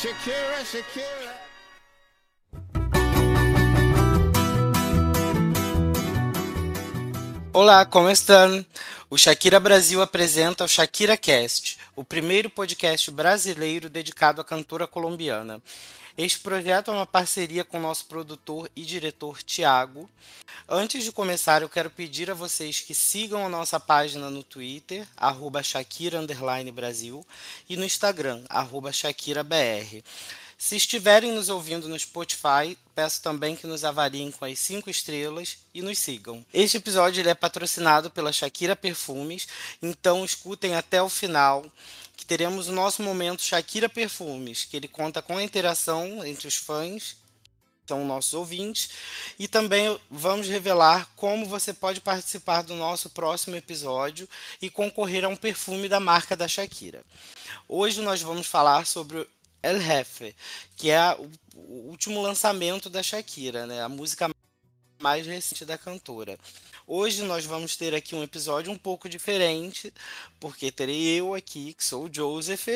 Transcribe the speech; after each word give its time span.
Shakira, 0.00 0.64
Shakira. 0.64 1.34
Olá, 7.52 7.84
como 7.84 8.08
estão? 8.08 8.64
O 9.10 9.16
Shakira 9.16 9.58
Brasil 9.58 10.02
apresenta 10.02 10.64
o 10.64 10.68
Shakira 10.68 11.16
Cast, 11.16 11.78
o 11.96 12.04
primeiro 12.04 12.50
podcast 12.50 13.10
brasileiro 13.10 13.88
dedicado 13.88 14.38
à 14.38 14.44
cantora 14.44 14.86
colombiana. 14.86 15.62
Este 16.18 16.40
projeto 16.40 16.90
é 16.90 16.94
uma 16.94 17.06
parceria 17.06 17.64
com 17.64 17.80
nosso 17.80 18.04
produtor 18.04 18.70
e 18.76 18.82
diretor 18.82 19.42
Tiago. 19.42 20.10
Antes 20.68 21.04
de 21.04 21.10
começar, 21.10 21.62
eu 21.62 21.70
quero 21.70 21.88
pedir 21.88 22.30
a 22.30 22.34
vocês 22.34 22.80
que 22.80 22.94
sigam 22.94 23.46
a 23.46 23.48
nossa 23.48 23.80
página 23.80 24.28
no 24.28 24.42
Twitter, 24.42 25.08
arroba 25.16 25.62
Shakira 25.62 26.20
Brasil, 26.70 27.26
e 27.66 27.78
no 27.78 27.86
Instagram, 27.86 28.44
arroba 28.50 28.92
ShakiraBR. 28.92 30.04
Se 30.60 30.74
estiverem 30.74 31.30
nos 31.30 31.48
ouvindo 31.48 31.88
no 31.88 31.96
Spotify, 31.96 32.76
peço 32.92 33.22
também 33.22 33.54
que 33.54 33.64
nos 33.64 33.84
avaliem 33.84 34.32
com 34.32 34.44
as 34.44 34.58
5 34.58 34.90
estrelas 34.90 35.58
e 35.72 35.80
nos 35.80 36.00
sigam. 36.00 36.44
Este 36.52 36.78
episódio 36.78 37.26
é 37.26 37.32
patrocinado 37.32 38.10
pela 38.10 38.32
Shakira 38.32 38.74
Perfumes, 38.74 39.46
então 39.80 40.24
escutem 40.24 40.74
até 40.74 41.00
o 41.00 41.08
final 41.08 41.64
que 42.16 42.26
teremos 42.26 42.66
o 42.66 42.72
nosso 42.72 43.04
momento 43.04 43.40
Shakira 43.40 43.88
Perfumes, 43.88 44.64
que 44.64 44.76
ele 44.76 44.88
conta 44.88 45.22
com 45.22 45.36
a 45.36 45.44
interação 45.44 46.26
entre 46.26 46.48
os 46.48 46.56
fãs, 46.56 47.16
são 47.86 48.04
nossos 48.04 48.34
ouvintes, 48.34 48.90
e 49.38 49.46
também 49.46 49.96
vamos 50.10 50.48
revelar 50.48 51.08
como 51.14 51.46
você 51.46 51.72
pode 51.72 52.00
participar 52.00 52.62
do 52.62 52.74
nosso 52.74 53.08
próximo 53.10 53.54
episódio 53.54 54.28
e 54.60 54.68
concorrer 54.68 55.24
a 55.24 55.28
um 55.28 55.36
perfume 55.36 55.88
da 55.88 56.00
marca 56.00 56.36
da 56.36 56.48
Shakira. 56.48 57.04
Hoje 57.68 58.00
nós 58.00 58.20
vamos 58.20 58.48
falar 58.48 58.86
sobre 58.86 59.24
El 59.62 59.80
Jefe, 59.80 60.34
que 60.76 60.90
é 60.90 61.16
o, 61.54 61.88
último 61.88 62.22
lançamento 62.22 62.88
da 62.88 63.02
Shakira, 63.02 63.66
né? 63.66 63.82
A 63.82 63.88
música 63.88 64.30
mais 65.00 65.26
recente 65.26 65.64
da 65.64 65.78
cantora. 65.78 66.38
Hoje 66.86 67.22
nós 67.22 67.44
vamos 67.44 67.76
ter 67.76 67.94
aqui 67.94 68.14
um 68.14 68.22
episódio 68.22 68.72
um 68.72 68.78
pouco 68.78 69.08
diferente, 69.08 69.92
porque 70.40 70.72
terei 70.72 71.20
eu 71.20 71.34
aqui, 71.34 71.74
que 71.74 71.84
sou 71.84 72.06
o 72.06 72.12
Joseph, 72.12 72.68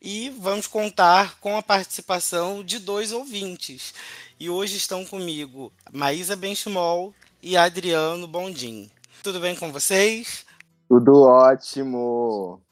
e 0.00 0.30
vamos 0.30 0.66
contar 0.66 1.38
com 1.40 1.56
a 1.56 1.62
participação 1.62 2.62
de 2.62 2.78
dois 2.78 3.12
ouvintes. 3.12 3.94
E 4.38 4.50
hoje 4.50 4.76
estão 4.76 5.04
comigo 5.04 5.72
Maísa 5.92 6.36
Benchimol 6.36 7.14
e 7.42 7.56
Adriano 7.56 8.26
Bondim. 8.28 8.90
Tudo 9.22 9.40
bem 9.40 9.56
com 9.56 9.72
vocês? 9.72 10.44
Tudo 10.88 11.22
ótimo! 11.22 12.62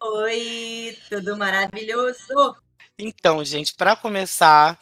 Oi, 0.00 0.96
tudo 1.08 1.36
maravilhoso! 1.36 2.63
Então, 2.98 3.44
gente, 3.44 3.74
para 3.74 3.96
começar, 3.96 4.78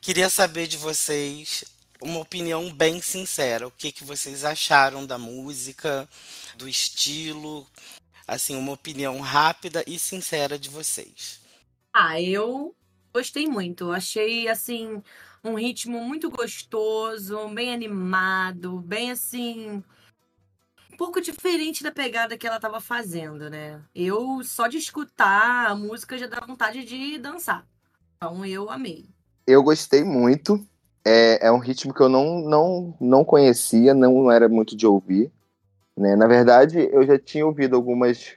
queria 0.00 0.28
saber 0.28 0.66
de 0.66 0.76
vocês 0.76 1.64
uma 2.02 2.20
opinião 2.20 2.70
bem 2.70 3.00
sincera. 3.00 3.66
O 3.66 3.70
que, 3.70 3.90
que 3.90 4.04
vocês 4.04 4.44
acharam 4.44 5.06
da 5.06 5.16
música, 5.16 6.06
do 6.58 6.68
estilo? 6.68 7.66
Assim, 8.28 8.56
uma 8.56 8.72
opinião 8.72 9.20
rápida 9.20 9.82
e 9.86 9.98
sincera 9.98 10.58
de 10.58 10.68
vocês. 10.68 11.40
Ah, 11.94 12.20
eu 12.20 12.76
gostei 13.10 13.48
muito. 13.48 13.90
Achei, 13.90 14.48
assim, 14.48 15.02
um 15.42 15.54
ritmo 15.54 16.04
muito 16.04 16.28
gostoso, 16.28 17.48
bem 17.48 17.72
animado, 17.72 18.80
bem 18.80 19.12
assim. 19.12 19.82
Pouco 20.96 21.20
diferente 21.20 21.82
da 21.82 21.90
pegada 21.90 22.36
que 22.38 22.46
ela 22.46 22.56
estava 22.56 22.80
fazendo, 22.80 23.50
né? 23.50 23.80
Eu, 23.94 24.42
só 24.42 24.66
de 24.66 24.78
escutar 24.78 25.70
a 25.70 25.74
música, 25.74 26.16
já 26.16 26.26
dá 26.26 26.40
vontade 26.46 26.84
de 26.84 27.18
dançar. 27.18 27.66
Então, 28.16 28.44
eu 28.44 28.70
amei. 28.70 29.06
Eu 29.46 29.62
gostei 29.62 30.02
muito. 30.02 30.64
É, 31.04 31.46
é 31.46 31.52
um 31.52 31.58
ritmo 31.58 31.94
que 31.94 32.00
eu 32.00 32.08
não, 32.08 32.40
não, 32.40 32.94
não 33.00 33.24
conhecia, 33.24 33.94
não 33.94 34.30
era 34.30 34.48
muito 34.48 34.76
de 34.76 34.86
ouvir. 34.86 35.30
Né? 35.96 36.16
Na 36.16 36.26
verdade, 36.26 36.88
eu 36.92 37.06
já 37.06 37.18
tinha 37.18 37.46
ouvido 37.46 37.76
algumas, 37.76 38.34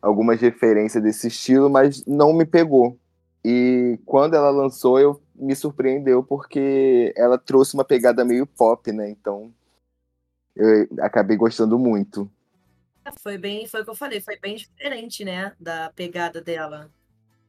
algumas 0.00 0.40
referências 0.40 1.02
desse 1.02 1.28
estilo, 1.28 1.68
mas 1.68 2.04
não 2.06 2.32
me 2.32 2.44
pegou. 2.44 2.96
E 3.44 3.98
quando 4.06 4.34
ela 4.34 4.50
lançou, 4.50 4.98
eu 4.98 5.20
me 5.34 5.54
surpreendeu 5.54 6.22
porque 6.22 7.12
ela 7.16 7.36
trouxe 7.36 7.74
uma 7.74 7.84
pegada 7.84 8.24
meio 8.24 8.46
pop, 8.46 8.90
né? 8.92 9.10
Então 9.10 9.52
eu 10.56 10.86
acabei 11.00 11.36
gostando 11.36 11.78
muito. 11.78 12.30
Foi 13.20 13.36
bem, 13.36 13.66
foi 13.66 13.82
o 13.82 13.84
que 13.84 13.90
eu 13.90 13.94
falei, 13.94 14.20
foi 14.20 14.38
bem 14.38 14.56
diferente, 14.56 15.24
né, 15.24 15.52
da 15.60 15.92
pegada 15.94 16.40
dela. 16.40 16.90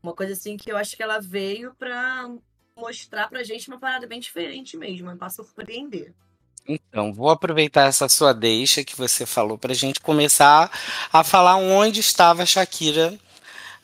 Uma 0.03 0.13
coisa 0.13 0.33
assim 0.33 0.57
que 0.57 0.71
eu 0.71 0.77
acho 0.77 0.95
que 0.97 1.03
ela 1.03 1.19
veio 1.19 1.73
pra 1.75 2.29
mostrar 2.77 3.29
pra 3.29 3.43
gente 3.43 3.69
uma 3.69 3.79
parada 3.79 4.05
bem 4.05 4.19
diferente 4.19 4.75
mesmo, 4.75 5.15
para 5.15 5.29
surpreender. 5.29 6.13
Então, 6.67 7.13
vou 7.13 7.29
aproveitar 7.29 7.87
essa 7.87 8.09
sua 8.09 8.33
deixa 8.33 8.83
que 8.83 8.97
você 8.97 9.25
falou 9.25 9.57
para 9.57 9.71
a 9.71 9.75
gente 9.75 10.01
começar 10.01 10.69
a 11.13 11.23
falar 11.23 11.55
onde 11.55 11.99
estava 11.99 12.43
a 12.43 12.45
Shakira 12.45 13.17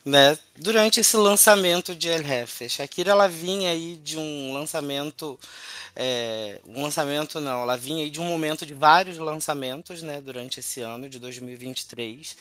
né, 0.04 0.36
durante 0.62 1.00
esse 1.00 1.16
lançamento 1.16 1.94
de 1.94 2.08
El 2.08 2.22
Jefe. 2.22 2.68
Shakira 2.68 3.10
ela 3.10 3.28
vinha 3.28 3.70
aí 3.70 3.96
de 3.96 4.16
um 4.16 4.52
lançamento 4.54 5.38
é, 5.94 6.58
um 6.66 6.82
lançamento 6.82 7.38
não, 7.38 7.62
ela 7.62 7.76
vinha 7.76 8.04
aí 8.04 8.10
de 8.10 8.20
um 8.20 8.24
momento 8.24 8.64
de 8.64 8.72
vários 8.72 9.18
lançamentos, 9.18 10.02
né, 10.02 10.20
durante 10.22 10.60
esse 10.60 10.80
ano 10.80 11.08
de 11.08 11.18
2023. 11.18 12.36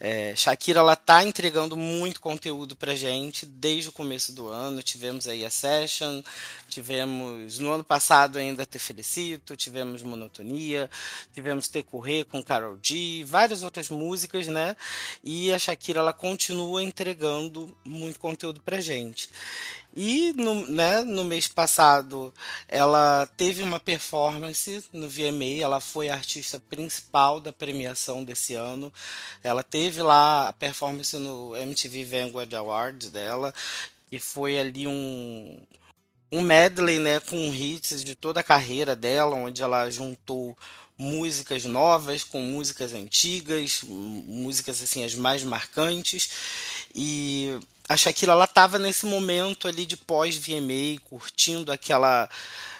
É, 0.00 0.34
Shakira 0.34 0.80
ela 0.80 0.96
tá 0.96 1.22
entregando 1.22 1.76
muito 1.76 2.20
conteúdo 2.20 2.74
pra 2.74 2.94
gente 2.94 3.46
desde 3.46 3.88
o 3.88 3.92
começo 3.92 4.32
do 4.32 4.48
ano. 4.48 4.82
Tivemos 4.82 5.28
aí 5.28 5.44
a 5.44 5.50
Session, 5.50 6.22
tivemos 6.68 7.58
no 7.58 7.72
ano 7.72 7.84
passado 7.84 8.38
ainda 8.38 8.66
Te 8.66 8.78
Felicito, 8.78 9.56
tivemos 9.56 10.02
Monotonia, 10.02 10.90
tivemos 11.32 11.68
Te 11.68 11.82
Correr 11.82 12.24
com 12.24 12.42
Carol 12.42 12.78
G, 12.82 13.24
várias 13.24 13.62
outras 13.62 13.88
músicas, 13.88 14.46
né? 14.48 14.76
E 15.22 15.52
a 15.52 15.58
Shakira 15.58 16.00
ela 16.00 16.12
continua 16.12 16.82
entregando 16.82 17.53
muito 17.84 18.18
conteúdo 18.18 18.60
pra 18.60 18.80
gente. 18.80 19.28
E 19.96 20.32
no, 20.32 20.66
né, 20.66 21.02
no 21.04 21.24
mês 21.24 21.46
passado 21.46 22.34
ela 22.68 23.28
teve 23.36 23.62
uma 23.62 23.78
performance 23.78 24.84
no 24.92 25.08
VMA, 25.08 25.62
ela 25.62 25.80
foi 25.80 26.08
a 26.08 26.14
artista 26.14 26.58
principal 26.58 27.40
da 27.40 27.52
premiação 27.52 28.24
desse 28.24 28.54
ano. 28.54 28.92
Ela 29.42 29.62
teve 29.62 30.02
lá 30.02 30.48
a 30.48 30.52
performance 30.52 31.16
no 31.16 31.56
MTV 31.56 32.04
Vanguard 32.04 32.52
Awards 32.54 33.10
dela, 33.10 33.54
e 34.10 34.18
foi 34.18 34.58
ali 34.58 34.86
um, 34.86 35.60
um 36.30 36.40
medley 36.40 36.98
né, 36.98 37.20
com 37.20 37.36
hits 37.36 38.04
de 38.04 38.14
toda 38.14 38.40
a 38.40 38.44
carreira 38.44 38.96
dela, 38.96 39.36
onde 39.36 39.62
ela 39.62 39.88
juntou 39.90 40.56
músicas 40.96 41.64
novas 41.64 42.22
com 42.22 42.40
músicas 42.40 42.92
antigas, 42.92 43.82
músicas 43.82 44.82
assim 44.82 45.04
as 45.04 45.14
mais 45.14 45.42
marcantes. 45.42 46.30
E 46.94 47.58
a 47.88 47.96
Shakira 47.96 48.32
ela 48.32 48.44
estava 48.44 48.78
nesse 48.78 49.06
momento 49.06 49.68
ali 49.68 49.84
de 49.84 49.96
pós 49.96 50.36
VMA, 50.36 51.00
curtindo 51.04 51.72
aquela 51.72 52.28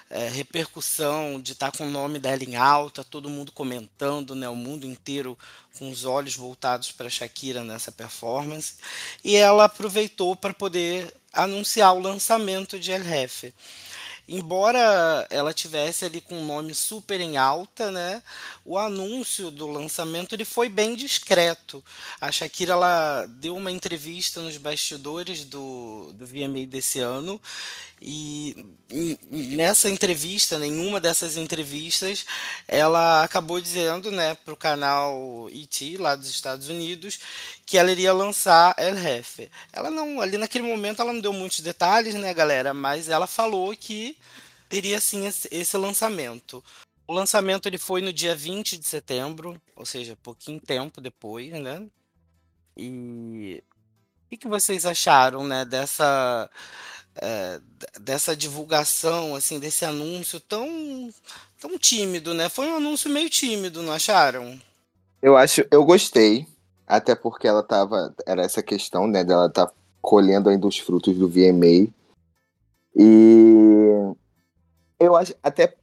é, 0.09 0.29
repercussão 0.29 1.41
de 1.41 1.53
estar 1.53 1.71
tá 1.71 1.79
com 1.79 1.87
o 1.87 1.91
nome 1.91 2.19
dela 2.19 2.45
em 2.45 2.57
alta, 2.57 3.03
todo 3.03 3.29
mundo 3.29 3.53
comentando, 3.53 4.35
né, 4.35 4.49
o 4.49 4.57
mundo 4.57 4.87
inteiro 4.87 5.37
com 5.79 5.91
os 5.91 6.05
olhos 6.05 6.37
voltados 6.37 6.93
para 6.93 7.11
Shakira 7.11 7.65
nessa 7.65 7.91
performance, 7.91 8.75
e 9.25 9.35
ela 9.35 9.65
aproveitou 9.65 10.37
para 10.37 10.55
poder 10.55 11.13
anunciar 11.33 11.93
o 11.95 12.01
lançamento 12.01 12.79
de 12.79 12.93
El 12.93 13.03
Jefe 13.03 13.53
embora 14.29 15.27
ela 15.31 15.53
tivesse 15.53 16.05
ali 16.05 16.21
com 16.21 16.37
um 16.37 16.47
nome 16.47 16.75
super 16.75 17.21
em 17.21 17.37
alta, 17.37 17.91
né? 17.91 18.23
O 18.65 18.79
anúncio 18.79 19.51
do 19.51 19.67
lançamento 19.67 20.35
ele 20.35 20.45
foi 20.45 20.69
bem 20.69 20.95
discreto. 20.95 21.85
A 22.21 22.33
Shakira 22.33 22.73
ela 22.73 23.27
deu 23.27 23.57
uma 23.57 23.71
entrevista 23.71 24.41
nos 24.41 24.57
bastidores 24.57 25.45
do, 25.45 26.13
do 26.15 26.27
VMA 26.27 26.67
desse 26.67 27.01
ano 27.01 27.41
e 28.07 28.55
nessa 29.31 29.89
entrevista, 29.89 30.59
nenhuma 30.59 31.01
dessas 31.01 31.39
entrevistas, 31.39 32.27
ela 32.69 33.25
acabou 33.25 33.61
dizendo, 33.61 34.11
né, 34.11 34.35
para 34.35 34.53
o 34.53 34.57
canal 34.57 35.49
ET 35.51 35.99
lá 35.99 36.15
dos 36.15 36.29
Estados 36.29 36.69
Unidos, 36.69 37.19
que 37.65 37.79
ela 37.79 37.91
iria 37.91 38.13
lançar 38.13 38.75
El 38.77 38.97
Jefe. 38.97 39.51
Ela 39.73 39.91
não, 39.91 40.21
ali 40.21 40.37
naquele 40.37 40.65
momento, 40.65 41.01
ela 41.01 41.15
não 41.15 41.21
deu 41.21 41.33
muitos 41.33 41.61
detalhes, 41.61 42.15
né, 42.15 42.35
galera, 42.35 42.75
mas 42.75 43.09
ela 43.09 43.27
falou 43.27 43.75
que 43.75 44.14
teria 44.69 45.01
sim 45.01 45.27
esse, 45.27 45.77
lançamento. 45.77 46.63
O 47.07 47.13
lançamento 47.13 47.67
ele 47.67 47.79
foi 47.79 48.01
no 48.01 48.13
dia 48.13 48.35
20 48.35 48.79
de 48.79 48.87
setembro, 48.87 49.61
ou 49.77 49.85
seja, 49.85 50.17
pouquinho 50.23 50.61
tempo 50.61 51.01
depois, 51.01 51.53
né? 51.53 51.87
E 52.77 53.63
o 54.27 54.31
que, 54.31 54.37
que 54.39 54.49
vocês 54.49 54.87
acharam, 54.87 55.47
né, 55.47 55.65
dessa 55.65 56.51
é, 57.17 57.61
dessa 58.01 58.35
divulgação, 58.37 59.35
assim, 59.35 59.61
desse 59.61 59.85
anúncio 59.85 60.41
tão, 60.41 61.11
tão 61.61 61.79
tímido, 61.79 62.35
né? 62.35 62.49
Foi 62.49 62.67
um 62.67 62.77
anúncio 62.77 63.11
meio 63.11 63.31
tímido, 63.31 63.83
não 63.83 63.93
acharam? 63.93 64.61
Eu 65.23 65.37
acho, 65.37 65.65
eu 65.71 65.85
gostei, 65.85 66.47
até 66.87 67.15
porque 67.15 67.47
ela 67.47 67.63
tava, 67.63 68.15
era 68.27 68.43
essa 68.43 68.63
questão, 68.63 69.07
né, 69.07 69.25
dela 69.25 69.49
tá 69.49 69.71
colhendo 70.03 70.51
ainda 70.51 70.67
os 70.67 70.79
frutos 70.79 71.17
do 71.17 71.29
VMA. 71.29 71.89
E 72.97 74.15
eu 74.99 75.17
acho, 75.17 75.35
até 75.43 75.75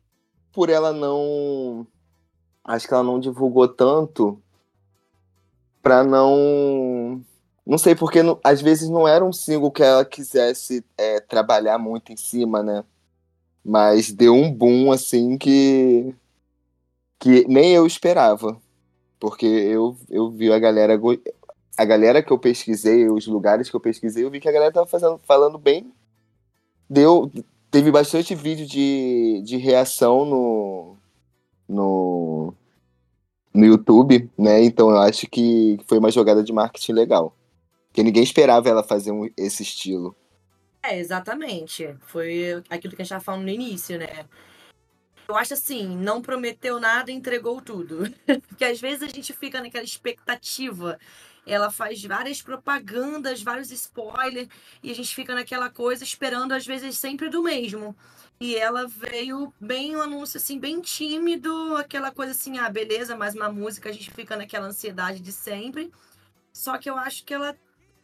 por 0.51 0.69
ela 0.69 0.91
não. 0.91 1.85
Acho 2.63 2.87
que 2.87 2.93
ela 2.93 3.03
não 3.03 3.19
divulgou 3.19 3.67
tanto 3.67 4.41
pra 5.81 6.03
não. 6.03 7.21
Não 7.65 7.77
sei, 7.77 7.95
porque 7.95 8.19
às 8.43 8.61
vezes 8.61 8.89
não 8.89 9.07
era 9.07 9.23
um 9.23 9.33
single 9.33 9.71
que 9.71 9.83
ela 9.83 10.03
quisesse 10.05 10.83
é, 10.97 11.19
trabalhar 11.19 11.77
muito 11.77 12.11
em 12.11 12.17
cima, 12.17 12.63
né? 12.63 12.83
Mas 13.63 14.11
deu 14.11 14.33
um 14.33 14.51
boom 14.51 14.91
assim 14.91 15.37
que. 15.37 16.13
que 17.19 17.45
nem 17.47 17.73
eu 17.73 17.85
esperava. 17.85 18.57
Porque 19.19 19.45
eu, 19.45 19.95
eu 20.09 20.29
vi 20.29 20.51
a 20.51 20.59
galera. 20.59 20.99
A 21.77 21.85
galera 21.85 22.23
que 22.23 22.31
eu 22.31 22.39
pesquisei, 22.39 23.09
os 23.09 23.27
lugares 23.27 23.69
que 23.69 23.75
eu 23.75 23.79
pesquisei, 23.79 24.23
eu 24.25 24.31
vi 24.31 24.39
que 24.39 24.49
a 24.49 24.51
galera 24.51 24.73
tava 24.73 24.87
fazendo, 24.87 25.19
falando 25.23 25.57
bem. 25.57 25.91
Deu, 26.91 27.31
teve 27.71 27.89
bastante 27.89 28.35
vídeo 28.35 28.67
de, 28.67 29.41
de 29.45 29.55
reação 29.55 30.25
no, 30.25 30.97
no, 31.65 32.53
no 33.53 33.65
YouTube, 33.65 34.29
né? 34.37 34.61
Então 34.61 34.89
eu 34.89 34.97
acho 34.97 35.25
que 35.27 35.79
foi 35.87 35.99
uma 35.99 36.11
jogada 36.11 36.43
de 36.43 36.51
marketing 36.51 36.91
legal. 36.91 37.33
Porque 37.87 38.03
ninguém 38.03 38.23
esperava 38.23 38.67
ela 38.67 38.83
fazer 38.83 39.13
um, 39.13 39.29
esse 39.37 39.63
estilo. 39.63 40.13
É, 40.83 40.99
exatamente. 40.99 41.95
Foi 42.07 42.61
aquilo 42.69 42.93
que 42.93 43.01
a 43.01 43.05
gente 43.05 43.13
estava 43.13 43.23
falando 43.23 43.43
no 43.43 43.49
início, 43.49 43.97
né? 43.97 44.25
Eu 45.29 45.37
acho 45.37 45.53
assim, 45.53 45.95
não 45.95 46.21
prometeu 46.21 46.77
nada 46.77 47.09
entregou 47.09 47.61
tudo. 47.61 48.13
Porque 48.49 48.65
às 48.65 48.81
vezes 48.81 49.03
a 49.03 49.07
gente 49.07 49.31
fica 49.31 49.61
naquela 49.61 49.85
expectativa. 49.85 50.99
Ela 51.45 51.71
faz 51.71 52.03
várias 52.03 52.41
propagandas, 52.41 53.41
vários 53.41 53.71
spoilers, 53.71 54.47
e 54.83 54.91
a 54.91 54.95
gente 54.95 55.13
fica 55.13 55.33
naquela 55.33 55.69
coisa 55.69 56.03
esperando, 56.03 56.51
às 56.51 56.65
vezes, 56.65 56.97
sempre 56.97 57.29
do 57.29 57.41
mesmo. 57.41 57.95
E 58.39 58.55
ela 58.55 58.87
veio 58.87 59.53
bem 59.59 59.95
um 59.95 60.01
anúncio 60.01 60.37
assim, 60.37 60.59
bem 60.59 60.81
tímido, 60.81 61.75
aquela 61.77 62.11
coisa 62.11 62.31
assim, 62.31 62.57
ah, 62.57 62.69
beleza, 62.69 63.15
mais 63.15 63.35
uma 63.35 63.51
música, 63.51 63.89
a 63.89 63.91
gente 63.91 64.11
fica 64.11 64.35
naquela 64.35 64.67
ansiedade 64.67 65.19
de 65.19 65.31
sempre. 65.31 65.91
Só 66.51 66.77
que 66.77 66.89
eu 66.89 66.97
acho 66.97 67.23
que 67.23 67.33
ela 67.33 67.55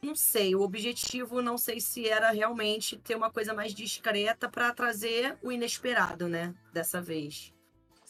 não 0.02 0.16
sei, 0.16 0.56
o 0.56 0.62
objetivo 0.62 1.42
não 1.42 1.58
sei 1.58 1.82
se 1.82 2.08
era 2.08 2.30
realmente 2.32 2.98
ter 2.98 3.16
uma 3.16 3.32
coisa 3.32 3.54
mais 3.54 3.74
discreta 3.74 4.48
para 4.48 4.72
trazer 4.72 5.38
o 5.42 5.52
inesperado, 5.52 6.28
né? 6.28 6.54
Dessa 6.72 7.02
vez. 7.02 7.52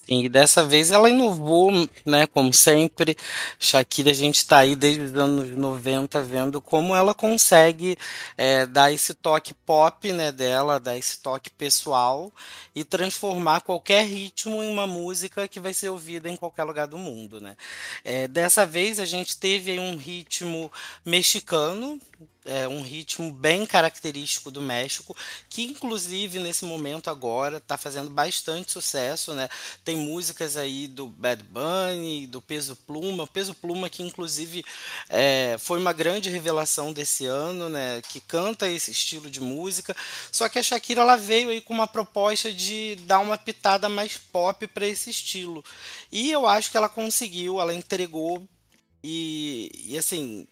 E 0.07 0.29
dessa 0.29 0.63
vez 0.63 0.91
ela 0.91 1.09
inovou, 1.09 1.71
né? 2.05 2.25
Como 2.27 2.53
sempre, 2.53 3.17
Shakira, 3.59 4.11
a 4.11 4.13
gente 4.13 4.37
está 4.37 4.59
aí 4.59 4.75
desde 4.75 5.01
os 5.01 5.15
anos 5.15 5.49
90 5.51 6.21
vendo 6.21 6.61
como 6.61 6.95
ela 6.95 7.13
consegue 7.13 7.97
é, 8.37 8.65
dar 8.65 8.91
esse 8.91 9.13
toque 9.13 9.53
pop, 9.53 10.11
né, 10.13 10.31
dela, 10.31 10.79
dar 10.79 10.97
esse 10.97 11.19
toque 11.19 11.49
pessoal 11.49 12.31
e 12.73 12.83
transformar 12.83 13.61
qualquer 13.61 14.05
ritmo 14.05 14.63
em 14.63 14.71
uma 14.71 14.87
música 14.87 15.47
que 15.47 15.59
vai 15.59 15.73
ser 15.73 15.89
ouvida 15.89 16.29
em 16.29 16.37
qualquer 16.37 16.63
lugar 16.63 16.87
do 16.87 16.97
mundo, 16.97 17.41
né? 17.41 17.57
É, 18.03 18.27
dessa 18.27 18.65
vez 18.65 18.99
a 18.99 19.05
gente 19.05 19.37
teve 19.37 19.77
um 19.79 19.97
ritmo 19.97 20.71
mexicano, 21.03 21.99
é, 22.47 22.67
um 22.67 22.81
ritmo 22.81 23.31
bem 23.31 23.65
característico 23.65 24.49
do 24.49 24.61
México, 24.61 25.15
que 25.49 25.63
inclusive 25.63 26.39
nesse 26.39 26.65
momento 26.65 27.09
agora 27.09 27.57
está 27.57 27.77
fazendo 27.77 28.09
bastante 28.09 28.71
sucesso, 28.71 29.33
né? 29.33 29.49
Tem 29.83 29.95
músicas 29.97 30.55
aí 30.57 30.87
do 30.87 31.07
Bad 31.07 31.43
Bunny, 31.43 32.25
do 32.25 32.41
Peso 32.41 32.75
Pluma, 32.75 33.27
Peso 33.27 33.53
Pluma 33.53 33.89
que 33.89 34.01
inclusive 34.01 34.63
é, 35.09 35.57
foi 35.59 35.79
uma 35.79 35.93
grande 35.93 36.29
revelação 36.29 36.93
desse 36.93 37.25
ano, 37.25 37.69
né? 37.69 38.01
Que 38.01 38.21
canta 38.21 38.69
esse 38.69 38.91
estilo 38.91 39.29
de 39.29 39.41
música. 39.41 39.95
Só 40.31 40.47
que 40.47 40.57
a 40.57 40.63
Shakira 40.63 41.01
ela 41.01 41.17
veio 41.17 41.49
aí 41.49 41.61
com 41.61 41.73
uma 41.73 41.87
proposta 41.87 42.51
de 42.51 42.95
dar 43.05 43.19
uma 43.19 43.37
pitada 43.37 43.89
mais 43.89 44.17
pop 44.17 44.65
para 44.67 44.87
esse 44.87 45.09
estilo. 45.09 45.63
E 46.11 46.31
eu 46.31 46.47
acho 46.47 46.71
que 46.71 46.77
ela 46.77 46.89
conseguiu, 46.89 47.59
ela 47.59 47.73
entregou 47.73 48.47
e, 49.03 49.71
e 49.85 49.97
assim 49.97 50.47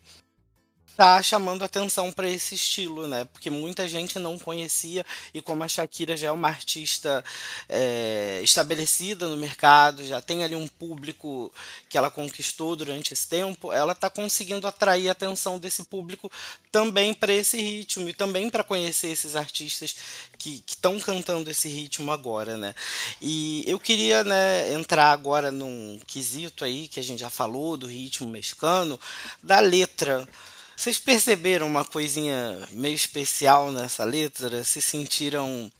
tá 0.95 1.21
chamando 1.21 1.63
atenção 1.63 2.12
para 2.12 2.30
esse 2.30 2.56
estilo, 2.56 3.07
né? 3.07 3.25
Porque 3.25 3.50
muita 3.50 3.88
gente 3.88 4.18
não 4.18 4.39
conhecia 4.39 5.06
e 5.33 5.42
como 5.42 5.63
a 5.63 5.68
Shakira 5.68 6.15
já 6.15 6.27
é 6.27 6.31
uma 6.31 6.47
artista 6.47 7.24
é, 7.68 8.39
estabelecida 8.44 9.27
no 9.27 9.38
mercado, 9.38 10.06
já 10.06 10.21
tem 10.21 10.44
ali 10.44 10.56
um 10.56 10.68
público 10.68 11.51
que 11.89 11.97
ela 11.97 12.09
conquistou 12.09 12.75
durante 12.75 13.13
esse 13.13 13.27
tempo, 13.27 13.71
ela 13.71 13.92
está 13.92 14.09
conseguindo 14.09 14.68
atrair 14.68 15.09
a 15.09 15.12
atenção 15.12 15.59
desse 15.59 15.83
público 15.83 16.31
também 16.71 17.13
para 17.13 17.33
esse 17.33 17.62
ritmo 17.62 18.09
e 18.09 18.13
também 18.13 18.50
para 18.50 18.63
conhecer 18.63 19.09
esses 19.09 19.36
artistas 19.36 19.95
que 20.38 20.63
estão 20.68 21.00
cantando 21.00 21.50
esse 21.50 21.68
ritmo 21.68 22.12
agora, 22.12 22.57
né? 22.57 22.74
E 23.21 23.63
eu 23.68 23.80
queria 23.80 24.24
né, 24.24 24.74
entrar 24.74 25.12
agora 25.12 25.51
num 25.51 26.00
quesito 26.06 26.63
aí 26.63 26.88
que 26.88 27.00
a 27.00 27.03
gente 27.03 27.19
já 27.19 27.30
falou 27.30 27.77
do 27.77 27.88
ritmo 27.88 28.30
mexicano, 28.30 29.00
da 29.41 29.59
letra. 29.59 30.27
Vocês 30.75 31.00
perceberam 31.00 31.68
uma 31.68 31.86
coisinha 31.86 32.60
meio 32.72 32.94
especial 32.94 33.72
nessa 33.72 34.04
letra? 34.04 34.63
Se 34.63 34.81
sentiram 34.81 35.72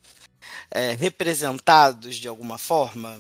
é, 0.72 0.94
representados 0.94 2.16
de 2.16 2.28
alguma 2.30 2.58
forma? 2.58 3.20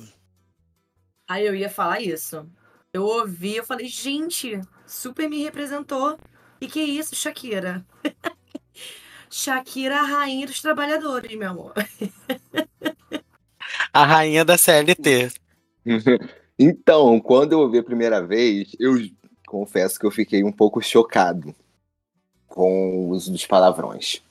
Aí 1.27 1.45
eu 1.45 1.53
ia 1.53 1.69
falar 1.69 2.01
isso. 2.01 2.49
Eu 2.93 3.03
ouvi, 3.03 3.57
eu 3.57 3.65
falei, 3.65 3.87
gente, 3.87 4.59
super 4.87 5.29
me 5.29 5.43
representou. 5.43 6.17
E 6.61 6.67
que 6.67 6.79
isso, 6.79 7.13
Shakira? 7.13 7.85
Shakira, 9.29 9.99
a 9.99 10.05
rainha 10.05 10.47
dos 10.47 10.61
trabalhadores, 10.61 11.35
meu 11.35 11.49
amor. 11.49 11.73
a 13.91 14.05
rainha 14.05 14.45
da 14.45 14.57
CLT. 14.57 15.29
então, 16.57 17.19
quando 17.19 17.51
eu 17.51 17.59
ouvi 17.59 17.79
a 17.79 17.83
primeira 17.83 18.25
vez, 18.25 18.73
eu 18.79 18.95
confesso 19.45 19.99
que 19.99 20.05
eu 20.05 20.11
fiquei 20.11 20.41
um 20.41 20.53
pouco 20.53 20.81
chocado 20.81 21.53
com 22.47 22.97
o 22.97 23.09
uso 23.09 23.31
dos 23.31 23.45
palavrões. 23.45 24.21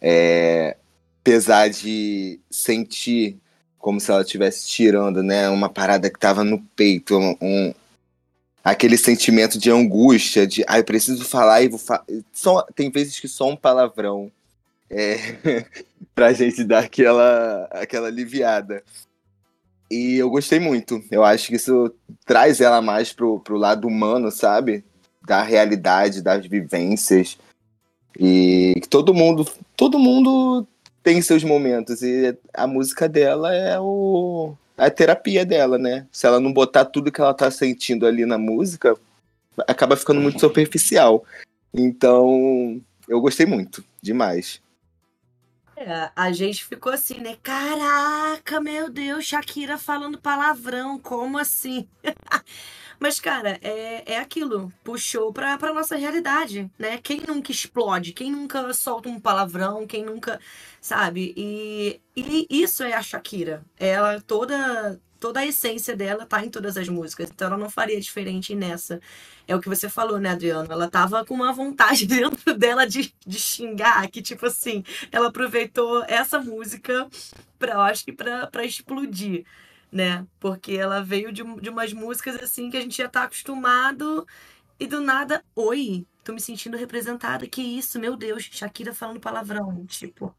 É, 0.00 0.76
apesar 1.20 1.68
de 1.68 2.40
sentir 2.50 3.38
como 3.78 4.00
se 4.00 4.10
ela 4.10 4.22
estivesse 4.22 4.68
tirando, 4.68 5.22
né, 5.22 5.48
uma 5.48 5.68
parada 5.68 6.08
que 6.08 6.16
estava 6.16 6.44
no 6.44 6.60
peito, 6.76 7.18
um, 7.18 7.36
um, 7.40 7.74
aquele 8.62 8.96
sentimento 8.96 9.58
de 9.58 9.70
angústia, 9.70 10.46
de, 10.46 10.64
eu 10.68 10.84
preciso 10.84 11.24
falar 11.24 11.62
e 11.62 11.68
vou 11.68 11.80
falar. 11.80 12.04
tem 12.76 12.90
vezes 12.90 13.18
que 13.18 13.26
só 13.26 13.48
um 13.48 13.56
palavrão 13.56 14.30
é, 14.88 15.16
pra 16.14 16.32
gente 16.32 16.62
dar 16.62 16.84
aquela, 16.84 17.68
aquela 17.72 18.06
aliviada. 18.06 18.84
E 19.90 20.16
eu 20.16 20.30
gostei 20.30 20.58
muito. 20.60 21.02
Eu 21.10 21.24
acho 21.24 21.48
que 21.48 21.56
isso 21.56 21.92
traz 22.24 22.60
ela 22.60 22.80
mais 22.80 23.12
pro, 23.12 23.40
pro 23.40 23.56
lado 23.56 23.86
humano, 23.86 24.30
sabe? 24.30 24.84
Da 25.26 25.42
realidade, 25.42 26.22
das 26.22 26.46
vivências. 26.46 27.38
E 28.18 28.80
todo 28.90 29.14
mundo, 29.14 29.46
todo 29.76 29.98
mundo 29.98 30.66
tem 31.02 31.20
seus 31.20 31.42
momentos 31.42 32.02
e 32.02 32.36
a 32.54 32.66
música 32.66 33.08
dela 33.08 33.54
é 33.54 33.78
o 33.80 34.54
a 34.76 34.90
terapia 34.90 35.44
dela, 35.44 35.78
né? 35.78 36.06
Se 36.10 36.26
ela 36.26 36.40
não 36.40 36.52
botar 36.52 36.84
tudo 36.84 37.12
que 37.12 37.20
ela 37.20 37.34
tá 37.34 37.50
sentindo 37.50 38.06
ali 38.06 38.26
na 38.26 38.38
música, 38.38 38.96
acaba 39.66 39.96
ficando 39.96 40.20
muito 40.20 40.40
superficial. 40.40 41.24
Então, 41.72 42.80
eu 43.08 43.20
gostei 43.20 43.46
muito, 43.46 43.84
demais. 44.00 44.60
É, 45.76 46.10
a 46.14 46.32
gente 46.32 46.64
ficou 46.64 46.92
assim, 46.92 47.20
né? 47.20 47.36
Caraca, 47.42 48.60
meu 48.60 48.90
Deus, 48.90 49.24
Shakira 49.24 49.78
falando 49.78 50.18
palavrão, 50.18 50.98
como 50.98 51.38
assim? 51.38 51.88
Mas, 53.02 53.18
cara, 53.18 53.58
é, 53.62 54.12
é 54.12 54.18
aquilo. 54.18 54.72
Puxou 54.84 55.32
pra, 55.32 55.58
pra 55.58 55.74
nossa 55.74 55.96
realidade, 55.96 56.70
né? 56.78 56.98
Quem 56.98 57.20
nunca 57.26 57.50
explode? 57.50 58.12
Quem 58.12 58.30
nunca 58.30 58.72
solta 58.72 59.08
um 59.08 59.18
palavrão? 59.18 59.84
Quem 59.88 60.04
nunca. 60.04 60.38
Sabe? 60.80 61.34
E, 61.36 62.00
e 62.16 62.46
isso 62.48 62.84
é 62.84 62.92
a 62.92 63.02
Shakira. 63.02 63.64
Ela 63.76 64.20
toda. 64.20 65.00
Toda 65.18 65.40
a 65.40 65.46
essência 65.46 65.96
dela 65.96 66.26
tá 66.26 66.44
em 66.44 66.50
todas 66.50 66.76
as 66.76 66.88
músicas. 66.88 67.28
Então 67.30 67.48
ela 67.48 67.56
não 67.56 67.68
faria 67.70 68.00
diferente 68.00 68.54
nessa. 68.54 69.00
É 69.48 69.54
o 69.56 69.60
que 69.60 69.68
você 69.68 69.88
falou, 69.88 70.18
né, 70.20 70.30
Adriano? 70.30 70.70
Ela 70.72 70.88
tava 70.88 71.24
com 71.24 71.34
uma 71.34 71.52
vontade 71.52 72.06
dentro 72.08 72.54
dela 72.56 72.86
de, 72.86 73.12
de 73.26 73.38
xingar, 73.38 74.08
que, 74.10 74.22
tipo 74.22 74.46
assim, 74.46 74.84
ela 75.10 75.28
aproveitou 75.28 76.04
essa 76.08 76.40
música 76.40 77.08
pra, 77.58 77.74
eu 77.74 77.80
acho 77.80 78.04
que 78.04 78.12
pra, 78.12 78.46
pra 78.48 78.64
explodir 78.64 79.44
né? 79.92 80.26
Porque 80.40 80.72
ela 80.72 81.02
veio 81.02 81.30
de, 81.30 81.42
de 81.60 81.68
umas 81.68 81.92
músicas 81.92 82.36
assim 82.42 82.70
que 82.70 82.76
a 82.78 82.80
gente 82.80 82.96
já 82.96 83.08
tá 83.08 83.24
acostumado 83.24 84.26
e 84.80 84.86
do 84.86 85.00
nada, 85.00 85.44
oi, 85.54 86.06
tô 86.24 86.32
me 86.32 86.40
sentindo 86.40 86.76
representada. 86.76 87.46
Que 87.46 87.60
isso, 87.60 88.00
meu 88.00 88.16
Deus, 88.16 88.48
Shakira 88.50 88.94
falando 88.94 89.20
palavrão, 89.20 89.84
tipo. 89.86 90.34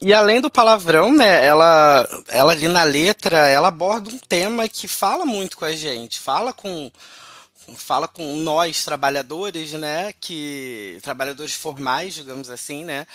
E 0.00 0.12
além 0.12 0.40
do 0.40 0.50
palavrão, 0.50 1.14
né, 1.14 1.44
ela, 1.44 2.06
ela 2.28 2.52
ali 2.52 2.68
na 2.68 2.84
letra, 2.84 3.46
ela 3.48 3.68
aborda 3.68 4.10
um 4.10 4.18
tema 4.18 4.68
que 4.68 4.86
fala 4.86 5.24
muito 5.24 5.56
com 5.56 5.64
a 5.64 5.72
gente, 5.72 6.20
fala 6.20 6.52
com, 6.52 6.90
fala 7.76 8.08
com 8.08 8.36
nós 8.36 8.84
trabalhadores, 8.84 9.72
né, 9.72 10.12
que 10.20 10.98
trabalhadores 11.02 11.54
formais, 11.54 12.14
digamos 12.14 12.50
assim, 12.50 12.84
né, 12.84 13.06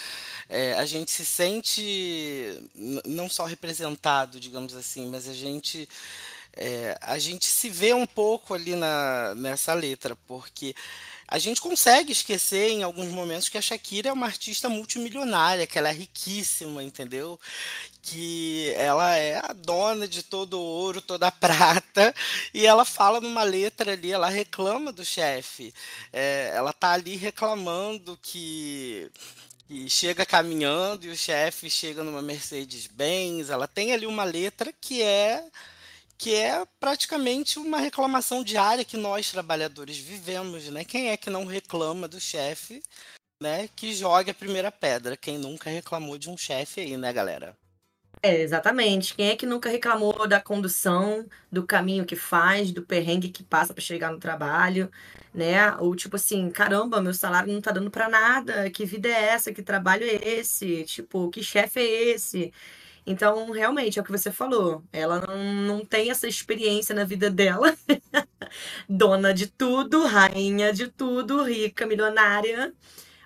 é, 0.50 0.74
a 0.74 0.86
gente 0.86 1.12
se 1.12 1.26
sente 1.26 2.62
não 3.06 3.30
só 3.30 3.46
representado, 3.46 4.40
digamos 4.40 4.76
assim, 4.76 5.10
mas 5.10 5.28
a 5.28 5.34
gente 5.34 5.88
é, 6.56 6.98
a 7.02 7.18
gente 7.18 7.46
se 7.46 7.70
vê 7.70 7.94
um 7.94 8.06
pouco 8.06 8.54
ali 8.54 8.76
na, 8.76 9.34
nessa 9.36 9.74
letra, 9.74 10.16
porque 10.28 10.76
a 11.28 11.40
gente 11.40 11.60
consegue 11.60 12.12
esquecer 12.12 12.70
em 12.70 12.84
alguns 12.84 13.10
momentos 13.10 13.50
que 13.50 13.58
a 13.58 13.62
Shakira 13.62 14.10
é 14.10 14.14
uma 14.14 14.28
artista 14.28 14.70
multimilionária, 14.70 15.66
que 15.66 15.80
ela 15.80 15.90
é 15.90 15.94
riquíssima, 15.94 16.84
entendeu? 16.84 17.40
Que 18.06 18.74
ela 18.76 19.16
é 19.16 19.38
a 19.38 19.54
dona 19.54 20.08
de 20.08 20.24
todo 20.24 20.60
o 20.60 20.62
ouro, 20.62 21.02
toda 21.02 21.28
a 21.28 21.32
prata, 21.32 22.14
e 22.54 22.66
ela 22.66 22.84
fala 22.86 23.22
numa 23.22 23.44
letra 23.44 23.94
ali, 23.94 24.12
ela 24.12 24.30
reclama 24.30 24.92
do 24.92 25.06
chefe. 25.06 25.74
É, 26.12 26.52
ela 26.54 26.74
tá 26.74 26.92
ali 26.92 27.16
reclamando 27.16 28.20
que 28.22 29.10
chega 29.88 30.26
caminhando 30.26 31.06
e 31.06 31.10
o 31.10 31.16
chefe 31.18 31.70
chega 31.70 32.04
numa 32.04 32.22
Mercedes-Benz. 32.22 33.50
Ela 33.50 33.68
tem 33.68 33.94
ali 33.94 34.06
uma 34.06 34.24
letra 34.24 34.74
que 34.82 35.02
é 35.02 35.46
que 36.18 36.36
é 36.36 36.66
praticamente 36.80 37.60
uma 37.60 37.80
reclamação 37.80 38.44
diária 38.44 38.86
que 38.86 38.98
nós 38.98 39.32
trabalhadores 39.32 39.98
vivemos, 39.98 40.66
né? 40.70 40.86
Quem 40.86 41.10
é 41.10 41.18
que 41.18 41.30
não 41.30 41.46
reclama 41.46 42.08
do 42.08 42.20
chefe, 42.20 42.82
né? 43.42 43.68
Que 43.76 43.94
joga 43.96 44.32
a 44.32 44.36
primeira 44.36 44.72
pedra. 44.72 45.18
Quem 45.18 45.38
nunca 45.38 45.70
reclamou 45.70 46.18
de 46.18 46.30
um 46.30 46.38
chefe 46.38 46.82
aí, 46.82 46.98
né, 46.98 47.12
galera? 47.12 47.58
É, 48.26 48.42
exatamente. 48.42 49.14
Quem 49.16 49.30
é 49.32 49.36
que 49.36 49.46
nunca 49.46 49.70
reclamou 49.70 50.26
da 50.26 50.40
condução, 50.40 51.28
do 51.52 51.66
caminho 51.68 52.06
que 52.06 52.16
faz, 52.16 52.72
do 52.72 52.82
perrengue 52.82 53.28
que 53.28 53.44
passa 53.44 53.74
para 53.74 53.84
chegar 53.84 54.12
no 54.14 54.18
trabalho, 54.20 54.90
né? 55.34 55.76
Ou 55.78 55.94
tipo 55.94 56.16
assim, 56.16 56.50
caramba, 56.50 57.02
meu 57.02 57.14
salário 57.14 57.52
não 57.52 57.60
tá 57.60 57.72
dando 57.72 57.92
para 57.92 58.08
nada. 58.08 58.70
Que 58.72 58.86
vida 58.86 59.10
é 59.10 59.26
essa? 59.32 59.52
Que 59.54 59.62
trabalho 59.62 60.06
é 60.06 60.16
esse? 60.40 60.86
Tipo, 60.86 61.30
que 61.30 61.44
chefe 61.44 61.82
é 61.82 62.12
esse? 62.14 62.54
Então, 63.06 63.52
realmente, 63.52 64.00
é 64.00 64.02
o 64.02 64.06
que 64.06 64.12
você 64.12 64.32
falou. 64.32 64.84
Ela 64.94 65.20
não, 65.28 65.78
não 65.80 65.86
tem 65.86 66.10
essa 66.10 66.28
experiência 66.28 66.96
na 66.96 67.04
vida 67.04 67.30
dela. 67.30 67.76
Dona 68.88 69.34
de 69.34 69.48
tudo, 69.48 70.06
rainha 70.06 70.72
de 70.74 70.88
tudo, 70.88 71.44
rica, 71.44 71.86
milionária. 71.86 72.74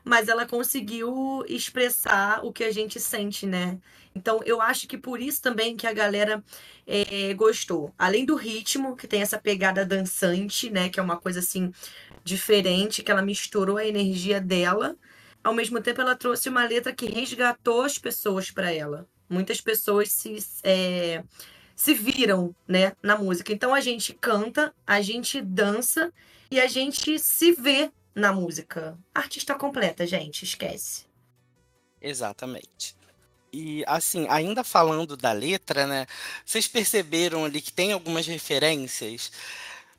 Mas 0.03 0.27
ela 0.29 0.45
conseguiu 0.47 1.43
expressar 1.47 2.45
o 2.45 2.51
que 2.53 2.63
a 2.63 2.71
gente 2.71 2.99
sente, 2.99 3.45
né? 3.45 3.79
Então, 4.17 4.41
eu 4.45 4.61
acho 4.61 4.87
que 4.87 4.97
por 4.97 5.21
isso 5.21 5.41
também 5.41 5.77
que 5.77 5.87
a 5.87 5.93
galera 5.93 6.43
é, 6.85 7.33
gostou. 7.33 7.93
Além 7.97 8.25
do 8.25 8.35
ritmo, 8.35 8.95
que 8.95 9.07
tem 9.07 9.21
essa 9.21 9.37
pegada 9.39 9.85
dançante, 9.85 10.69
né? 10.69 10.89
Que 10.89 10.99
é 10.99 11.03
uma 11.03 11.17
coisa 11.17 11.39
assim 11.39 11.71
diferente, 12.23 13.03
que 13.03 13.11
ela 13.11 13.21
misturou 13.21 13.77
a 13.77 13.85
energia 13.85 14.41
dela. 14.41 14.95
Ao 15.43 15.53
mesmo 15.53 15.81
tempo, 15.81 16.01
ela 16.01 16.15
trouxe 16.15 16.49
uma 16.49 16.65
letra 16.65 16.93
que 16.93 17.05
resgatou 17.05 17.83
as 17.83 17.97
pessoas 17.97 18.51
para 18.51 18.71
ela 18.73 19.07
muitas 19.29 19.61
pessoas 19.61 20.11
se, 20.11 20.37
é, 20.63 21.23
se 21.75 21.93
viram 21.93 22.55
né, 22.67 22.93
na 23.01 23.17
música. 23.17 23.51
Então 23.51 23.73
a 23.73 23.81
gente 23.81 24.13
canta, 24.13 24.73
a 24.85 25.01
gente 25.01 25.41
dança 25.41 26.11
e 26.49 26.59
a 26.59 26.67
gente 26.67 27.19
se 27.19 27.51
vê 27.51 27.91
na 28.15 28.31
música. 28.31 28.97
Artista 29.13 29.55
completa, 29.55 30.05
gente, 30.07 30.43
esquece. 30.43 31.05
Exatamente. 32.01 32.95
E 33.51 33.83
assim, 33.87 34.27
ainda 34.29 34.63
falando 34.63 35.17
da 35.17 35.31
letra, 35.31 35.87
né? 35.87 36.05
Vocês 36.45 36.67
perceberam 36.67 37.45
ali 37.45 37.61
que 37.61 37.71
tem 37.71 37.93
algumas 37.93 38.27
referências, 38.27 39.31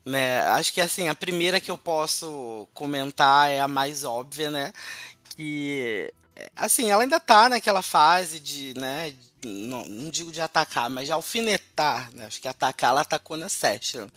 né? 0.05 0.41
Acho 0.49 0.73
que 0.73 0.81
assim, 0.81 1.09
a 1.09 1.15
primeira 1.15 1.59
que 1.59 1.71
eu 1.71 1.77
posso 1.77 2.67
comentar 2.73 3.49
é 3.49 3.59
a 3.59 3.67
mais 3.67 4.03
óbvia, 4.03 4.51
né? 4.51 4.73
Que 5.35 6.11
assim, 6.55 6.89
ela 6.89 7.03
ainda 7.03 7.19
tá 7.19 7.49
naquela 7.49 7.81
fase 7.81 8.39
de, 8.39 8.73
né, 8.77 9.13
não, 9.43 9.85
não, 9.85 10.09
digo 10.09 10.31
de 10.31 10.41
atacar, 10.41 10.89
mas 10.89 11.05
de 11.05 11.11
alfinetar, 11.11 12.11
né? 12.13 12.25
Acho 12.25 12.41
que 12.41 12.47
atacar 12.47 12.91
ela 12.91 13.01
atacou 13.01 13.37
na 13.37 13.49
Session. 13.49 14.07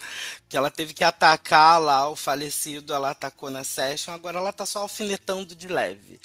Que 0.49 0.57
ela 0.57 0.71
teve 0.71 0.95
que 0.95 1.05
atacar 1.05 1.81
lá 1.81 2.09
o 2.09 2.17
falecido, 2.17 2.93
ela 2.93 3.11
atacou 3.11 3.51
na 3.51 3.65
Session, 3.65 4.13
agora 4.13 4.39
ela 4.39 4.53
tá 4.53 4.67
só 4.67 4.81
alfinetando 4.81 5.55
de 5.55 5.69
leve. 5.69 6.21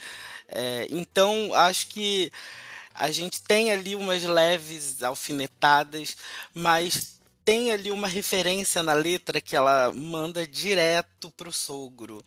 É, 0.48 0.88
então, 0.90 1.54
acho 1.54 1.88
que 1.88 2.32
a 2.98 3.12
gente 3.12 3.42
tem 3.44 3.72
ali 3.72 3.96
umas 3.96 4.24
leves 4.24 5.04
alfinetadas, 5.04 6.18
mas 6.54 7.20
tem 7.46 7.72
ali 7.72 7.92
uma 7.92 8.08
referência 8.08 8.82
na 8.82 8.94
letra 8.94 9.40
que 9.40 9.56
ela 9.56 9.94
manda 9.94 10.48
direto 10.48 11.32
pro 11.32 11.54
sogro. 11.54 12.26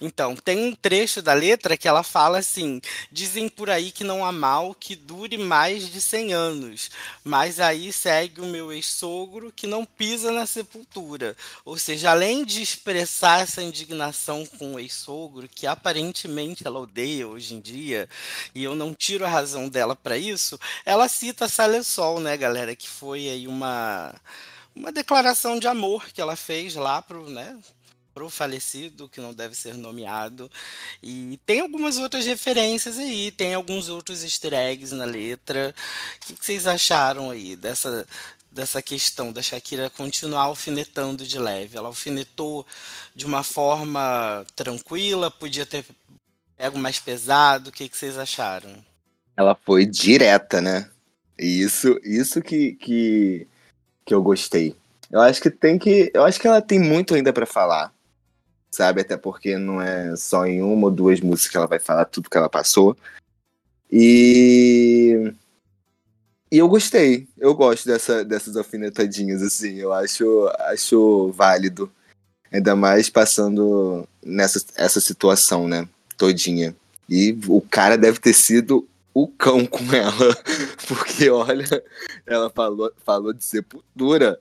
Então, 0.00 0.34
tem 0.36 0.58
um 0.58 0.74
trecho 0.74 1.22
da 1.22 1.32
letra 1.32 1.76
que 1.76 1.88
ela 1.88 2.02
fala 2.02 2.38
assim: 2.38 2.80
dizem 3.10 3.48
por 3.48 3.70
aí 3.70 3.90
que 3.90 4.04
não 4.04 4.24
há 4.24 4.32
mal 4.32 4.74
que 4.74 4.96
dure 4.96 5.38
mais 5.38 5.88
de 5.90 6.00
100 6.00 6.32
anos, 6.32 6.90
mas 7.22 7.60
aí 7.60 7.92
segue 7.92 8.40
o 8.40 8.46
meu 8.46 8.72
ex-sogro 8.72 9.52
que 9.54 9.66
não 9.66 9.84
pisa 9.84 10.30
na 10.32 10.46
sepultura. 10.46 11.36
Ou 11.64 11.78
seja, 11.78 12.10
além 12.10 12.44
de 12.44 12.62
expressar 12.62 13.40
essa 13.42 13.62
indignação 13.62 14.44
com 14.46 14.74
o 14.74 14.80
ex-sogro, 14.80 15.48
que 15.48 15.66
aparentemente 15.66 16.66
ela 16.66 16.80
odeia 16.80 17.26
hoje 17.28 17.54
em 17.54 17.60
dia, 17.60 18.08
e 18.54 18.64
eu 18.64 18.74
não 18.74 18.94
tiro 18.94 19.24
a 19.24 19.28
razão 19.28 19.68
dela 19.68 19.94
para 19.96 20.16
isso, 20.16 20.58
ela 20.84 21.08
cita 21.08 21.48
Sale 21.48 21.82
Sol, 21.84 22.20
né, 22.20 22.36
galera, 22.36 22.74
que 22.76 22.88
foi 22.88 23.28
aí 23.28 23.46
uma 23.46 24.14
uma 24.74 24.90
declaração 24.90 25.58
de 25.58 25.68
amor 25.68 26.06
que 26.12 26.20
ela 26.20 26.34
fez 26.34 26.74
lá 26.74 27.00
pro, 27.00 27.30
né, 27.30 27.56
pro 28.14 28.30
falecido, 28.30 29.08
que 29.08 29.20
não 29.20 29.34
deve 29.34 29.56
ser 29.56 29.74
nomeado. 29.74 30.50
E 31.02 31.38
tem 31.44 31.60
algumas 31.60 31.98
outras 31.98 32.24
referências 32.24 32.96
aí, 32.98 33.32
tem 33.32 33.52
alguns 33.52 33.88
outros 33.88 34.22
easter 34.22 34.54
eggs 34.54 34.94
na 34.94 35.04
letra. 35.04 35.74
O 36.30 36.34
que 36.36 36.46
vocês 36.46 36.66
acharam 36.66 37.30
aí 37.30 37.56
dessa, 37.56 38.06
dessa 38.50 38.80
questão 38.80 39.32
da 39.32 39.42
Shakira 39.42 39.90
continuar 39.90 40.44
alfinetando 40.44 41.26
de 41.26 41.38
leve? 41.38 41.76
Ela 41.76 41.88
alfinetou 41.88 42.64
de 43.14 43.26
uma 43.26 43.42
forma 43.42 44.46
tranquila, 44.54 45.30
podia 45.30 45.66
ter 45.66 45.84
pego 46.56 46.78
mais 46.78 47.00
pesado. 47.00 47.70
O 47.70 47.72
que, 47.72 47.88
que 47.88 47.96
vocês 47.96 48.16
acharam? 48.16 48.72
Ela 49.36 49.56
foi 49.56 49.84
direta, 49.84 50.60
né? 50.60 50.88
Isso, 51.36 51.98
isso 52.04 52.40
que, 52.40 52.74
que, 52.74 53.48
que 54.06 54.14
eu 54.14 54.22
gostei. 54.22 54.76
Eu 55.10 55.20
acho 55.20 55.40
que 55.42 55.50
tem 55.50 55.78
que. 55.78 56.10
Eu 56.14 56.24
acho 56.24 56.40
que 56.40 56.46
ela 56.46 56.62
tem 56.62 56.78
muito 56.78 57.14
ainda 57.14 57.32
para 57.32 57.44
falar 57.44 57.92
sabe? 58.74 59.00
Até 59.00 59.16
porque 59.16 59.56
não 59.56 59.80
é 59.80 60.16
só 60.16 60.46
em 60.46 60.62
uma 60.62 60.86
ou 60.86 60.90
duas 60.90 61.20
músicas 61.20 61.50
que 61.50 61.56
ela 61.56 61.66
vai 61.66 61.78
falar 61.78 62.04
tudo 62.06 62.30
que 62.30 62.36
ela 62.36 62.48
passou. 62.48 62.96
E. 63.90 65.32
E 66.50 66.58
eu 66.58 66.68
gostei, 66.68 67.26
eu 67.36 67.52
gosto 67.52 67.84
dessa, 67.84 68.24
dessas 68.24 68.56
alfinetadinhas, 68.56 69.42
assim, 69.42 69.74
eu 69.74 69.92
acho, 69.92 70.48
acho 70.60 71.32
válido. 71.32 71.90
Ainda 72.52 72.76
mais 72.76 73.10
passando 73.10 74.06
nessa 74.24 74.64
essa 74.76 75.00
situação, 75.00 75.66
né? 75.66 75.88
Todinha. 76.16 76.76
E 77.08 77.36
o 77.48 77.60
cara 77.60 77.98
deve 77.98 78.20
ter 78.20 78.34
sido 78.34 78.86
o 79.12 79.28
cão 79.28 79.66
com 79.66 79.84
ela. 79.92 80.36
Porque, 80.86 81.28
olha, 81.30 81.84
ela 82.26 82.50
falou, 82.50 82.92
falou 83.04 83.32
de 83.32 83.44
sepultura. 83.44 84.40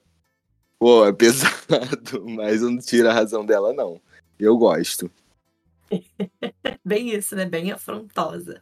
Pô, 0.77 1.05
é 1.05 1.13
pesado, 1.13 2.25
mas 2.27 2.61
eu 2.61 2.69
não 2.69 2.79
tiro 2.79 3.09
a 3.09 3.13
razão 3.13 3.45
dela, 3.45 3.73
não. 3.73 4.01
Eu 4.43 4.57
gosto. 4.57 5.09
Bem 6.83 7.15
isso, 7.15 7.33
né? 7.33 7.45
Bem 7.45 7.71
afrontosa. 7.71 8.61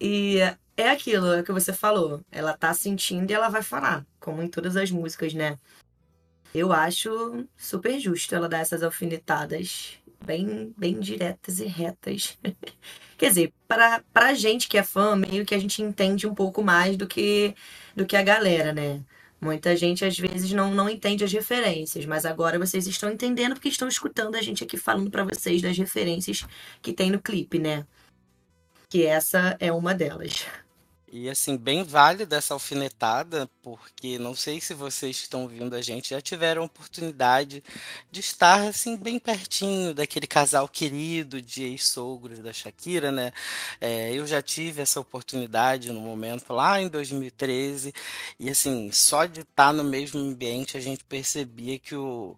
E 0.00 0.38
é 0.76 0.88
aquilo 0.90 1.42
que 1.44 1.52
você 1.52 1.74
falou. 1.74 2.22
Ela 2.32 2.56
tá 2.56 2.72
sentindo 2.72 3.30
e 3.30 3.34
ela 3.34 3.50
vai 3.50 3.62
falar, 3.62 4.06
como 4.18 4.42
em 4.42 4.48
todas 4.48 4.76
as 4.76 4.90
músicas, 4.90 5.34
né? 5.34 5.58
Eu 6.54 6.72
acho 6.72 7.46
super 7.54 8.00
justo 8.00 8.34
ela 8.34 8.48
dar 8.48 8.60
essas 8.60 8.82
alfinetadas 8.82 9.98
bem, 10.24 10.72
bem 10.78 10.98
diretas 10.98 11.60
e 11.60 11.66
retas. 11.66 12.38
Quer 13.18 13.28
dizer, 13.28 13.52
para 13.66 14.02
pra 14.10 14.32
gente 14.32 14.68
que 14.68 14.78
é 14.78 14.82
fã, 14.82 15.14
meio 15.16 15.44
que 15.44 15.54
a 15.54 15.58
gente 15.58 15.82
entende 15.82 16.26
um 16.26 16.34
pouco 16.34 16.62
mais 16.62 16.96
do 16.96 17.06
que, 17.06 17.54
do 17.94 18.06
que 18.06 18.16
a 18.16 18.22
galera, 18.22 18.72
né? 18.72 19.04
Muita 19.40 19.76
gente 19.76 20.04
às 20.04 20.18
vezes 20.18 20.52
não, 20.52 20.74
não 20.74 20.88
entende 20.88 21.22
as 21.24 21.32
referências, 21.32 22.04
mas 22.04 22.26
agora 22.26 22.58
vocês 22.58 22.86
estão 22.86 23.10
entendendo 23.10 23.54
porque 23.54 23.68
estão 23.68 23.86
escutando 23.86 24.34
a 24.34 24.42
gente 24.42 24.64
aqui 24.64 24.76
falando 24.76 25.10
para 25.10 25.24
vocês 25.24 25.62
das 25.62 25.78
referências 25.78 26.44
que 26.82 26.92
tem 26.92 27.10
no 27.10 27.20
clipe, 27.20 27.58
né? 27.58 27.86
Que 28.88 29.06
essa 29.06 29.56
é 29.60 29.72
uma 29.72 29.94
delas. 29.94 30.46
E 31.10 31.30
assim, 31.30 31.56
bem 31.56 31.84
válida 31.84 32.36
essa 32.36 32.52
alfinetada, 32.52 33.48
porque 33.62 34.18
não 34.18 34.34
sei 34.34 34.60
se 34.60 34.74
vocês 34.74 35.16
que 35.16 35.22
estão 35.22 35.42
ouvindo 35.42 35.74
a 35.74 35.80
gente 35.80 36.10
já 36.10 36.20
tiveram 36.20 36.62
a 36.62 36.66
oportunidade 36.66 37.64
de 38.10 38.20
estar 38.20 38.68
assim 38.68 38.94
bem 38.94 39.18
pertinho 39.18 39.94
daquele 39.94 40.26
casal 40.26 40.68
querido 40.68 41.40
de 41.40 41.64
ex-sogros 41.64 42.40
da 42.40 42.52
Shakira, 42.52 43.10
né? 43.10 43.32
É, 43.80 44.12
eu 44.12 44.26
já 44.26 44.42
tive 44.42 44.82
essa 44.82 45.00
oportunidade 45.00 45.90
no 45.92 46.00
momento 46.00 46.52
lá 46.52 46.80
em 46.80 46.88
2013 46.88 47.94
e 48.38 48.50
assim, 48.50 48.92
só 48.92 49.24
de 49.24 49.40
estar 49.40 49.72
no 49.72 49.84
mesmo 49.84 50.20
ambiente 50.20 50.76
a 50.76 50.80
gente 50.80 51.04
percebia 51.04 51.78
que 51.78 51.94
o, 51.94 52.36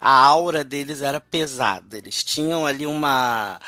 a 0.00 0.10
aura 0.10 0.64
deles 0.64 1.02
era 1.02 1.20
pesada. 1.20 1.98
Eles 1.98 2.24
tinham 2.24 2.66
ali 2.66 2.86
uma 2.86 3.60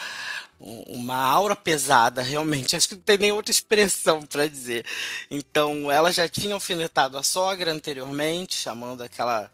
uma 0.60 1.16
aura 1.16 1.54
pesada, 1.54 2.22
realmente. 2.22 2.76
Acho 2.76 2.88
que 2.88 2.94
não 2.94 3.02
tem 3.02 3.18
nem 3.18 3.32
outra 3.32 3.50
expressão 3.50 4.22
para 4.22 4.48
dizer. 4.48 4.84
Então, 5.30 5.90
ela 5.90 6.12
já 6.12 6.28
tinha 6.28 6.54
alfinetado 6.54 7.16
a 7.16 7.22
sogra 7.22 7.72
anteriormente, 7.72 8.54
chamando 8.54 9.02
aquela 9.02 9.50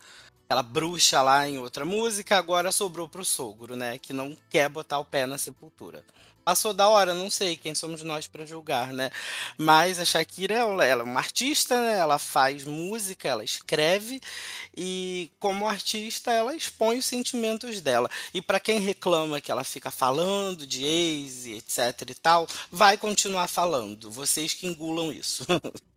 aquela 0.46 0.62
bruxa 0.62 1.22
lá 1.22 1.48
em 1.48 1.58
outra 1.58 1.84
música, 1.84 2.36
agora 2.36 2.70
sobrou 2.70 3.08
pro 3.08 3.24
sogro, 3.24 3.74
né, 3.76 3.98
que 3.98 4.12
não 4.12 4.36
quer 4.50 4.68
botar 4.68 4.98
o 4.98 5.04
pé 5.04 5.26
na 5.26 5.38
sepultura. 5.38 6.04
Passou 6.44 6.74
da 6.74 6.88
hora, 6.88 7.14
não 7.14 7.30
sei 7.30 7.56
quem 7.56 7.74
somos 7.74 8.02
nós 8.02 8.26
para 8.26 8.44
julgar, 8.44 8.92
né? 8.92 9.10
Mas 9.56 9.98
a 9.98 10.04
Shakira, 10.04 10.54
ela, 10.54 10.84
é 10.84 10.94
uma 10.94 11.20
artista, 11.20 11.80
né? 11.80 11.98
Ela 11.98 12.18
faz 12.18 12.64
música, 12.64 13.28
ela 13.28 13.42
escreve 13.42 14.20
e 14.76 15.30
como 15.38 15.66
artista 15.66 16.30
ela 16.30 16.54
expõe 16.54 16.98
os 16.98 17.06
sentimentos 17.06 17.80
dela. 17.80 18.10
E 18.34 18.42
para 18.42 18.60
quem 18.60 18.78
reclama 18.78 19.40
que 19.40 19.50
ela 19.50 19.64
fica 19.64 19.90
falando 19.90 20.66
de 20.66 20.84
ex, 20.84 21.46
etc 21.46 22.10
e 22.10 22.14
tal, 22.14 22.46
vai 22.70 22.98
continuar 22.98 23.48
falando. 23.48 24.10
Vocês 24.10 24.52
que 24.52 24.66
engulam 24.66 25.10
isso. 25.10 25.46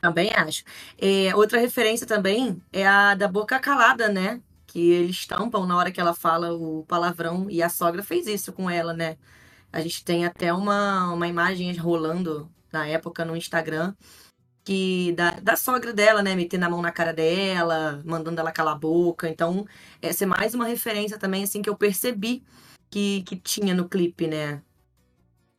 Também 0.00 0.30
acho. 0.32 0.62
É, 0.98 1.34
outra 1.34 1.58
referência 1.58 2.06
também 2.06 2.62
é 2.72 2.86
a 2.86 3.14
da 3.14 3.26
boca 3.26 3.58
calada, 3.58 4.08
né? 4.08 4.40
Que 4.66 4.90
eles 4.90 5.26
tampam 5.26 5.66
na 5.66 5.76
hora 5.76 5.90
que 5.90 6.00
ela 6.00 6.14
fala 6.14 6.52
o 6.52 6.84
palavrão 6.86 7.50
e 7.50 7.62
a 7.62 7.68
sogra 7.68 8.02
fez 8.02 8.26
isso 8.26 8.52
com 8.52 8.70
ela, 8.70 8.92
né? 8.92 9.16
A 9.76 9.82
gente 9.82 10.02
tem 10.02 10.24
até 10.24 10.54
uma, 10.54 11.12
uma 11.12 11.28
imagem 11.28 11.70
rolando 11.76 12.50
na 12.72 12.86
época 12.86 13.26
no 13.26 13.36
Instagram 13.36 13.94
que 14.64 15.12
da, 15.12 15.32
da 15.32 15.54
sogra 15.54 15.92
dela, 15.92 16.22
né, 16.22 16.34
metendo 16.34 16.64
a 16.64 16.70
mão 16.70 16.80
na 16.80 16.90
cara 16.90 17.12
dela, 17.12 18.02
mandando 18.02 18.40
ela 18.40 18.50
calar 18.50 18.74
a 18.74 18.78
boca. 18.78 19.28
Então, 19.28 19.66
essa 20.00 20.24
é 20.24 20.26
mais 20.26 20.54
uma 20.54 20.66
referência 20.66 21.18
também 21.18 21.44
assim 21.44 21.60
que 21.60 21.68
eu 21.68 21.76
percebi 21.76 22.42
que, 22.90 23.22
que 23.24 23.36
tinha 23.36 23.74
no 23.74 23.86
clipe, 23.86 24.26
né? 24.26 24.62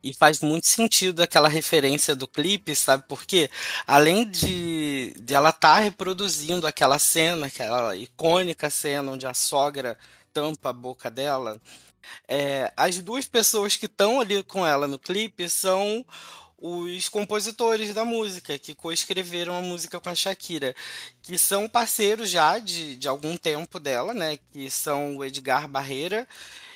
E 0.02 0.12
faz 0.12 0.40
muito 0.40 0.66
sentido 0.66 1.22
aquela 1.22 1.48
referência 1.48 2.16
do 2.16 2.26
clipe, 2.26 2.74
sabe? 2.74 3.04
Porque 3.08 3.48
além 3.86 4.28
de, 4.28 5.14
de 5.20 5.32
ela 5.32 5.50
estar 5.50 5.76
tá 5.76 5.78
reproduzindo 5.78 6.66
aquela 6.66 6.98
cena, 6.98 7.46
aquela 7.46 7.94
icônica 7.94 8.68
cena 8.68 9.12
onde 9.12 9.28
a 9.28 9.32
sogra 9.32 9.96
tampa 10.32 10.70
a 10.70 10.72
boca 10.72 11.08
dela, 11.08 11.60
é, 12.26 12.72
as 12.76 12.98
duas 12.98 13.26
pessoas 13.26 13.76
que 13.76 13.86
estão 13.86 14.20
ali 14.20 14.42
com 14.42 14.66
ela 14.66 14.86
no 14.86 14.98
clipe 14.98 15.48
são 15.48 16.04
os 16.60 17.08
compositores 17.08 17.94
da 17.94 18.04
música, 18.04 18.58
que 18.58 18.74
coescreveram 18.74 19.56
a 19.56 19.62
música 19.62 20.00
com 20.00 20.08
a 20.08 20.14
Shakira, 20.14 20.74
que 21.22 21.38
são 21.38 21.68
parceiros 21.68 22.28
já 22.28 22.58
de, 22.58 22.96
de 22.96 23.06
algum 23.06 23.36
tempo 23.36 23.78
dela, 23.78 24.12
né? 24.12 24.38
Que 24.52 24.68
são 24.68 25.16
o 25.16 25.24
Edgar 25.24 25.68
Barreira 25.68 26.26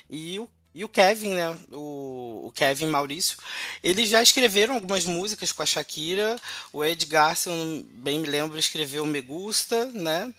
e 0.09 0.39
o, 0.39 0.49
e 0.73 0.85
o 0.85 0.89
Kevin, 0.89 1.31
né? 1.31 1.57
O, 1.69 2.45
o 2.47 2.51
Kevin 2.55 2.87
Maurício. 2.87 3.37
Eles 3.83 4.09
já 4.09 4.23
escreveram 4.23 4.75
algumas 4.75 5.03
músicas 5.03 5.51
com 5.51 5.61
a 5.61 5.65
Shakira. 5.65 6.39
O 6.71 6.83
Edgar, 6.85 7.35
se 7.35 7.49
eu 7.49 7.85
bem 7.91 8.19
me 8.19 8.27
lembro, 8.27 8.57
escreveu 8.57 9.05
Me 9.05 9.19
Gusta, 9.19 9.85
né? 9.87 10.33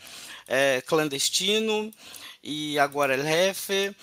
É, 0.49 0.81
Clandestino 0.87 1.93
e 2.43 2.79
agora 2.79 3.15
El 3.15 3.25
Jefe. 3.25 3.95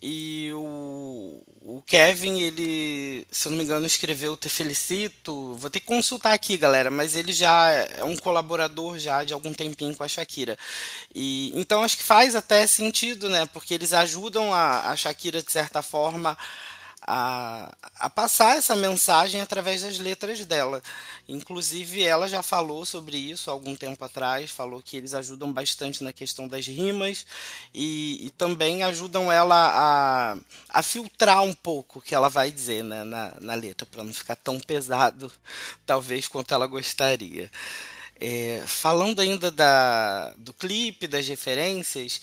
E 0.00 0.52
o, 0.54 1.42
o 1.62 1.82
Kevin, 1.84 2.40
ele, 2.40 3.26
se 3.30 3.48
eu 3.48 3.50
não 3.50 3.58
me 3.58 3.64
engano, 3.64 3.84
escreveu 3.84 4.36
Te 4.36 4.48
Felicito. 4.48 5.54
Vou 5.54 5.68
ter 5.68 5.80
que 5.80 5.86
consultar 5.86 6.32
aqui, 6.32 6.56
galera, 6.56 6.90
mas 6.90 7.16
ele 7.16 7.32
já 7.32 7.70
é 7.70 8.04
um 8.04 8.16
colaborador 8.16 8.98
já 8.98 9.24
de 9.24 9.32
algum 9.32 9.52
tempinho 9.52 9.96
com 9.96 10.04
a 10.04 10.08
Shakira. 10.08 10.56
E, 11.12 11.52
então 11.54 11.82
acho 11.82 11.96
que 11.96 12.04
faz 12.04 12.36
até 12.36 12.66
sentido, 12.66 13.28
né? 13.28 13.46
Porque 13.46 13.74
eles 13.74 13.92
ajudam 13.92 14.54
a, 14.54 14.90
a 14.90 14.96
Shakira, 14.96 15.42
de 15.42 15.50
certa 15.50 15.82
forma, 15.82 16.38
a, 17.10 17.74
a 17.98 18.10
passar 18.10 18.58
essa 18.58 18.76
mensagem 18.76 19.40
através 19.40 19.80
das 19.80 19.98
letras 19.98 20.44
dela. 20.44 20.82
Inclusive, 21.26 22.02
ela 22.02 22.28
já 22.28 22.42
falou 22.42 22.84
sobre 22.84 23.16
isso 23.16 23.50
algum 23.50 23.74
tempo 23.74 24.04
atrás, 24.04 24.50
falou 24.50 24.82
que 24.82 24.98
eles 24.98 25.14
ajudam 25.14 25.50
bastante 25.50 26.04
na 26.04 26.12
questão 26.12 26.46
das 26.46 26.66
rimas 26.66 27.24
e, 27.72 28.26
e 28.26 28.30
também 28.30 28.82
ajudam 28.82 29.32
ela 29.32 29.56
a, 29.56 30.36
a 30.68 30.82
filtrar 30.82 31.42
um 31.42 31.54
pouco 31.54 31.98
o 31.98 32.02
que 32.02 32.14
ela 32.14 32.28
vai 32.28 32.52
dizer 32.52 32.84
né, 32.84 33.02
na, 33.04 33.32
na 33.40 33.54
letra, 33.54 33.86
para 33.86 34.04
não 34.04 34.12
ficar 34.12 34.36
tão 34.36 34.60
pesado, 34.60 35.32
talvez, 35.86 36.28
quanto 36.28 36.52
ela 36.52 36.66
gostaria. 36.66 37.50
É, 38.20 38.62
falando 38.66 39.20
ainda 39.20 39.50
da, 39.50 40.34
do 40.36 40.52
clipe, 40.52 41.06
das 41.06 41.26
referências, 41.26 42.20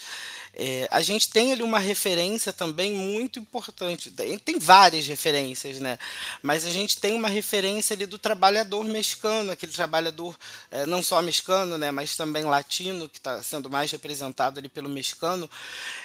é, 0.57 0.87
a 0.89 1.01
gente 1.01 1.29
tem 1.29 1.51
ali 1.51 1.61
uma 1.61 1.79
referência 1.79 2.53
também 2.53 2.93
muito 2.93 3.39
importante. 3.39 4.09
Tem 4.09 4.57
várias 4.57 5.05
referências, 5.05 5.79
né? 5.79 5.99
Mas 6.41 6.65
a 6.65 6.69
gente 6.69 6.97
tem 6.97 7.13
uma 7.13 7.27
referência 7.27 7.93
ali 7.93 8.05
do 8.05 8.17
trabalhador 8.17 8.85
mexicano, 8.85 9.51
aquele 9.51 9.73
trabalhador 9.73 10.33
é, 10.71 10.85
não 10.85 11.03
só 11.03 11.21
mexicano, 11.21 11.77
né? 11.77 11.91
Mas 11.91 12.15
também 12.15 12.45
latino, 12.45 13.09
que 13.09 13.17
está 13.17 13.43
sendo 13.43 13.69
mais 13.69 13.91
representado 13.91 14.57
ali 14.57 14.69
pelo 14.69 14.87
mexicano, 14.87 15.49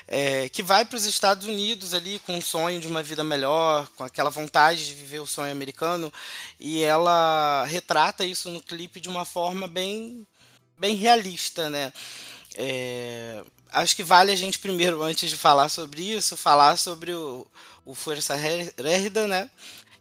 é, 0.08 0.48
que 0.48 0.64
vai 0.64 0.84
para 0.84 0.96
os 0.96 1.04
Estados 1.04 1.46
Unidos 1.46 1.94
ali 1.94 2.18
com 2.18 2.36
o 2.36 2.42
sonho 2.42 2.80
de 2.80 2.88
uma 2.88 3.04
vida 3.04 3.22
melhor, 3.22 3.88
com 3.94 4.02
aquela 4.02 4.30
vontade 4.30 4.84
de 4.84 4.94
viver 4.94 5.20
o 5.20 5.26
sonho 5.26 5.52
americano, 5.52 6.12
e 6.58 6.82
ela 6.82 7.64
retrata 7.66 8.24
isso 8.24 8.50
no 8.50 8.60
clipe 8.60 9.00
de 9.00 9.08
uma 9.08 9.24
forma 9.24 9.68
bem, 9.68 10.26
bem 10.76 10.96
realista, 10.96 11.70
né? 11.70 11.92
É, 12.56 13.42
acho 13.72 13.94
que 13.94 14.02
vale 14.02 14.32
a 14.32 14.36
gente 14.36 14.58
primeiro, 14.58 15.02
antes 15.02 15.30
de 15.30 15.36
falar 15.36 15.68
sobre 15.68 16.02
isso, 16.02 16.36
falar 16.36 16.76
sobre 16.76 17.12
o, 17.12 17.46
o 17.84 17.94
Força 17.94 18.34
Rerda, 18.34 19.26
né? 19.26 19.50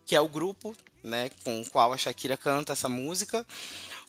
Que 0.05 0.15
é 0.15 0.21
o 0.21 0.27
grupo 0.27 0.75
né, 1.03 1.29
com 1.43 1.61
o 1.61 1.69
qual 1.69 1.93
a 1.93 1.97
Shakira 1.97 2.37
canta 2.37 2.73
essa 2.73 2.89
música. 2.89 3.45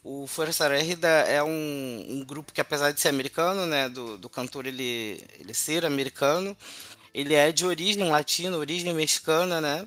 O 0.03 0.27
Força 0.27 0.67
Rerda 0.69 1.09
é 1.09 1.43
um, 1.43 2.07
um, 2.09 2.25
grupo 2.25 2.53
que, 2.53 2.61
apesar 2.61 2.91
de 2.93 3.01
ser 3.01 3.09
americano, 3.09 3.67
né, 3.67 3.89
do, 3.89 4.17
do 4.17 4.29
cantor 4.29 4.67
ele, 4.67 5.23
ele 5.39 5.53
ser 5.53 5.85
americano, 5.85 6.57
ele 7.13 7.35
é 7.35 7.53
de 7.53 7.67
origem 7.67 8.09
latina, 8.09 8.57
origem 8.57 8.95
mexicana, 8.95 9.61
né? 9.61 9.87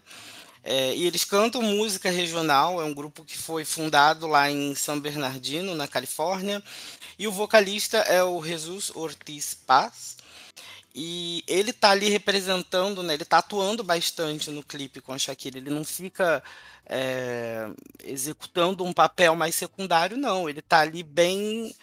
É, 0.64 0.96
e 0.96 1.06
eles 1.06 1.26
cantam 1.26 1.62
música 1.62 2.10
regional, 2.10 2.82
é 2.82 2.86
um 2.86 2.94
grupo 2.94 3.26
que 3.26 3.38
foi 3.38 3.66
fundado 3.66 4.28
lá 4.28 4.50
em 4.50 4.74
São 4.76 4.98
Bernardino, 5.00 5.76
na 5.76 5.88
Califórnia, 5.88 6.64
e 7.20 7.28
o 7.28 7.32
vocalista 7.32 7.98
é 7.98 8.24
o 8.24 8.42
Jesus 8.42 8.92
Ortiz 8.96 9.54
Paz. 9.54 10.16
E 10.96 11.44
ele 11.48 11.74
tá 11.74 11.90
ali 11.92 12.10
representando, 12.10 13.02
né? 13.02 13.16
Ele 13.16 13.26
tá 13.26 13.40
atuando 13.40 13.84
bastante 13.84 14.52
no 14.52 14.62
clipe 14.62 15.02
com 15.02 15.12
a 15.12 15.18
Shakira. 15.18 15.58
Ele 15.58 15.72
não 15.72 15.84
fica 15.84 16.44
é, 16.86 17.68
executando 18.04 18.84
um 18.84 18.94
papel 18.94 19.36
mais 19.36 19.56
secundário, 19.56 20.18
não. 20.18 20.48
Ele 20.48 20.62
tá 20.62 20.82
ali 20.82 21.02
bem 21.02 21.76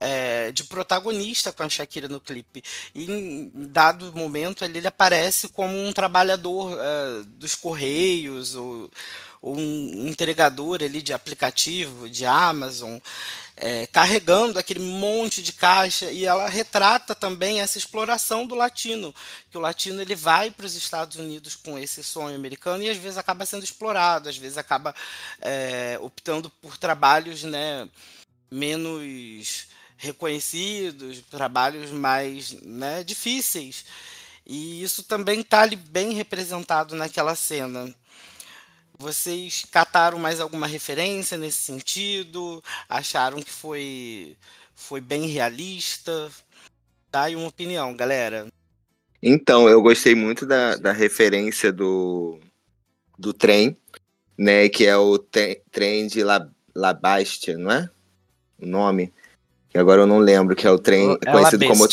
é, 0.00 0.50
de 0.52 0.64
protagonista 0.64 1.52
com 1.52 1.62
a 1.62 1.68
Shakira 1.68 2.08
no 2.08 2.20
clipe. 2.20 2.62
E 2.94 3.10
em 3.10 3.50
dado 3.54 4.12
momento 4.12 4.64
ele, 4.64 4.78
ele 4.78 4.88
aparece 4.88 5.48
como 5.48 5.76
um 5.76 5.92
trabalhador 5.92 6.76
é, 6.80 7.22
dos 7.26 7.54
Correios 7.54 8.54
ou, 8.54 8.90
um 9.42 10.08
entregador 10.08 10.82
ali 10.82 11.00
de 11.00 11.12
aplicativo, 11.12 12.08
de 12.08 12.26
Amazon 12.26 12.98
é, 13.60 13.86
carregando 13.88 14.58
aquele 14.58 14.80
monte 14.80 15.42
de 15.42 15.52
caixa 15.52 16.10
e 16.10 16.24
ela 16.24 16.48
retrata 16.48 17.14
também 17.14 17.60
essa 17.60 17.76
exploração 17.76 18.46
do 18.46 18.54
latino, 18.54 19.14
que 19.50 19.58
o 19.58 19.60
latino 19.60 20.00
ele 20.00 20.14
vai 20.14 20.50
para 20.50 20.66
os 20.66 20.76
Estados 20.76 21.16
Unidos 21.16 21.56
com 21.56 21.78
esse 21.78 22.02
sonho 22.04 22.36
americano 22.36 22.82
e 22.82 22.90
às 22.90 22.96
vezes 22.96 23.18
acaba 23.18 23.44
sendo 23.44 23.64
explorado, 23.64 24.28
às 24.28 24.36
vezes 24.36 24.58
acaba 24.58 24.94
é, 25.40 25.98
optando 26.00 26.48
por 26.48 26.76
trabalhos 26.76 27.42
né, 27.42 27.88
menos 28.50 29.66
reconhecidos, 29.96 31.20
trabalhos 31.28 31.90
mais 31.90 32.52
né, 32.62 33.02
difíceis. 33.02 33.84
E 34.46 34.82
isso 34.82 35.02
também 35.02 35.40
está 35.40 35.66
bem 35.66 36.12
representado 36.12 36.94
naquela 36.94 37.34
cena. 37.34 37.92
Vocês 38.98 39.64
cataram 39.70 40.18
mais 40.18 40.40
alguma 40.40 40.66
referência 40.66 41.38
nesse 41.38 41.58
sentido? 41.58 42.62
Acharam 42.88 43.40
que 43.40 43.50
foi, 43.50 44.36
foi 44.74 45.00
bem 45.00 45.26
realista? 45.26 46.28
Dá 47.10 47.22
aí 47.22 47.36
uma 47.36 47.46
opinião, 47.46 47.94
galera. 47.94 48.48
Então, 49.22 49.68
eu 49.68 49.80
gostei 49.80 50.16
muito 50.16 50.44
da, 50.44 50.74
da 50.74 50.90
referência 50.90 51.72
do, 51.72 52.40
do 53.16 53.32
trem, 53.32 53.76
né? 54.36 54.68
Que 54.68 54.86
é 54.86 54.96
o 54.96 55.16
trem 55.16 56.08
de 56.08 56.24
La, 56.24 56.48
La 56.74 56.92
Bastia, 56.92 57.56
não 57.56 57.70
é? 57.70 57.88
O 58.60 58.66
nome. 58.66 59.12
Que 59.68 59.78
agora 59.78 60.02
eu 60.02 60.06
não 60.08 60.18
lembro, 60.18 60.56
que 60.56 60.66
é 60.66 60.70
o 60.70 60.78
trem 60.78 61.16
É 61.24 61.30
conhecido 61.30 61.64
La 61.64 61.70
como. 61.70 61.88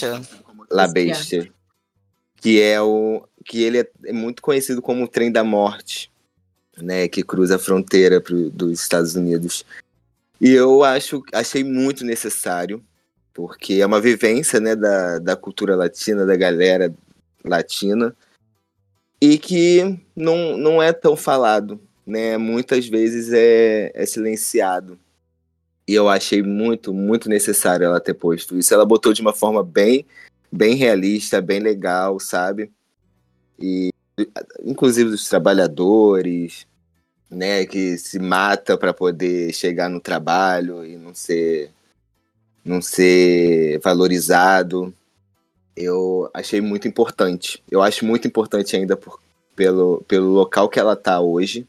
La 0.72 0.88
Bestia. 0.88 1.52
Que 2.38 2.60
é 2.62 2.82
o. 2.82 3.28
Que 3.46 3.62
ele 3.62 3.80
é, 3.80 3.90
é 4.06 4.12
muito 4.12 4.42
conhecido 4.42 4.82
como 4.82 5.04
o 5.04 5.08
trem 5.08 5.32
da 5.32 5.44
morte, 5.44 6.12
né? 6.78 7.08
Que 7.08 7.24
cruza 7.24 7.56
a 7.56 7.60
fronteira 7.60 8.20
pro, 8.22 8.50
dos 8.50 8.82
Estados 8.82 9.16
Unidos. 9.16 9.66
E 10.40 10.52
eu 10.52 10.84
acho, 10.84 11.24
achei 11.34 11.64
muito 11.64 12.04
necessário, 12.04 12.84
porque 13.34 13.76
é 13.76 13.86
uma 13.86 14.02
vivência, 14.02 14.60
né, 14.60 14.76
da, 14.76 15.20
da 15.20 15.36
cultura 15.36 15.76
latina, 15.76 16.26
da 16.26 16.36
galera 16.36 16.94
latina, 17.44 18.16
e 19.22 19.38
que 19.38 20.00
não, 20.16 20.58
não 20.58 20.84
é 20.84 20.92
tão 20.92 21.16
falado, 21.16 21.80
né? 22.06 22.38
Muitas 22.38 22.88
vezes 22.88 23.32
é, 23.34 23.92
é 23.94 24.06
silenciado. 24.06 25.00
E 25.88 25.94
eu 25.94 26.10
achei 26.10 26.42
muito, 26.42 26.94
muito 26.94 27.30
necessário 27.30 27.86
ela 27.86 28.00
ter 28.00 28.14
posto 28.14 28.58
isso. 28.58 28.74
Ela 28.74 28.86
botou 28.86 29.14
de 29.14 29.22
uma 29.22 29.34
forma 29.34 29.64
bem, 29.64 30.06
bem 30.52 30.76
realista, 30.76 31.42
bem 31.42 31.60
legal, 31.60 32.20
sabe? 32.20 32.72
E 33.60 33.90
inclusive 34.64 35.10
dos 35.10 35.28
trabalhadores, 35.28 36.66
né, 37.30 37.66
que 37.66 37.98
se 37.98 38.20
mata 38.20 38.78
para 38.78 38.94
poder 38.94 39.54
chegar 39.54 39.90
no 39.90 40.00
trabalho 40.00 40.86
e 40.86 40.96
não 40.98 41.14
ser 41.14 41.72
não 42.64 42.82
ser 42.82 43.80
valorizado. 43.80 44.94
Eu 45.76 46.30
achei 46.34 46.62
muito 46.62 46.88
importante. 46.88 47.62
Eu 47.70 47.84
acho 47.84 48.06
muito 48.06 48.28
importante 48.28 48.76
ainda 48.76 48.98
por, 48.98 49.20
pelo, 49.56 50.04
pelo 50.08 50.30
local 50.30 50.68
que 50.68 50.80
ela 50.80 50.96
tá 50.96 51.20
hoje, 51.20 51.68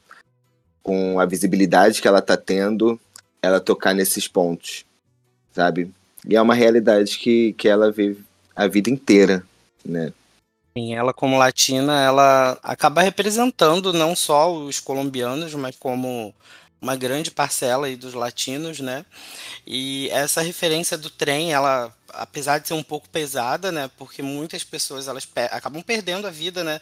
com 0.82 1.20
a 1.20 1.26
visibilidade 1.26 2.00
que 2.00 2.08
ela 2.08 2.22
tá 2.22 2.36
tendo, 2.36 2.98
ela 3.42 3.60
tocar 3.60 3.94
nesses 3.94 4.26
pontos, 4.26 4.86
sabe? 5.52 5.92
E 6.26 6.34
é 6.34 6.40
uma 6.40 6.54
realidade 6.54 7.18
que, 7.18 7.52
que 7.54 7.68
ela 7.68 7.90
vive 7.90 8.24
a 8.54 8.66
vida 8.66 8.88
inteira, 8.88 9.44
né? 9.84 10.12
Sim, 10.76 10.94
ela 10.94 11.14
como 11.14 11.38
latina, 11.38 12.02
ela 12.04 12.58
acaba 12.62 13.00
representando 13.00 13.92
não 13.92 14.14
só 14.14 14.52
os 14.52 14.78
colombianos, 14.78 15.54
mas 15.54 15.74
como 15.76 16.34
uma 16.80 16.94
grande 16.94 17.30
parcela 17.30 17.86
aí 17.86 17.96
dos 17.96 18.12
latinos, 18.12 18.78
né? 18.80 19.04
E 19.66 20.08
essa 20.12 20.42
referência 20.42 20.98
do 20.98 21.10
trem, 21.10 21.52
ela, 21.52 21.94
apesar 22.10 22.58
de 22.58 22.68
ser 22.68 22.74
um 22.74 22.82
pouco 22.82 23.08
pesada, 23.08 23.72
né? 23.72 23.90
Porque 23.98 24.22
muitas 24.22 24.64
pessoas 24.64 25.08
elas 25.08 25.24
pe- 25.26 25.48
acabam 25.52 25.82
perdendo 25.82 26.26
a 26.26 26.30
vida, 26.30 26.64
né? 26.64 26.80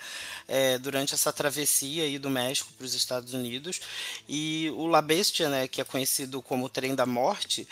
é, 0.49 0.79
durante 0.79 1.15
essa 1.15 1.33
travessia 1.33 2.05
aí 2.05 2.19
do 2.19 2.31
México 2.31 2.73
para 2.77 2.85
os 2.87 2.95
Estados 2.95 3.35
Unidos. 3.35 3.81
E 4.29 4.71
o 4.77 4.87
La 4.87 5.03
Bestia, 5.03 5.49
né? 5.49 5.69
Que 5.69 5.81
é 5.81 5.85
conhecido 5.85 6.43
como 6.43 6.67
o 6.67 6.69
Trem 6.69 6.95
da 6.95 7.07
Morte, 7.07 7.67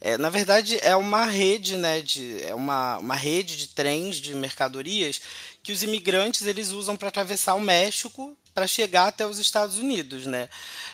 é, 0.00 0.16
na 0.16 0.30
verdade 0.30 0.78
é 0.82 0.96
uma 0.96 1.26
rede, 1.26 1.76
né? 1.76 2.00
De, 2.00 2.42
é 2.42 2.54
uma, 2.54 2.98
uma 2.98 3.14
rede 3.14 3.56
de 3.56 3.68
trens 3.68 4.16
de 4.16 4.34
mercadorias 4.34 5.20
que 5.62 5.72
os 5.72 5.82
imigrantes 5.82 6.46
eles 6.46 6.70
usam 6.70 6.96
para 6.96 7.08
atravessar 7.08 7.54
o 7.54 7.60
México 7.60 8.36
para 8.54 8.66
chegar 8.66 9.08
até 9.08 9.26
os 9.26 9.38
Estados 9.38 9.78
Unidos, 9.78 10.26
né? 10.26 10.48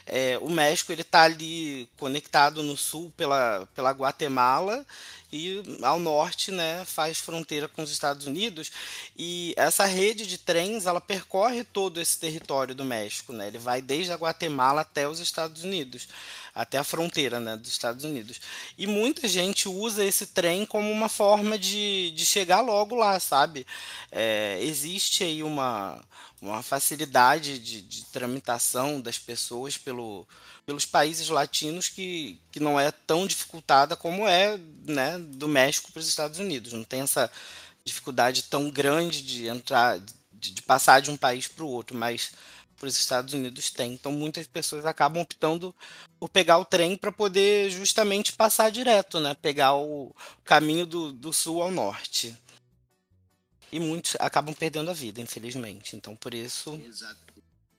É, 0.04 0.38
o 0.42 0.50
México 0.50 0.92
ele 0.92 1.02
está 1.02 1.22
ali 1.22 1.88
conectado 1.98 2.62
no 2.62 2.76
sul 2.76 3.12
pela, 3.16 3.66
pela 3.74 3.90
Guatemala 3.92 4.84
e 5.32 5.62
ao 5.82 5.98
norte, 5.98 6.52
né, 6.52 6.84
faz 6.84 7.18
fronteira 7.18 7.66
com 7.68 7.82
os 7.82 7.90
Estados 7.90 8.26
Unidos. 8.26 8.70
E 9.16 9.54
essa 9.56 9.84
rede 9.84 10.26
de 10.26 10.38
trens 10.38 10.86
ela 10.86 11.00
percorre 11.00 11.64
todo 11.64 12.00
esse 12.00 12.18
território 12.18 12.74
do 12.74 12.84
México, 12.84 13.32
né? 13.32 13.48
Ele 13.48 13.58
vai 13.58 13.82
desde 13.82 14.12
a 14.12 14.16
Guatemala 14.16 14.82
até 14.82 15.08
os 15.08 15.18
Estados 15.18 15.64
Unidos, 15.64 16.08
até 16.56 16.78
a 16.78 16.84
fronteira, 16.84 17.38
né, 17.38 17.54
dos 17.54 17.68
Estados 17.68 18.02
Unidos. 18.02 18.40
E 18.78 18.86
muita 18.86 19.28
gente 19.28 19.68
usa 19.68 20.02
esse 20.02 20.28
trem 20.28 20.64
como 20.64 20.90
uma 20.90 21.08
forma 21.08 21.58
de, 21.58 22.10
de 22.12 22.24
chegar 22.24 22.62
logo 22.62 22.94
lá, 22.94 23.20
sabe? 23.20 23.66
É, 24.10 24.58
existe 24.62 25.22
aí 25.22 25.42
uma, 25.42 26.02
uma 26.40 26.62
facilidade 26.62 27.58
de, 27.58 27.82
de 27.82 28.06
tramitação 28.06 29.02
das 29.02 29.18
pessoas 29.18 29.76
pelo, 29.76 30.26
pelos 30.64 30.86
países 30.86 31.28
latinos 31.28 31.90
que, 31.90 32.40
que 32.50 32.58
não 32.58 32.80
é 32.80 32.90
tão 32.90 33.26
dificultada 33.26 33.94
como 33.94 34.26
é 34.26 34.58
né, 34.86 35.18
do 35.18 35.46
México 35.46 35.92
para 35.92 36.00
os 36.00 36.08
Estados 36.08 36.38
Unidos. 36.38 36.72
Não 36.72 36.84
tem 36.84 37.02
essa 37.02 37.30
dificuldade 37.84 38.44
tão 38.44 38.70
grande 38.70 39.20
de 39.20 39.46
entrar, 39.46 40.00
de, 40.32 40.52
de 40.52 40.62
passar 40.62 41.02
de 41.02 41.10
um 41.10 41.18
país 41.18 41.46
para 41.46 41.64
o 41.64 41.68
outro, 41.68 41.94
mas 41.94 42.32
para 42.78 42.88
os 42.88 42.96
Estados 42.96 43.34
Unidos 43.34 43.70
tem. 43.70 43.94
Então 43.94 44.12
muitas 44.12 44.46
pessoas 44.46 44.84
acabam 44.84 45.22
optando 45.22 45.74
por 46.18 46.28
pegar 46.28 46.58
o 46.58 46.64
trem 46.64 46.96
para 46.96 47.10
poder 47.10 47.70
justamente 47.70 48.32
passar 48.32 48.70
direto, 48.70 49.18
né? 49.18 49.34
Pegar 49.34 49.74
o 49.74 50.14
caminho 50.44 50.86
do, 50.86 51.12
do 51.12 51.32
sul 51.32 51.62
ao 51.62 51.70
norte. 51.70 52.36
E 53.72 53.80
muitos 53.80 54.16
acabam 54.20 54.54
perdendo 54.54 54.90
a 54.90 54.94
vida, 54.94 55.20
infelizmente. 55.20 55.96
Então 55.96 56.14
por 56.14 56.34
isso. 56.34 56.80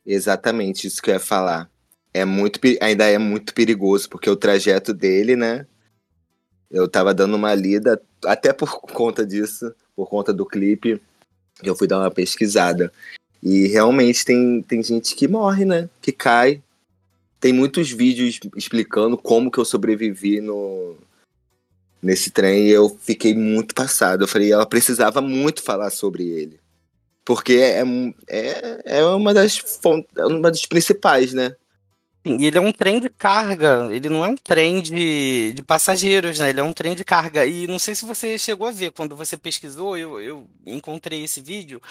Exatamente 0.05 0.87
isso 0.87 1.01
que 1.01 1.09
eu 1.09 1.15
ia 1.15 1.19
falar. 1.19 1.69
É 2.13 2.25
muito, 2.25 2.59
ainda 2.81 3.05
é 3.05 3.17
muito 3.17 3.53
perigoso, 3.53 4.09
porque 4.09 4.29
o 4.29 4.35
trajeto 4.35 4.93
dele, 4.93 5.35
né? 5.35 5.67
Eu 6.69 6.87
tava 6.87 7.13
dando 7.13 7.35
uma 7.35 7.53
lida, 7.53 8.01
até 8.25 8.51
por 8.51 8.81
conta 8.81 9.25
disso, 9.25 9.73
por 9.95 10.09
conta 10.09 10.33
do 10.33 10.45
clipe, 10.45 11.01
eu 11.63 11.75
fui 11.75 11.87
dar 11.87 11.99
uma 11.99 12.11
pesquisada. 12.11 12.91
E 13.41 13.67
realmente 13.67 14.25
tem, 14.25 14.61
tem 14.61 14.81
gente 14.81 15.15
que 15.15 15.27
morre, 15.27 15.65
né? 15.65 15.89
Que 16.01 16.11
cai. 16.11 16.61
Tem 17.39 17.53
muitos 17.53 17.91
vídeos 17.91 18.39
explicando 18.55 19.17
como 19.17 19.51
que 19.51 19.59
eu 19.59 19.65
sobrevivi 19.65 20.41
no 20.41 20.95
nesse 22.01 22.29
trem 22.29 22.67
e 22.67 22.69
eu 22.69 22.89
fiquei 23.01 23.33
muito 23.33 23.75
passado. 23.75 24.23
Eu 24.23 24.27
falei, 24.27 24.51
ela 24.51 24.65
precisava 24.65 25.21
muito 25.21 25.63
falar 25.63 25.89
sobre 25.89 26.27
ele. 26.27 26.59
Porque 27.25 27.55
é, 27.55 27.83
é, 28.27 28.81
é 28.99 29.05
uma 29.05 29.33
das 29.33 29.57
fontes, 29.57 30.09
é 30.15 30.25
uma 30.25 30.49
das 30.49 30.65
principais, 30.65 31.33
né? 31.33 31.55
E 32.39 32.45
ele 32.45 32.57
é 32.57 32.61
um 32.61 32.71
trem 32.71 32.99
de 32.99 33.09
carga, 33.09 33.87
ele 33.91 34.09
não 34.09 34.25
é 34.25 34.27
um 34.27 34.35
trem 34.35 34.81
de, 34.81 35.53
de 35.53 35.63
passageiros, 35.63 36.39
né? 36.39 36.49
Ele 36.49 36.59
é 36.59 36.63
um 36.63 36.73
trem 36.73 36.95
de 36.95 37.03
carga. 37.03 37.45
E 37.45 37.67
não 37.67 37.79
sei 37.79 37.95
se 37.95 38.05
você 38.05 38.37
chegou 38.37 38.67
a 38.67 38.71
ver, 38.71 38.91
quando 38.91 39.15
você 39.15 39.37
pesquisou, 39.37 39.97
eu, 39.97 40.19
eu 40.19 40.47
encontrei 40.65 41.23
esse 41.23 41.41
vídeo, 41.41 41.81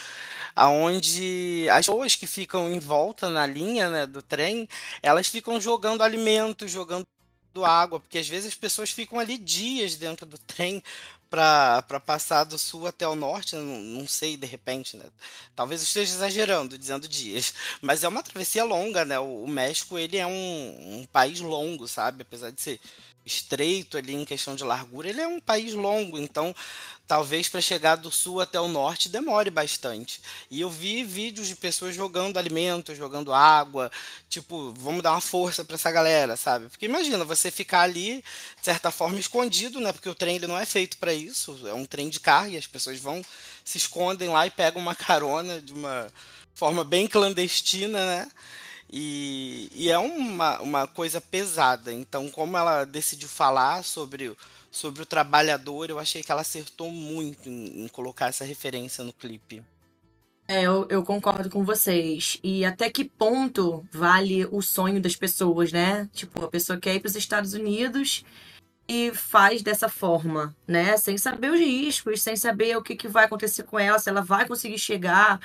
aonde 0.55 1.67
as 1.71 1.87
pessoas 1.87 2.17
que 2.17 2.27
ficam 2.27 2.73
em 2.73 2.79
volta 2.79 3.31
na 3.31 3.47
linha, 3.47 3.89
né, 3.89 4.07
do 4.07 4.23
trem, 4.23 4.69
elas 5.03 5.29
ficam 5.29 5.61
jogando 5.61 6.03
alimentos, 6.03 6.71
jogando 6.71 7.07
água, 7.65 8.01
porque 8.01 8.19
às 8.19 8.29
vezes 8.29 8.49
as 8.49 8.55
pessoas 8.55 8.91
ficam 8.91 9.19
ali 9.19 9.39
dias 9.39 9.97
dentro 9.97 10.27
do 10.27 10.39
trem 10.39 10.83
para 11.31 12.01
passar 12.05 12.45
do 12.45 12.59
sul 12.59 12.87
até 12.87 13.07
o 13.07 13.15
norte, 13.15 13.57
não, 13.57 13.79
não 13.81 14.09
sei, 14.09 14.37
de 14.37 14.47
repente, 14.47 14.97
né? 14.97 15.05
Talvez 15.55 15.81
eu 15.81 15.87
esteja 15.87 16.15
exagerando, 16.15 16.79
dizendo 16.79 17.09
dias. 17.09 17.55
Mas 17.83 18.05
é 18.05 18.09
uma 18.09 18.23
travessia 18.23 18.65
longa, 18.65 19.05
né? 19.05 19.19
O, 19.19 19.45
o 19.45 19.49
México, 19.49 19.99
ele 19.99 20.17
é 20.17 20.27
um, 20.27 21.01
um 21.01 21.07
país 21.07 21.41
longo, 21.41 21.89
sabe? 21.89 22.23
Apesar 22.23 22.51
de 22.51 22.61
ser 22.61 22.81
estreito 23.25 23.99
ali 23.99 24.15
em 24.15 24.25
questão 24.25 24.55
de 24.55 24.63
largura, 24.63 25.09
ele 25.09 25.21
é 25.21 25.27
um 25.27 25.41
país 25.41 25.75
longo, 25.75 26.17
então 26.17 26.55
talvez 27.07 27.49
para 27.49 27.61
chegar 27.61 27.97
do 27.97 28.11
sul 28.11 28.41
até 28.41 28.61
o 28.61 28.69
norte 28.69 29.09
demore 29.09 29.51
bastante. 29.51 30.21
E 30.51 30.61
eu 30.61 30.69
vi 30.69 31.05
vídeos 31.05 31.47
de 31.47 31.55
pessoas 31.55 31.95
jogando 31.95 32.37
alimentos, 32.37 32.97
jogando 32.97 33.33
água, 33.33 33.91
tipo, 34.29 34.73
vamos 34.79 35.03
dar 35.03 35.13
uma 35.13 35.21
força 35.21 35.65
para 35.65 35.77
essa 35.77 35.91
galera, 35.91 36.37
sabe? 36.37 36.69
Porque 36.69 36.87
imagina 36.87 37.25
você 37.25 37.51
ficar 37.51 37.83
ali 37.83 38.25
de 38.59 38.65
certa 38.65 38.91
forma 38.91 39.19
escondido, 39.19 39.81
né? 39.81 39.93
Porque 39.93 40.09
o 40.09 40.15
trem 40.15 40.37
ele 40.37 40.47
não 40.47 40.59
é 40.59 40.67
feito 40.67 40.99
para 40.99 41.15
isso, 41.15 41.67
é 41.67 41.75
um 41.75 41.85
trem 41.85 42.09
de 42.09 42.19
carga, 42.19 42.51
e 42.51 42.57
as 42.59 42.67
pessoas 42.67 42.99
vão 42.99 43.25
se 43.65 43.79
escondem 43.79 44.29
lá 44.29 44.47
e 44.47 44.51
pegam 44.51 44.83
uma 44.83 44.95
carona 44.97 45.61
de 45.61 45.73
uma 45.73 46.09
forma 46.55 46.83
bem 46.83 47.07
clandestina, 47.07 48.05
né? 48.05 48.29
E, 48.91 49.69
e 49.75 49.91
é 49.91 49.99
uma, 49.99 50.61
uma 50.61 50.87
coisa 50.87 51.21
pesada. 51.21 51.93
Então, 51.93 52.29
como 52.31 52.57
ela 52.57 52.85
decidiu 52.85 53.29
falar 53.29 53.83
sobre, 53.85 54.37
sobre 54.77 55.03
o 55.03 55.07
trabalhador, 55.07 55.89
eu 55.89 55.99
achei 55.99 56.23
que 56.23 56.31
ela 56.31 56.43
acertou 56.43 56.91
muito 56.91 57.49
em, 57.49 57.85
em 57.85 57.89
colocar 57.89 58.29
essa 58.29 58.45
referência 58.45 59.03
no 59.03 59.13
clipe. 59.13 59.63
É, 60.49 60.63
eu, 60.63 60.87
eu 60.89 61.03
concordo 61.03 61.51
com 61.51 61.65
vocês. 61.65 62.39
E 62.43 62.65
até 62.65 62.89
que 62.89 63.05
ponto 63.05 63.85
vale 63.91 64.47
o 64.47 64.63
sonho 64.63 65.01
das 65.01 65.17
pessoas, 65.17 65.73
né? 65.73 66.09
Tipo, 66.13 66.45
a 66.45 66.49
pessoa 66.49 66.79
quer 66.79 66.95
ir 66.95 67.01
para 67.01 67.09
os 67.09 67.17
Estados 67.17 67.53
Unidos 67.53 68.25
e 68.89 69.11
faz 69.13 69.63
dessa 69.63 69.89
forma, 69.89 70.55
né? 70.67 70.97
Sem 70.97 71.19
saber 71.19 71.51
os 71.51 71.59
riscos, 71.59 72.23
sem 72.23 72.37
saber 72.37 72.77
o 72.77 72.83
que, 72.83 72.95
que 72.95 73.09
vai 73.09 73.25
acontecer 73.25 73.65
com 73.65 73.79
ela, 73.79 73.99
se 73.99 74.09
ela 74.09 74.21
vai 74.21 74.47
conseguir 74.47 74.79
chegar 74.79 75.41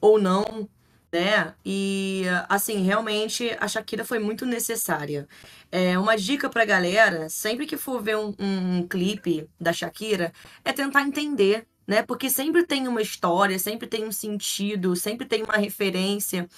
ou 0.00 0.18
não, 0.18 0.68
né? 1.12 1.54
E, 1.64 2.24
assim, 2.48 2.82
realmente 2.82 3.56
a 3.60 3.68
Shakira 3.68 4.04
foi 4.04 4.18
muito 4.18 4.44
necessária. 4.44 5.28
É, 5.70 5.98
uma 5.98 6.16
dica 6.16 6.48
pra 6.48 6.64
galera, 6.64 7.28
sempre 7.28 7.66
que 7.66 7.76
for 7.76 8.02
ver 8.02 8.16
um, 8.16 8.34
um, 8.38 8.78
um 8.78 8.88
clipe 8.88 9.48
da 9.60 9.72
Shakira, 9.72 10.32
é 10.64 10.72
tentar 10.72 11.02
entender 11.02 11.66
né? 11.86 12.02
Porque 12.02 12.28
sempre 12.28 12.66
tem 12.66 12.88
uma 12.88 13.00
história, 13.00 13.58
sempre 13.58 13.86
tem 13.86 14.04
um 14.04 14.12
sentido, 14.12 14.96
sempre 14.96 15.26
tem 15.26 15.42
uma 15.42 15.56
referência. 15.56 16.48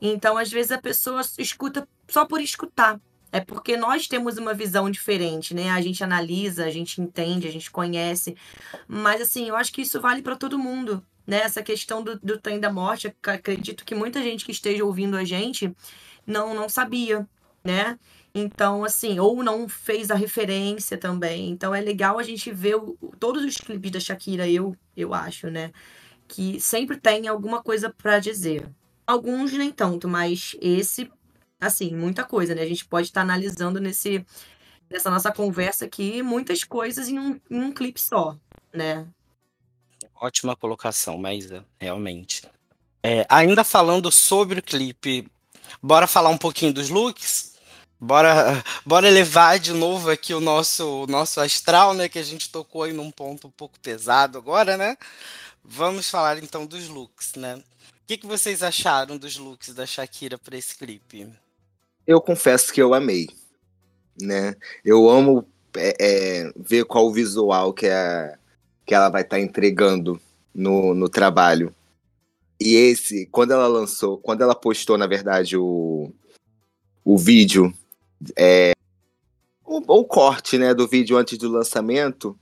Então, 0.00 0.38
às 0.38 0.50
vezes 0.50 0.72
a 0.72 0.80
pessoa 0.80 1.20
escuta 1.38 1.86
só 2.08 2.24
por 2.24 2.40
escutar. 2.40 2.98
É 3.30 3.40
porque 3.40 3.76
nós 3.76 4.08
temos 4.08 4.38
uma 4.38 4.54
visão 4.54 4.90
diferente, 4.90 5.54
né? 5.54 5.70
A 5.70 5.82
gente 5.82 6.02
analisa, 6.02 6.64
a 6.64 6.70
gente 6.70 7.00
entende, 7.00 7.46
a 7.46 7.52
gente 7.52 7.70
conhece. 7.70 8.34
Mas, 8.86 9.20
assim, 9.20 9.48
eu 9.48 9.56
acho 9.56 9.72
que 9.72 9.82
isso 9.82 10.00
vale 10.00 10.22
para 10.22 10.36
todo 10.36 10.58
mundo, 10.58 11.04
né? 11.28 11.42
Essa 11.42 11.62
questão 11.62 12.02
do, 12.02 12.18
do 12.18 12.40
trem 12.40 12.58
da 12.58 12.72
morte, 12.72 13.14
acredito 13.22 13.84
que 13.84 13.94
muita 13.94 14.22
gente 14.22 14.46
que 14.46 14.50
esteja 14.50 14.82
ouvindo 14.82 15.14
a 15.14 15.24
gente 15.24 15.70
não, 16.26 16.54
não 16.54 16.70
sabia, 16.70 17.28
né? 17.62 17.98
Então, 18.34 18.82
assim, 18.82 19.18
ou 19.20 19.42
não 19.42 19.68
fez 19.68 20.10
a 20.10 20.14
referência 20.14 20.96
também. 20.96 21.50
Então, 21.50 21.74
é 21.74 21.82
legal 21.82 22.18
a 22.18 22.22
gente 22.22 22.50
ver 22.50 22.76
o, 22.76 22.96
todos 23.20 23.44
os 23.44 23.58
clipes 23.58 23.90
da 23.90 24.00
Shakira, 24.00 24.48
eu, 24.48 24.74
eu 24.96 25.12
acho, 25.12 25.50
né? 25.50 25.70
Que 26.26 26.58
sempre 26.58 26.96
tem 26.96 27.28
alguma 27.28 27.62
coisa 27.62 27.90
para 27.90 28.18
dizer. 28.18 28.66
Alguns 29.06 29.52
nem 29.52 29.70
tanto, 29.70 30.08
mas 30.08 30.56
esse 30.62 31.10
assim, 31.60 31.94
muita 31.94 32.24
coisa, 32.24 32.54
né? 32.54 32.62
A 32.62 32.66
gente 32.66 32.86
pode 32.86 33.08
estar 33.08 33.20
tá 33.20 33.24
analisando 33.24 33.80
nesse, 33.80 34.24
nessa 34.88 35.10
nossa 35.10 35.30
conversa 35.30 35.84
aqui 35.84 36.22
muitas 36.22 36.64
coisas 36.64 37.08
em 37.08 37.18
um, 37.18 37.40
em 37.50 37.60
um 37.60 37.72
clipe 37.72 38.00
só, 38.00 38.38
né? 38.72 39.06
Ótima 40.20 40.56
colocação, 40.56 41.18
Maísa, 41.18 41.64
realmente. 41.80 42.42
É, 43.02 43.24
ainda 43.28 43.62
falando 43.62 44.10
sobre 44.10 44.60
o 44.60 44.62
clipe, 44.62 45.30
bora 45.82 46.06
falar 46.06 46.30
um 46.30 46.38
pouquinho 46.38 46.72
dos 46.72 46.88
looks? 46.88 47.56
Bora, 48.00 48.62
bora 48.86 49.08
elevar 49.08 49.58
de 49.58 49.72
novo 49.72 50.10
aqui 50.10 50.32
o 50.34 50.40
nosso, 50.40 51.04
o 51.04 51.06
nosso 51.06 51.40
astral, 51.40 51.94
né? 51.94 52.08
Que 52.08 52.18
a 52.18 52.24
gente 52.24 52.50
tocou 52.50 52.84
aí 52.84 52.92
num 52.92 53.10
ponto 53.10 53.48
um 53.48 53.50
pouco 53.50 53.78
pesado 53.80 54.38
agora, 54.38 54.76
né? 54.76 54.96
Vamos 55.64 56.08
falar 56.08 56.38
então 56.38 56.66
dos 56.66 56.88
looks, 56.88 57.34
né? 57.34 57.56
O 57.56 57.62
que, 58.06 58.16
que 58.16 58.26
vocês 58.26 58.62
acharam 58.62 59.16
dos 59.16 59.36
looks 59.36 59.74
da 59.74 59.84
Shakira 59.84 60.38
para 60.38 60.56
esse 60.56 60.76
clipe? 60.76 61.28
eu 62.08 62.22
confesso 62.22 62.72
que 62.72 62.80
eu 62.80 62.94
amei, 62.94 63.28
né? 64.18 64.54
Eu 64.82 65.10
amo 65.10 65.46
é, 65.76 65.94
é, 66.00 66.52
ver 66.56 66.86
qual 66.86 67.06
o 67.06 67.12
visual 67.12 67.74
que, 67.74 67.86
a, 67.86 68.38
que 68.88 68.94
ela 68.94 69.10
vai 69.10 69.20
estar 69.20 69.36
tá 69.36 69.42
entregando 69.42 70.18
no, 70.54 70.94
no 70.94 71.10
trabalho. 71.10 71.74
E 72.58 72.74
esse, 72.74 73.26
quando 73.26 73.52
ela 73.52 73.66
lançou, 73.66 74.16
quando 74.16 74.40
ela 74.40 74.54
postou, 74.54 74.96
na 74.96 75.06
verdade, 75.06 75.58
o, 75.58 76.10
o 77.04 77.18
vídeo, 77.18 77.70
é, 78.34 78.72
o, 79.62 80.00
o 80.00 80.04
corte 80.06 80.56
né, 80.56 80.72
do 80.72 80.88
vídeo 80.88 81.18
antes 81.18 81.36
do 81.36 81.50
lançamento, 81.50 82.34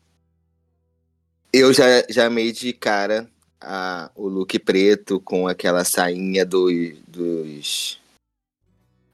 eu 1.52 1.72
já, 1.72 1.84
já 2.08 2.26
amei 2.26 2.52
de 2.52 2.72
cara 2.72 3.28
a, 3.60 4.08
o 4.14 4.28
look 4.28 4.56
preto 4.60 5.18
com 5.18 5.48
aquela 5.48 5.82
sainha 5.82 6.46
do, 6.46 6.68
dos 7.08 7.98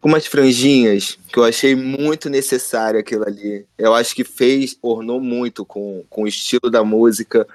com 0.03 0.09
umas 0.09 0.27
franjinhas 0.27 1.17
que 1.33 1.39
eu 1.39 1.45
achei 1.45 1.77
muito 1.77 2.29
necessário 2.29 2.99
aquilo 2.99 3.25
ali. 3.25 3.65
Eu 3.79 3.95
acho 3.95 4.13
que 4.17 4.25
fez, 4.25 4.77
ornou 4.83 5.21
muito 5.21 5.65
com, 5.65 6.05
com 6.11 6.25
o 6.25 6.27
estilo 6.27 6.69
da 6.69 6.83
música, 6.83 7.47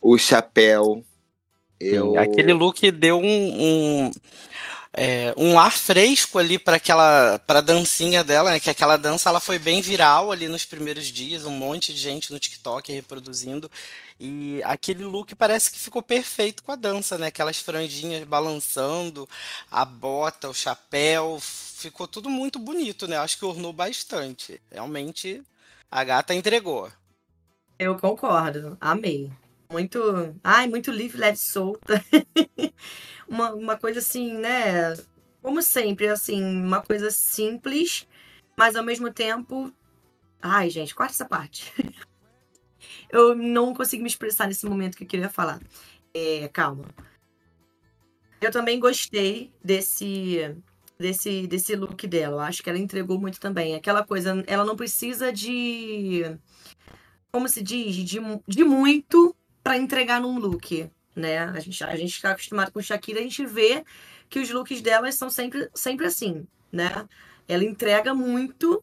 o 0.00 0.16
chapéu. 0.16 1.04
Eu... 1.78 2.18
Aquele 2.18 2.54
look 2.54 2.90
deu 2.90 3.18
um, 3.18 3.26
um, 3.26 4.10
é, 4.94 5.34
um 5.36 5.58
ar 5.58 5.70
fresco 5.70 6.38
ali 6.38 6.58
para 6.58 6.76
aquela 6.76 7.38
para 7.46 7.60
dancinha 7.60 8.24
dela, 8.24 8.50
né? 8.50 8.58
Que 8.58 8.70
aquela 8.70 8.96
dança 8.96 9.28
ela 9.28 9.38
foi 9.38 9.58
bem 9.58 9.82
viral 9.82 10.32
ali 10.32 10.48
nos 10.48 10.64
primeiros 10.64 11.04
dias, 11.04 11.44
um 11.44 11.50
monte 11.50 11.92
de 11.92 12.00
gente 12.00 12.32
no 12.32 12.38
TikTok 12.38 12.90
reproduzindo. 12.90 13.70
E 14.20 14.60
aquele 14.64 15.04
look 15.04 15.34
parece 15.36 15.70
que 15.70 15.78
ficou 15.78 16.02
perfeito 16.02 16.62
com 16.64 16.72
a 16.72 16.76
dança, 16.76 17.16
né? 17.16 17.28
Aquelas 17.28 17.60
franjinhas 17.60 18.24
balançando, 18.24 19.28
a 19.70 19.84
bota, 19.84 20.48
o 20.48 20.54
chapéu, 20.54 21.38
ficou 21.40 22.08
tudo 22.08 22.28
muito 22.28 22.58
bonito, 22.58 23.06
né? 23.06 23.16
Acho 23.16 23.38
que 23.38 23.44
ornou 23.44 23.72
bastante. 23.72 24.60
Realmente 24.70 25.42
a 25.90 26.02
gata 26.02 26.34
entregou. 26.34 26.90
Eu 27.78 27.96
concordo, 27.96 28.76
amei. 28.80 29.30
Muito, 29.70 30.00
ai, 30.42 30.66
muito 30.66 30.90
livre, 30.90 31.18
leve, 31.18 31.38
solta. 31.38 32.02
uma, 33.28 33.52
uma 33.52 33.76
coisa 33.76 34.00
assim, 34.00 34.32
né? 34.36 34.96
Como 35.40 35.62
sempre, 35.62 36.08
assim, 36.08 36.42
uma 36.42 36.82
coisa 36.82 37.10
simples, 37.10 38.06
mas 38.56 38.74
ao 38.74 38.82
mesmo 38.82 39.12
tempo. 39.12 39.72
Ai, 40.42 40.70
gente, 40.70 40.94
corta 40.94 41.12
essa 41.12 41.24
parte. 41.24 41.72
eu 43.10 43.34
não 43.34 43.74
consigo 43.74 44.02
me 44.02 44.08
expressar 44.08 44.46
nesse 44.46 44.66
momento 44.66 44.96
que 44.96 45.04
eu 45.04 45.08
queria 45.08 45.28
falar. 45.28 45.60
É, 46.14 46.48
calma. 46.48 46.84
Eu 48.40 48.50
também 48.50 48.78
gostei 48.78 49.52
desse 49.62 50.54
desse 50.98 51.46
desse 51.46 51.76
look 51.76 52.06
dela. 52.06 52.36
Eu 52.36 52.40
acho 52.40 52.62
que 52.62 52.70
ela 52.70 52.78
entregou 52.78 53.18
muito 53.20 53.40
também. 53.40 53.74
Aquela 53.74 54.04
coisa, 54.04 54.42
ela 54.46 54.64
não 54.64 54.76
precisa 54.76 55.32
de 55.32 56.24
como 57.30 57.48
se 57.48 57.62
diz, 57.62 57.94
de, 57.94 58.20
de 58.46 58.64
muito 58.64 59.36
para 59.62 59.76
entregar 59.76 60.20
num 60.20 60.38
look, 60.38 60.90
né? 61.14 61.38
A 61.38 61.60
gente 61.60 61.82
a 61.84 61.96
gente 61.96 62.14
está 62.14 62.30
acostumado 62.32 62.72
com 62.72 62.80
Shakira, 62.80 63.20
a 63.20 63.22
gente 63.22 63.44
vê 63.44 63.84
que 64.28 64.40
os 64.40 64.50
looks 64.50 64.80
delas 64.80 65.14
são 65.14 65.30
sempre 65.30 65.68
sempre 65.74 66.06
assim, 66.06 66.46
né? 66.72 67.06
Ela 67.46 67.64
entrega 67.64 68.14
muito, 68.14 68.82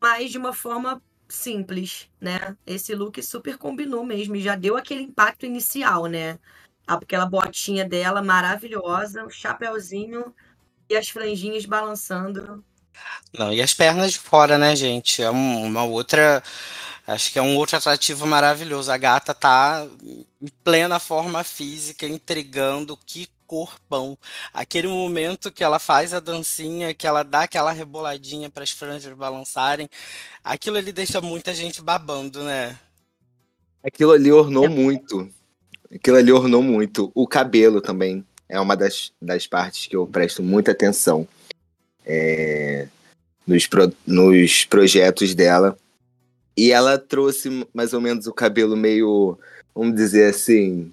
mas 0.00 0.30
de 0.30 0.38
uma 0.38 0.52
forma 0.52 1.02
simples, 1.28 2.08
né? 2.20 2.56
Esse 2.66 2.94
look 2.94 3.22
super 3.22 3.58
combinou 3.58 4.04
mesmo 4.04 4.36
e 4.36 4.42
já 4.42 4.56
deu 4.56 4.76
aquele 4.76 5.02
impacto 5.02 5.44
inicial, 5.46 6.06
né? 6.06 6.38
Aquela 6.86 7.26
botinha 7.26 7.84
dela 7.84 8.22
maravilhosa, 8.22 9.24
o 9.24 9.30
chapéuzinho 9.30 10.34
e 10.88 10.96
as 10.96 11.08
franjinhas 11.08 11.66
balançando. 11.66 12.64
Não, 13.32 13.52
e 13.52 13.60
as 13.60 13.74
pernas 13.74 14.12
de 14.12 14.18
fora, 14.18 14.58
né, 14.58 14.74
gente? 14.74 15.22
É 15.22 15.30
uma 15.30 15.84
outra. 15.84 16.42
Acho 17.06 17.32
que 17.32 17.38
é 17.38 17.42
um 17.42 17.56
outro 17.56 17.76
atrativo 17.76 18.26
maravilhoso. 18.26 18.90
A 18.90 18.96
gata 18.96 19.34
tá 19.34 19.86
em 20.40 20.48
plena 20.64 20.98
forma 20.98 21.44
física, 21.44 22.06
entregando 22.06 22.96
que 22.96 23.28
corpão. 23.48 24.16
Aquele 24.52 24.86
momento 24.86 25.50
que 25.50 25.64
ela 25.64 25.78
faz 25.78 26.12
a 26.12 26.20
dancinha, 26.20 26.94
que 26.94 27.06
ela 27.06 27.24
dá 27.24 27.42
aquela 27.42 27.72
reboladinha 27.72 28.50
para 28.50 28.62
as 28.62 28.70
franjas 28.70 29.12
balançarem, 29.14 29.88
aquilo 30.44 30.76
ali 30.76 30.92
deixa 30.92 31.20
muita 31.20 31.54
gente 31.54 31.82
babando, 31.82 32.44
né? 32.44 32.78
Aquilo 33.82 34.12
ali 34.12 34.30
ornou 34.30 34.66
é. 34.66 34.68
muito. 34.68 35.28
Aquilo 35.92 36.18
ali 36.18 36.30
ornou 36.30 36.62
muito. 36.62 37.10
O 37.14 37.26
cabelo 37.26 37.80
também 37.80 38.24
é 38.46 38.60
uma 38.60 38.76
das, 38.76 39.12
das 39.20 39.46
partes 39.46 39.86
que 39.86 39.96
eu 39.96 40.06
presto 40.06 40.42
muita 40.42 40.72
atenção 40.72 41.26
é, 42.04 42.86
nos, 43.46 43.66
pro, 43.66 43.92
nos 44.06 44.66
projetos 44.66 45.34
dela. 45.34 45.76
E 46.54 46.70
ela 46.70 46.98
trouxe 46.98 47.66
mais 47.72 47.94
ou 47.94 48.00
menos 48.00 48.26
o 48.26 48.32
cabelo 48.32 48.76
meio, 48.76 49.38
vamos 49.74 49.94
dizer 49.94 50.28
assim, 50.28 50.92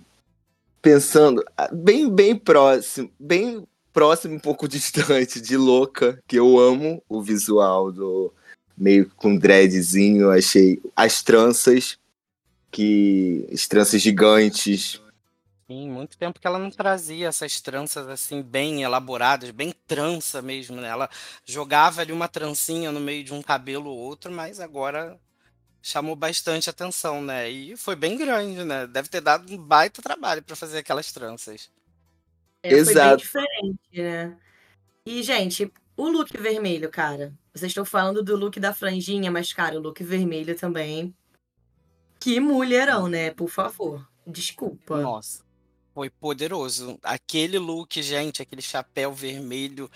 pensando 0.85 1.43
ah, 1.57 1.67
bem, 1.73 2.07
bem 2.07 2.37
próximo, 2.37 3.11
bem 3.19 3.67
próximo, 3.91 4.35
um 4.35 4.39
pouco 4.39 4.67
distante 4.69 5.41
de 5.41 5.57
Louca, 5.57 6.21
que 6.27 6.35
eu 6.35 6.59
amo 6.59 7.01
o 7.09 7.23
visual 7.23 7.91
do 7.91 8.31
meio 8.77 9.09
com 9.15 9.35
dreadzinho, 9.35 10.29
achei 10.29 10.79
as 10.95 11.23
tranças 11.23 11.97
que 12.69 13.47
as 13.51 13.67
tranças 13.67 13.99
gigantes. 13.99 15.01
Sim, 15.67 15.89
muito 15.89 16.19
tempo 16.19 16.39
que 16.39 16.45
ela 16.45 16.59
não 16.59 16.69
trazia 16.69 17.29
essas 17.29 17.59
tranças 17.59 18.07
assim 18.07 18.43
bem 18.43 18.83
elaboradas, 18.83 19.49
bem 19.49 19.73
trança 19.87 20.39
mesmo, 20.39 20.75
né? 20.75 20.89
Ela 20.89 21.09
jogava 21.43 22.01
ali 22.01 22.11
uma 22.11 22.27
trancinha 22.27 22.91
no 22.91 22.99
meio 22.99 23.23
de 23.23 23.33
um 23.33 23.41
cabelo 23.41 23.89
ou 23.89 23.97
outro, 23.97 24.31
mas 24.31 24.59
agora 24.59 25.19
chamou 25.85 26.15
bastante 26.15 26.67
atenção, 26.67 27.21
né? 27.21 27.47
E 27.47 27.77
foi 27.77 27.95
bem 27.95 28.17
grande, 28.17 28.63
né? 28.63 28.87
Deve 28.87 29.07
ter 29.07 29.21
dado 29.21 29.53
um 29.53 29.57
baita 29.57 30.01
trabalho 30.01 30.41
para 30.41 30.55
fazer 30.55 30.79
aquelas 30.79 31.11
tranças. 31.11 31.69
É, 32.63 32.73
Exato. 32.73 33.23
Foi 33.23 33.43
bem 33.43 33.71
diferente, 33.71 34.01
né? 34.01 34.37
E, 35.05 35.21
gente, 35.21 35.71
o 35.95 36.07
look 36.07 36.35
vermelho, 36.35 36.89
cara. 36.89 37.31
Vocês 37.53 37.69
estão 37.69 37.85
falando 37.85 38.23
do 38.23 38.35
look 38.35 38.59
da 38.59 38.73
franjinha, 38.73 39.29
mas, 39.29 39.53
cara, 39.53 39.77
o 39.77 39.79
look 39.79 40.03
vermelho 40.03 40.57
também. 40.57 41.15
Que 42.19 42.39
mulherão, 42.39 43.07
né? 43.07 43.29
Por 43.29 43.47
favor. 43.47 44.09
Desculpa. 44.25 44.99
Nossa. 44.99 45.45
Foi 45.93 46.09
poderoso. 46.09 46.97
Aquele 47.03 47.59
look, 47.59 48.01
gente, 48.01 48.41
aquele 48.41 48.63
chapéu 48.63 49.13
vermelho, 49.13 49.89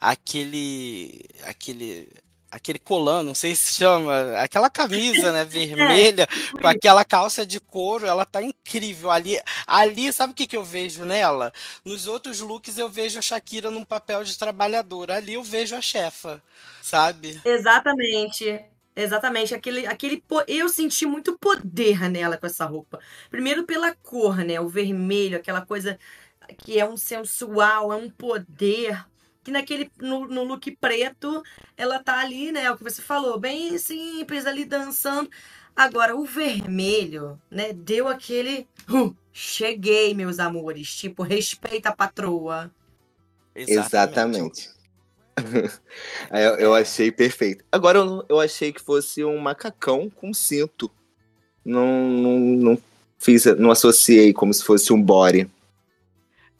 aquele. 0.00 1.26
aquele 1.42 2.08
aquele 2.52 2.78
colã, 2.78 3.22
não 3.22 3.34
sei 3.34 3.56
se 3.56 3.72
chama, 3.72 4.36
aquela 4.36 4.68
camisa, 4.68 5.32
né, 5.32 5.40
é, 5.42 5.44
vermelha, 5.44 6.28
com 6.60 6.68
aquela 6.68 7.02
calça 7.02 7.46
de 7.46 7.58
couro, 7.58 8.06
ela 8.06 8.26
tá 8.26 8.42
incrível. 8.42 9.10
Ali, 9.10 9.40
ali 9.66 10.12
sabe 10.12 10.32
o 10.32 10.36
que, 10.36 10.46
que 10.46 10.56
eu 10.56 10.62
vejo 10.62 11.06
nela? 11.06 11.50
Nos 11.82 12.06
outros 12.06 12.40
looks 12.40 12.76
eu 12.76 12.90
vejo 12.90 13.18
a 13.18 13.22
Shakira 13.22 13.70
num 13.70 13.84
papel 13.84 14.22
de 14.22 14.36
trabalhadora, 14.36 15.16
ali 15.16 15.32
eu 15.32 15.42
vejo 15.42 15.74
a 15.74 15.80
chefa, 15.80 16.42
sabe? 16.82 17.40
Exatamente. 17.42 18.60
Exatamente, 18.94 19.54
aquele, 19.54 19.86
aquele 19.86 20.22
eu 20.46 20.68
senti 20.68 21.06
muito 21.06 21.38
poder 21.38 22.10
nela 22.10 22.36
com 22.36 22.44
essa 22.44 22.66
roupa. 22.66 23.00
Primeiro 23.30 23.64
pela 23.64 23.94
cor, 23.94 24.44
né? 24.44 24.60
O 24.60 24.68
vermelho, 24.68 25.38
aquela 25.38 25.64
coisa 25.64 25.98
que 26.58 26.78
é 26.78 26.86
um 26.86 26.96
sensual, 26.98 27.90
é 27.90 27.96
um 27.96 28.10
poder. 28.10 29.02
Que 29.42 29.50
naquele 29.50 29.90
no, 29.98 30.26
no 30.26 30.44
look 30.44 30.70
preto, 30.80 31.42
ela 31.76 31.98
tá 31.98 32.20
ali, 32.20 32.52
né? 32.52 32.64
É 32.64 32.70
o 32.70 32.76
que 32.76 32.84
você 32.84 33.02
falou, 33.02 33.38
bem 33.38 33.76
simples 33.78 34.46
ali 34.46 34.64
dançando. 34.64 35.28
Agora, 35.74 36.14
o 36.14 36.24
vermelho, 36.24 37.40
né? 37.50 37.72
Deu 37.72 38.06
aquele. 38.06 38.68
Uh, 38.88 39.14
cheguei, 39.32 40.14
meus 40.14 40.38
amores. 40.38 40.94
Tipo, 40.94 41.22
respeita 41.22 41.88
a 41.88 41.96
patroa. 41.96 42.70
Exatamente. 43.54 44.70
Exatamente. 45.38 45.80
eu, 46.30 46.56
eu, 46.60 46.74
achei 46.74 47.10
perfeito. 47.10 47.64
Agora 47.72 47.98
eu, 47.98 48.24
eu, 48.28 48.40
achei 48.40 48.72
que 48.72 48.80
fosse 48.80 49.24
um 49.24 49.38
macacão 49.38 50.10
com 50.10 50.32
cinto. 50.32 50.90
Não, 51.64 52.08
não, 52.08 52.38
não 52.38 52.82
fiz, 53.18 53.44
não 53.58 53.70
associei 53.70 54.32
como 54.32 54.52
se 54.52 54.62
fosse 54.62 54.92
um 54.92 55.02
body. 55.02 55.50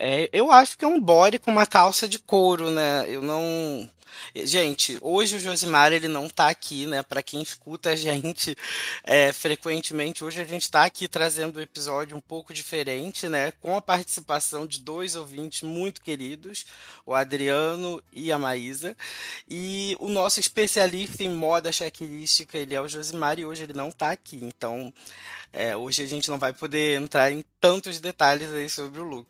É, 0.04 0.28
eu 0.32 0.50
acho 0.50 0.76
que 0.76 0.84
é 0.84 0.88
um 0.88 1.00
body 1.00 1.38
com 1.38 1.52
uma 1.52 1.64
calça 1.64 2.08
de 2.08 2.18
couro, 2.18 2.72
né? 2.72 3.04
Eu 3.08 3.22
não. 3.22 3.88
Gente, 4.34 4.98
hoje 5.00 5.36
o 5.36 5.40
Josimar 5.40 5.92
ele 5.92 6.08
não 6.08 6.26
está 6.26 6.48
aqui, 6.48 6.86
né? 6.86 7.02
Para 7.02 7.22
quem 7.22 7.42
escuta 7.42 7.90
a 7.90 7.96
gente 7.96 8.56
é, 9.04 9.32
frequentemente, 9.32 10.24
hoje 10.24 10.40
a 10.40 10.44
gente 10.44 10.62
está 10.62 10.84
aqui 10.84 11.08
trazendo 11.08 11.58
um 11.58 11.62
episódio 11.62 12.16
um 12.16 12.20
pouco 12.20 12.54
diferente, 12.54 13.28
né? 13.28 13.52
Com 13.60 13.76
a 13.76 13.82
participação 13.82 14.66
de 14.66 14.80
dois 14.80 15.16
ouvintes 15.16 15.62
muito 15.62 16.00
queridos, 16.02 16.64
o 17.04 17.14
Adriano 17.14 18.02
e 18.12 18.32
a 18.32 18.38
Maísa. 18.38 18.96
E 19.48 19.96
o 20.00 20.08
nosso 20.08 20.40
especialista 20.40 21.22
em 21.22 21.30
moda 21.30 21.72
checklística, 21.72 22.58
ele 22.58 22.74
é 22.74 22.80
o 22.80 22.88
Josimar, 22.88 23.38
e 23.38 23.44
hoje 23.44 23.64
ele 23.64 23.72
não 23.72 23.88
está 23.88 24.10
aqui. 24.10 24.38
Então, 24.42 24.92
é, 25.52 25.76
hoje 25.76 26.02
a 26.02 26.06
gente 26.06 26.30
não 26.30 26.38
vai 26.38 26.52
poder 26.52 26.98
entrar 27.00 27.30
em 27.30 27.44
tantos 27.60 28.00
detalhes 28.00 28.50
aí 28.52 28.68
sobre 28.68 29.00
o 29.00 29.04
look. 29.04 29.28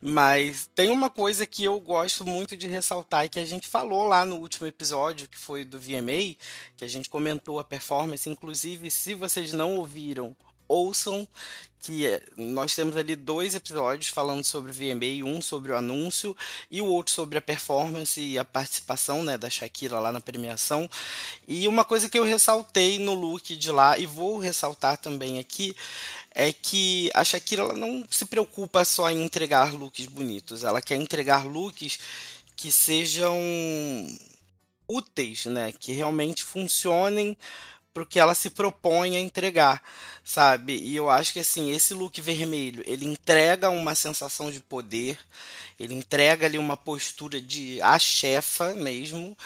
Mas 0.00 0.70
tem 0.74 0.90
uma 0.90 1.10
coisa 1.10 1.44
que 1.44 1.64
eu 1.64 1.80
gosto 1.80 2.24
muito 2.24 2.56
de 2.56 2.68
ressaltar 2.68 3.24
e 3.24 3.28
que 3.28 3.40
a 3.40 3.44
gente 3.44 3.66
falou 3.66 4.06
lá 4.16 4.24
no 4.24 4.36
último 4.36 4.66
episódio, 4.66 5.28
que 5.28 5.38
foi 5.38 5.64
do 5.64 5.78
VMA, 5.78 6.36
que 6.76 6.84
a 6.84 6.88
gente 6.88 7.10
comentou 7.10 7.58
a 7.58 7.64
performance. 7.64 8.28
Inclusive, 8.28 8.90
se 8.90 9.14
vocês 9.14 9.52
não 9.52 9.76
ouviram, 9.76 10.34
ouçam 10.66 11.28
que 11.80 12.06
é, 12.06 12.20
nós 12.36 12.74
temos 12.74 12.96
ali 12.96 13.14
dois 13.14 13.54
episódios 13.54 14.08
falando 14.08 14.42
sobre 14.42 14.72
o 14.72 14.74
VMA, 14.74 15.24
um 15.24 15.40
sobre 15.40 15.70
o 15.70 15.76
anúncio 15.76 16.36
e 16.68 16.80
o 16.80 16.86
outro 16.86 17.12
sobre 17.12 17.38
a 17.38 17.42
performance 17.42 18.20
e 18.20 18.38
a 18.38 18.44
participação 18.44 19.22
né, 19.22 19.38
da 19.38 19.48
Shakira 19.48 20.00
lá 20.00 20.10
na 20.10 20.20
premiação. 20.20 20.90
E 21.46 21.68
uma 21.68 21.84
coisa 21.84 22.08
que 22.08 22.18
eu 22.18 22.24
ressaltei 22.24 22.98
no 22.98 23.14
look 23.14 23.54
de 23.54 23.70
lá, 23.70 23.98
e 23.98 24.06
vou 24.06 24.38
ressaltar 24.38 24.96
também 24.96 25.38
aqui, 25.38 25.76
é 26.34 26.52
que 26.52 27.10
a 27.14 27.22
Shakira 27.22 27.62
ela 27.62 27.74
não 27.74 28.04
se 28.10 28.26
preocupa 28.26 28.84
só 28.84 29.10
em 29.10 29.22
entregar 29.22 29.72
looks 29.72 30.06
bonitos, 30.06 30.64
ela 30.64 30.82
quer 30.82 30.96
entregar 30.96 31.46
looks 31.46 31.98
que 32.56 32.72
sejam 32.72 33.38
úteis, 34.88 35.44
né, 35.46 35.72
que 35.72 35.92
realmente 35.92 36.42
funcionem 36.42 37.36
para 37.92 38.02
o 38.02 38.06
que 38.06 38.20
ela 38.20 38.34
se 38.34 38.50
propõe 38.50 39.16
a 39.16 39.20
entregar, 39.20 39.82
sabe? 40.22 40.76
E 40.76 40.94
eu 40.94 41.08
acho 41.08 41.32
que 41.32 41.40
assim, 41.40 41.72
esse 41.72 41.94
look 41.94 42.20
vermelho, 42.20 42.82
ele 42.86 43.06
entrega 43.06 43.70
uma 43.70 43.94
sensação 43.94 44.50
de 44.50 44.60
poder, 44.60 45.18
ele 45.80 45.94
entrega 45.94 46.44
ali 46.44 46.58
uma 46.58 46.76
postura 46.76 47.40
de 47.40 47.80
a 47.80 47.98
chefa 47.98 48.74
mesmo. 48.74 49.36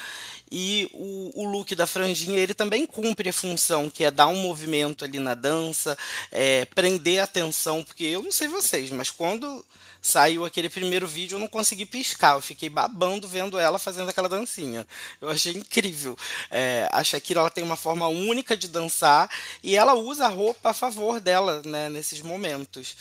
E 0.50 0.90
o, 0.92 1.42
o 1.42 1.48
look 1.48 1.76
da 1.76 1.86
franjinha, 1.86 2.40
ele 2.40 2.52
também 2.52 2.86
cumpre 2.86 3.28
a 3.28 3.32
função, 3.32 3.88
que 3.88 4.02
é 4.02 4.10
dar 4.10 4.26
um 4.26 4.42
movimento 4.42 5.04
ali 5.04 5.20
na 5.20 5.34
dança, 5.34 5.96
é, 6.32 6.64
prender 6.64 7.20
a 7.20 7.24
atenção, 7.24 7.84
porque 7.84 8.04
eu 8.04 8.20
não 8.20 8.32
sei 8.32 8.48
vocês, 8.48 8.90
mas 8.90 9.10
quando 9.10 9.64
saiu 10.00 10.44
aquele 10.44 10.68
primeiro 10.68 11.06
vídeo, 11.06 11.36
eu 11.36 11.40
não 11.40 11.48
consegui 11.48 11.84
piscar. 11.84 12.34
Eu 12.34 12.40
fiquei 12.40 12.68
babando 12.68 13.28
vendo 13.28 13.58
ela 13.58 13.78
fazendo 13.78 14.08
aquela 14.08 14.28
dancinha. 14.28 14.86
Eu 15.20 15.28
achei 15.28 15.52
incrível. 15.52 16.16
É, 16.50 16.88
a 16.92 17.04
Shakira 17.04 17.40
ela 17.40 17.50
tem 17.50 17.62
uma 17.62 17.76
forma 17.76 18.08
única 18.08 18.56
de 18.56 18.68
dançar 18.68 19.30
e 19.62 19.76
ela 19.76 19.94
usa 19.94 20.26
a 20.26 20.28
roupa 20.28 20.70
a 20.70 20.74
favor 20.74 21.20
dela 21.20 21.62
né, 21.64 21.88
nesses 21.88 22.22
momentos. 22.22 22.96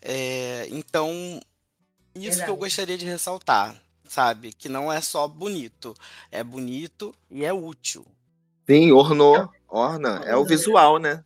É, 0.00 0.68
então, 0.70 1.40
isso 2.14 2.30
Verdade. 2.30 2.44
que 2.44 2.50
eu 2.50 2.56
gostaria 2.56 2.98
de 2.98 3.04
ressaltar, 3.04 3.76
sabe? 4.08 4.52
Que 4.52 4.68
não 4.68 4.92
é 4.92 5.00
só 5.00 5.26
bonito, 5.26 5.94
é 6.30 6.42
bonito 6.42 7.14
e 7.30 7.44
é 7.44 7.52
útil. 7.52 8.06
Sim, 8.68 8.92
ornou, 8.92 9.48
orna, 9.68 10.22
é 10.26 10.36
o 10.36 10.44
visual, 10.44 10.98
né? 10.98 11.24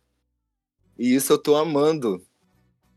E 0.97 1.15
isso 1.15 1.33
eu 1.33 1.37
tô 1.37 1.55
amando 1.55 2.25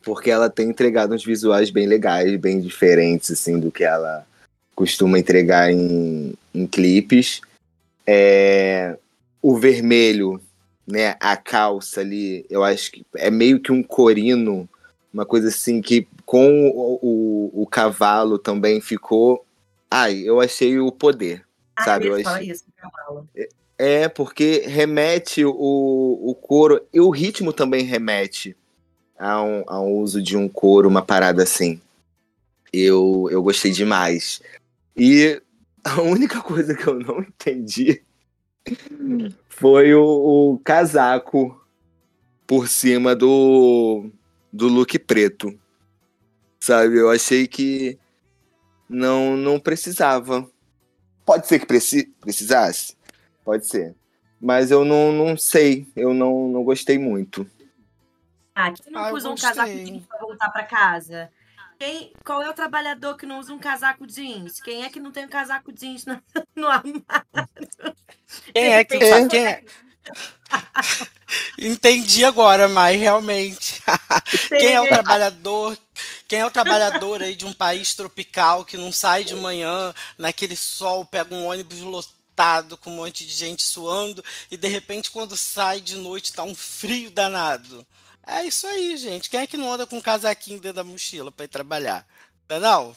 porque 0.06 0.30
ela 0.30 0.48
tem 0.48 0.68
entregado 0.68 1.12
uns 1.12 1.24
visuais 1.24 1.68
bem 1.68 1.84
legais, 1.84 2.36
bem 2.36 2.60
diferentes, 2.60 3.32
assim, 3.32 3.58
do 3.58 3.72
que 3.72 3.82
ela 3.82 4.24
costuma 4.72 5.18
entregar 5.18 5.68
em, 5.72 6.32
em 6.54 6.64
clipes. 6.64 7.40
É, 8.06 8.96
o 9.42 9.56
vermelho, 9.56 10.40
né, 10.86 11.16
a 11.18 11.36
calça 11.36 12.02
ali, 12.02 12.46
eu 12.48 12.62
acho 12.62 12.92
que 12.92 13.04
é 13.16 13.32
meio 13.32 13.58
que 13.58 13.72
um 13.72 13.82
corino, 13.82 14.68
uma 15.12 15.26
coisa 15.26 15.48
assim 15.48 15.82
que 15.82 16.06
com 16.24 16.68
o, 16.68 17.00
o, 17.02 17.62
o 17.62 17.66
cavalo 17.66 18.38
também 18.38 18.80
ficou. 18.80 19.44
Ai, 19.90 20.20
eu 20.20 20.40
achei 20.40 20.78
o 20.78 20.92
poder, 20.92 21.44
ah, 21.74 21.82
sabe? 21.82 22.06
Eu 22.06 22.14
achei... 22.14 22.52
isso, 22.52 22.62
cavalo. 22.76 23.28
É, 23.34 23.48
é, 23.76 24.08
porque 24.08 24.62
remete 24.68 25.44
o, 25.44 25.50
o 25.52 26.32
couro, 26.32 26.80
e 26.94 27.00
o 27.00 27.10
ritmo 27.10 27.52
também 27.52 27.82
remete 27.82 28.56
ao, 29.18 29.64
ao 29.66 29.92
uso 29.92 30.22
de 30.22 30.36
um 30.36 30.48
couro, 30.48 30.88
uma 30.88 31.02
parada 31.02 31.42
assim. 31.42 31.80
Eu, 32.72 33.28
eu 33.30 33.42
gostei 33.42 33.70
demais. 33.70 34.40
E 34.96 35.40
a 35.84 36.00
única 36.02 36.40
coisa 36.42 36.74
que 36.74 36.86
eu 36.86 36.98
não 36.98 37.20
entendi 37.20 38.02
foi 39.48 39.94
o, 39.94 40.54
o 40.54 40.58
casaco 40.58 41.60
por 42.46 42.68
cima 42.68 43.14
do, 43.14 44.10
do 44.52 44.68
look 44.68 44.98
preto. 44.98 45.56
Sabe? 46.60 46.98
Eu 46.98 47.10
achei 47.10 47.46
que 47.46 47.98
não, 48.88 49.36
não 49.36 49.58
precisava. 49.58 50.48
Pode 51.24 51.46
ser 51.46 51.58
que 51.58 51.66
preci 51.66 52.12
precisasse? 52.20 52.96
Pode 53.44 53.66
ser. 53.66 53.94
Mas 54.40 54.70
eu 54.70 54.84
não, 54.84 55.12
não 55.12 55.36
sei. 55.36 55.86
Eu 55.94 56.12
não, 56.12 56.48
não 56.48 56.64
gostei 56.64 56.98
muito. 56.98 57.48
Ah, 58.56 58.72
quem 58.72 58.90
não 58.90 59.04
ah, 59.04 59.12
usa 59.12 59.28
um 59.28 59.36
casaco 59.36 59.70
jeans 59.70 60.06
para 60.06 60.18
voltar 60.18 60.48
para 60.48 60.64
casa? 60.64 61.30
Quem, 61.78 62.10
qual 62.24 62.42
é 62.42 62.48
o 62.48 62.54
trabalhador 62.54 63.14
que 63.14 63.26
não 63.26 63.38
usa 63.38 63.52
um 63.52 63.58
casaco 63.58 64.06
jeans? 64.06 64.62
Quem 64.62 64.82
é 64.82 64.88
que 64.88 64.98
não 64.98 65.12
tem 65.12 65.26
um 65.26 65.28
casaco 65.28 65.70
jeans 65.70 66.06
no, 66.08 66.22
no 66.56 66.66
armário? 66.66 67.04
Quem 68.54 68.72
é 68.72 68.82
que 68.82 68.94
é? 68.94 69.28
Quem 69.28 69.46
é? 69.46 69.64
Entendi 71.58 72.24
agora, 72.24 72.66
mas 72.66 72.98
realmente. 72.98 73.82
Quem 74.48 74.72
é 74.72 74.80
o 74.80 74.88
trabalhador? 74.88 75.76
Quem 76.26 76.38
é 76.38 76.46
o 76.46 76.50
trabalhador 76.50 77.22
aí 77.22 77.36
de 77.36 77.44
um 77.44 77.52
país 77.52 77.94
tropical 77.94 78.64
que 78.64 78.78
não 78.78 78.90
sai 78.90 79.22
de 79.22 79.34
manhã 79.34 79.94
naquele 80.16 80.56
sol, 80.56 81.04
pega 81.04 81.34
um 81.34 81.44
ônibus 81.44 81.80
lotado 81.80 82.78
com 82.78 82.90
um 82.90 82.96
monte 82.96 83.26
de 83.26 83.32
gente 83.32 83.62
suando 83.62 84.24
e 84.50 84.56
de 84.56 84.68
repente 84.68 85.10
quando 85.10 85.36
sai 85.36 85.78
de 85.82 85.96
noite 85.96 86.32
tá 86.32 86.42
um 86.42 86.54
frio 86.54 87.10
danado? 87.10 87.86
É 88.26 88.44
isso 88.44 88.66
aí, 88.66 88.96
gente. 88.96 89.30
Quem 89.30 89.40
é 89.40 89.46
que 89.46 89.56
não 89.56 89.72
anda 89.72 89.86
com 89.86 89.96
um 89.96 90.02
casaquinho 90.02 90.60
dentro 90.60 90.76
da 90.76 90.84
mochila 90.84 91.30
para 91.30 91.44
ir 91.44 91.48
trabalhar? 91.48 92.04
Não, 92.48 92.56
é 92.56 92.60
não? 92.60 92.96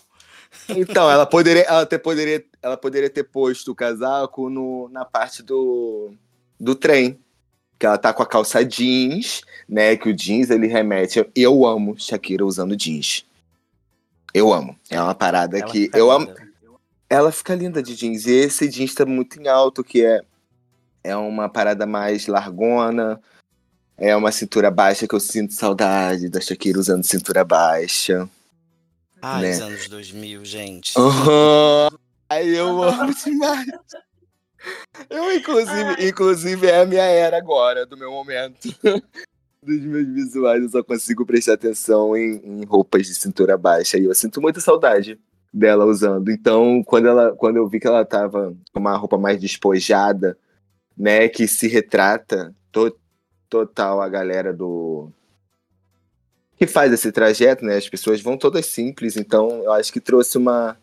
Então, 0.68 1.10
ela 1.10 1.28
poderia, 1.28 1.62
ela, 1.62 1.86
ter, 1.86 2.00
poderia, 2.00 2.44
ela 2.62 2.76
poderia 2.76 3.10
ter 3.10 3.24
posto 3.24 3.72
o 3.72 3.76
casaco 3.76 4.50
no, 4.50 4.89
na 4.89 5.06
parte 5.06 5.44
do, 5.44 6.12
do 6.60 6.74
trem. 6.74 7.20
Que 7.78 7.86
ela 7.86 7.98
tá 7.98 8.12
com 8.12 8.24
a 8.24 8.26
calça 8.26 8.65
jeans, 8.65 9.42
né? 9.68 9.96
Que 9.96 10.10
o 10.10 10.13
jeans 10.13 10.50
ele 10.50 10.68
remete. 10.68 11.26
Eu 11.34 11.65
amo 11.65 11.98
Shakira 11.98 12.46
usando 12.46 12.76
jeans. 12.76 13.26
Eu 14.34 14.52
amo. 14.52 14.78
É 14.89 15.02
uma 15.02 15.15
parada 15.15 15.60
ela 15.60 15.72
que 15.72 15.89
eu 15.94 16.12
amo. 16.12 16.34
Ela 17.10 17.32
fica 17.32 17.56
linda 17.56 17.82
de 17.82 17.96
jeans. 17.96 18.26
E 18.26 18.32
esse 18.32 18.68
jeans 18.68 18.94
tá 18.94 19.06
muito 19.06 19.39
em 19.39 19.48
alto, 19.48 19.84
que 19.84 20.04
é, 20.04 20.22
é 21.04 21.15
uma 21.15 21.48
parada 21.48 21.86
mais 21.86 22.28
largona, 22.28 23.22
é 24.00 24.16
uma 24.16 24.32
cintura 24.32 24.72
baixa 24.72 25.08
que 25.08 25.14
eu 25.14 25.20
sinto 25.20 25.54
saudade 25.54 26.30
da 26.30 26.40
Shakira 26.40 26.80
usando 26.80 27.04
cintura 27.04 27.44
baixa. 27.44 28.28
Ah, 29.22 29.42
né? 29.42 29.52
os 29.52 29.62
anos 29.62 29.88
2000, 29.90 30.46
gente. 30.46 30.98
Uhum. 30.98 31.98
Ai, 32.30 32.48
eu 32.48 32.82
amo 32.84 33.14
demais. 33.14 33.68
Eu, 35.10 35.34
inclusive, 35.34 36.08
inclusive, 36.08 36.68
é 36.68 36.82
a 36.82 36.86
minha 36.86 37.04
era 37.04 37.38
agora, 37.38 37.86
do 37.86 37.97
meu 37.97 38.12
momento. 38.12 38.70
Dos 39.62 39.82
meus 39.82 40.08
visuais, 40.08 40.64
eu 40.64 40.70
só 40.70 40.82
consigo 40.82 41.26
prestar 41.26 41.54
atenção 41.54 42.16
em, 42.16 42.41
em 42.45 42.64
roupas 42.64 43.06
de 43.06 43.14
cintura 43.14 43.58
baixa. 43.58 43.97
E 43.97 44.06
eu 44.06 44.16
sinto 44.16 44.41
muita 44.41 44.62
saudade 44.62 45.20
dela 45.54 45.84
usando. 45.84 46.32
Então, 46.32 46.82
quando, 46.86 47.10
ela, 47.10 47.36
quando 47.36 47.58
eu 47.58 47.68
vi 47.68 47.78
que 47.78 47.88
ela 47.88 48.06
tava 48.06 48.56
com 48.72 48.80
uma 48.80 48.95
roupa 48.95 49.18
mais 49.18 49.38
despojada, 49.39 50.38
né, 50.97 51.28
que 51.28 51.45
se 51.45 51.68
retrata 51.68 52.56
to 52.72 52.97
total 53.50 54.02
a 54.02 54.10
galera 54.10 54.54
do 54.54 55.12
que 56.58 56.68
faz 56.68 56.91
esse 56.91 57.12
trajeto, 57.12 57.64
né? 57.64 57.78
As 57.78 57.88
pessoas 57.88 58.22
vão 58.22 58.38
todas 58.38 58.66
simples, 58.66 59.16
então 59.16 59.64
eu 59.64 59.72
acho 59.72 59.93
que 59.93 60.02
trouxe 60.02 60.38
uma 60.38 60.78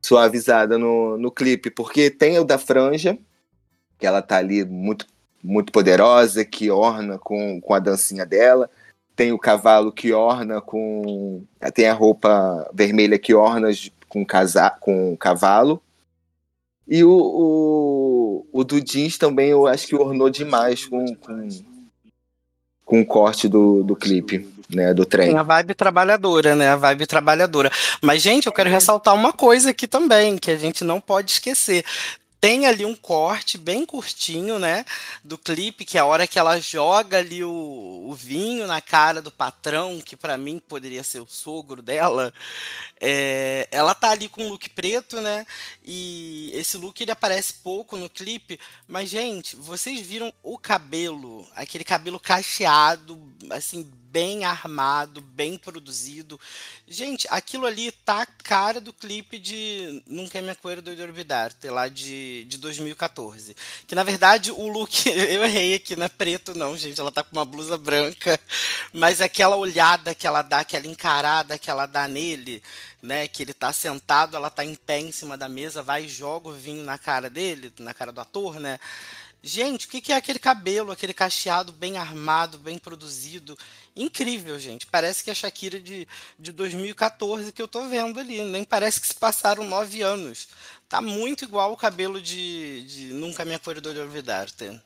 suavizada 0.00 0.78
no, 0.78 1.18
no 1.18 1.30
clipe, 1.30 1.70
porque 1.70 2.08
tem 2.08 2.38
o 2.38 2.44
da 2.44 2.56
franja, 2.56 3.18
que 3.98 4.06
ela 4.06 4.22
tá 4.22 4.36
ali 4.36 4.64
muito 4.64 5.06
muito 5.42 5.72
poderosa, 5.72 6.44
que 6.44 6.70
orna 6.70 7.18
com, 7.18 7.60
com 7.60 7.74
a 7.74 7.78
dancinha 7.78 8.26
dela. 8.26 8.70
Tem 9.14 9.32
o 9.32 9.38
cavalo 9.38 9.92
que 9.92 10.12
orna 10.12 10.60
com. 10.60 11.44
Tem 11.74 11.88
a 11.88 11.94
roupa 11.94 12.70
vermelha 12.72 13.18
que 13.18 13.34
orna 13.34 13.68
com, 14.08 14.24
casa, 14.24 14.70
com 14.70 15.16
cavalo. 15.16 15.82
E 16.86 17.04
o, 17.04 17.10
o, 17.10 18.46
o 18.52 18.64
do 18.64 18.80
jeans 18.80 19.18
também 19.18 19.50
eu 19.50 19.66
acho 19.66 19.86
que 19.86 19.94
ornou 19.94 20.30
demais 20.30 20.86
com, 20.86 21.04
com, 21.16 21.48
com 22.88 23.02
o 23.02 23.06
corte 23.06 23.46
do, 23.48 23.82
do 23.84 23.94
clipe, 23.94 24.48
né? 24.70 24.94
Do 24.94 25.04
trem. 25.04 25.36
A 25.36 25.42
vibe 25.42 25.74
trabalhadora, 25.74 26.56
né? 26.56 26.70
A 26.70 26.76
vibe 26.76 27.06
trabalhadora. 27.06 27.70
Mas, 28.00 28.22
gente, 28.22 28.46
eu 28.46 28.52
quero 28.52 28.70
ressaltar 28.70 29.14
uma 29.14 29.30
coisa 29.30 29.70
aqui 29.70 29.86
também, 29.86 30.38
que 30.38 30.50
a 30.50 30.56
gente 30.56 30.82
não 30.82 30.98
pode 30.98 31.32
esquecer 31.32 31.84
tem 32.40 32.66
ali 32.66 32.84
um 32.84 32.94
corte 32.94 33.58
bem 33.58 33.84
curtinho, 33.84 34.58
né, 34.58 34.84
do 35.24 35.36
clipe, 35.36 35.84
que 35.84 35.98
é 35.98 36.00
a 36.00 36.04
hora 36.04 36.26
que 36.26 36.38
ela 36.38 36.60
joga 36.60 37.18
ali 37.18 37.42
o, 37.42 37.50
o 37.50 38.14
vinho 38.14 38.66
na 38.66 38.80
cara 38.80 39.20
do 39.20 39.30
patrão, 39.30 40.00
que 40.00 40.16
para 40.16 40.38
mim 40.38 40.60
poderia 40.60 41.02
ser 41.02 41.20
o 41.20 41.26
sogro 41.26 41.82
dela. 41.82 42.32
É, 43.00 43.66
ela 43.70 43.94
tá 43.94 44.10
ali 44.10 44.28
com 44.28 44.44
um 44.44 44.48
look 44.50 44.68
preto, 44.70 45.20
né, 45.20 45.46
e 45.84 46.50
esse 46.54 46.76
look 46.76 47.00
ele 47.00 47.10
aparece 47.10 47.54
pouco 47.54 47.96
no 47.96 48.08
clipe, 48.08 48.58
mas 48.86 49.08
gente, 49.08 49.56
vocês 49.56 50.00
viram 50.00 50.32
o 50.42 50.56
cabelo, 50.56 51.46
aquele 51.54 51.84
cabelo 51.84 52.20
cacheado, 52.20 53.20
assim, 53.50 53.90
bem 54.10 54.44
armado, 54.44 55.20
bem 55.20 55.58
produzido. 55.58 56.40
Gente, 56.86 57.26
aquilo 57.30 57.66
ali 57.66 57.92
tá 57.92 58.22
a 58.22 58.26
cara 58.26 58.80
do 58.80 58.92
clipe 58.92 59.38
de 59.38 60.02
Nunca 60.06 60.40
Me 60.40 60.50
Acuerdo 60.50 60.94
de 60.94 61.02
Olvidarte, 61.02 61.68
lá 61.68 61.88
de, 61.88 62.44
de 62.44 62.58
2014. 62.58 63.54
Que 63.86 63.94
na 63.94 64.02
verdade 64.02 64.50
o 64.50 64.68
look, 64.68 65.06
eu 65.08 65.44
errei 65.44 65.74
aqui, 65.74 65.96
não 65.96 66.06
é 66.06 66.08
preto 66.08 66.54
não, 66.54 66.76
gente, 66.76 67.00
ela 67.00 67.12
tá 67.12 67.22
com 67.22 67.36
uma 67.36 67.44
blusa 67.44 67.76
branca, 67.76 68.38
mas 68.92 69.20
aquela 69.20 69.56
olhada 69.56 70.14
que 70.14 70.26
ela 70.26 70.42
dá, 70.42 70.60
aquela 70.60 70.86
encarada 70.86 71.58
que 71.58 71.70
ela 71.70 71.86
dá 71.86 72.08
nele, 72.08 72.62
né, 73.02 73.28
que 73.28 73.42
ele 73.42 73.54
tá 73.54 73.72
sentado, 73.72 74.36
ela 74.36 74.50
tá 74.50 74.64
em 74.64 74.74
pé 74.74 75.00
em 75.00 75.12
cima 75.12 75.36
da 75.36 75.48
mesa, 75.48 75.82
vai 75.82 76.04
e 76.04 76.08
joga 76.08 76.48
o 76.48 76.52
vinho 76.52 76.82
na 76.84 76.98
cara 76.98 77.30
dele, 77.30 77.72
na 77.78 77.94
cara 77.94 78.10
do 78.10 78.20
ator, 78.20 78.58
né? 78.58 78.78
Gente, 79.48 79.86
o 79.86 79.88
que 79.88 80.12
é 80.12 80.16
aquele 80.16 80.38
cabelo, 80.38 80.92
aquele 80.92 81.14
cacheado 81.14 81.72
bem 81.72 81.96
armado, 81.96 82.58
bem 82.58 82.78
produzido? 82.78 83.56
Incrível, 83.96 84.58
gente. 84.58 84.86
Parece 84.86 85.24
que 85.24 85.30
é 85.30 85.32
a 85.32 85.34
Shakira 85.34 85.80
de, 85.80 86.06
de 86.38 86.52
2014 86.52 87.50
que 87.50 87.62
eu 87.62 87.66
tô 87.66 87.88
vendo 87.88 88.20
ali. 88.20 88.42
Nem 88.42 88.62
parece 88.62 89.00
que 89.00 89.06
se 89.06 89.14
passaram 89.14 89.64
nove 89.64 90.02
anos. 90.02 90.50
Tá 90.86 91.00
muito 91.00 91.46
igual 91.46 91.72
o 91.72 91.78
cabelo 91.78 92.20
de, 92.20 92.82
de 92.82 93.14
Nunca 93.14 93.42
Me 93.42 93.54
Acordo 93.54 93.94
de 93.94 93.98
Olvidarte. 93.98 94.82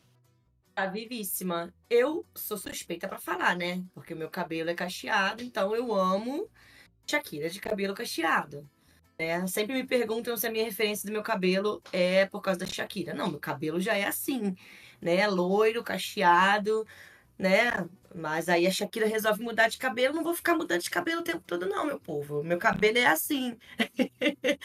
Tá 0.73 0.87
vivíssima. 0.87 1.75
Eu 1.91 2.25
sou 2.33 2.57
suspeita 2.57 3.09
para 3.09 3.19
falar, 3.19 3.57
né? 3.57 3.83
Porque 3.93 4.15
o 4.15 4.17
meu 4.17 4.31
cabelo 4.31 4.71
é 4.71 4.75
cacheado, 4.75 5.43
então 5.43 5.75
eu 5.75 5.93
amo 5.93 6.49
Shakira 7.05 7.51
de 7.51 7.59
cabelo 7.59 7.95
cacheado. 7.95 8.71
Né? 9.23 9.47
Sempre 9.47 9.75
me 9.75 9.85
perguntam 9.85 10.37
se 10.37 10.47
a 10.47 10.51
minha 10.51 10.65
referência 10.65 11.07
do 11.07 11.13
meu 11.13 11.23
cabelo 11.23 11.81
é 11.93 12.27
por 12.27 12.41
causa 12.43 12.59
da 12.61 12.67
Shakira. 12.67 13.15
Não, 13.15 13.31
meu 13.31 13.39
cabelo 13.39 13.81
já 13.81 13.97
é 13.97 14.05
assim, 14.05 14.57
né? 15.01 15.29
Loiro, 15.29 15.85
cacheado, 15.85 16.85
né? 17.39 17.89
Mas 18.15 18.49
aí 18.49 18.67
a 18.67 18.71
Shakira 18.71 19.07
resolve 19.07 19.43
mudar 19.43 19.69
de 19.69 19.79
cabelo, 19.79 20.15
não 20.15 20.25
vou 20.25 20.35
ficar 20.35 20.55
mudando 20.55 20.83
de 20.83 20.91
cabelo 20.91 21.21
o 21.21 21.25
tempo 21.25 21.43
todo, 21.47 21.67
não, 21.67 21.87
meu 21.87 22.01
povo. 22.01 22.43
Meu 22.43 22.59
cabelo 22.59 22.99
é 22.99 23.07
assim. 23.07 23.57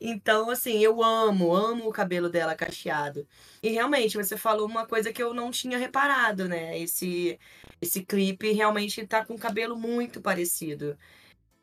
então, 0.00 0.50
assim, 0.50 0.78
eu 0.80 1.02
amo, 1.02 1.54
amo 1.54 1.88
o 1.88 1.92
cabelo 1.92 2.28
dela 2.28 2.54
cacheado. 2.56 3.26
E 3.62 3.70
realmente, 3.70 4.16
você 4.16 4.36
falou 4.36 4.66
uma 4.66 4.86
coisa 4.86 5.12
que 5.12 5.22
eu 5.22 5.32
não 5.32 5.50
tinha 5.52 5.78
reparado, 5.78 6.48
né? 6.48 6.78
Esse, 6.78 7.38
esse 7.80 8.04
clipe 8.04 8.52
realmente 8.52 9.06
tá 9.06 9.24
com 9.24 9.34
o 9.34 9.38
cabelo 9.38 9.76
muito 9.76 10.20
parecido. 10.20 10.98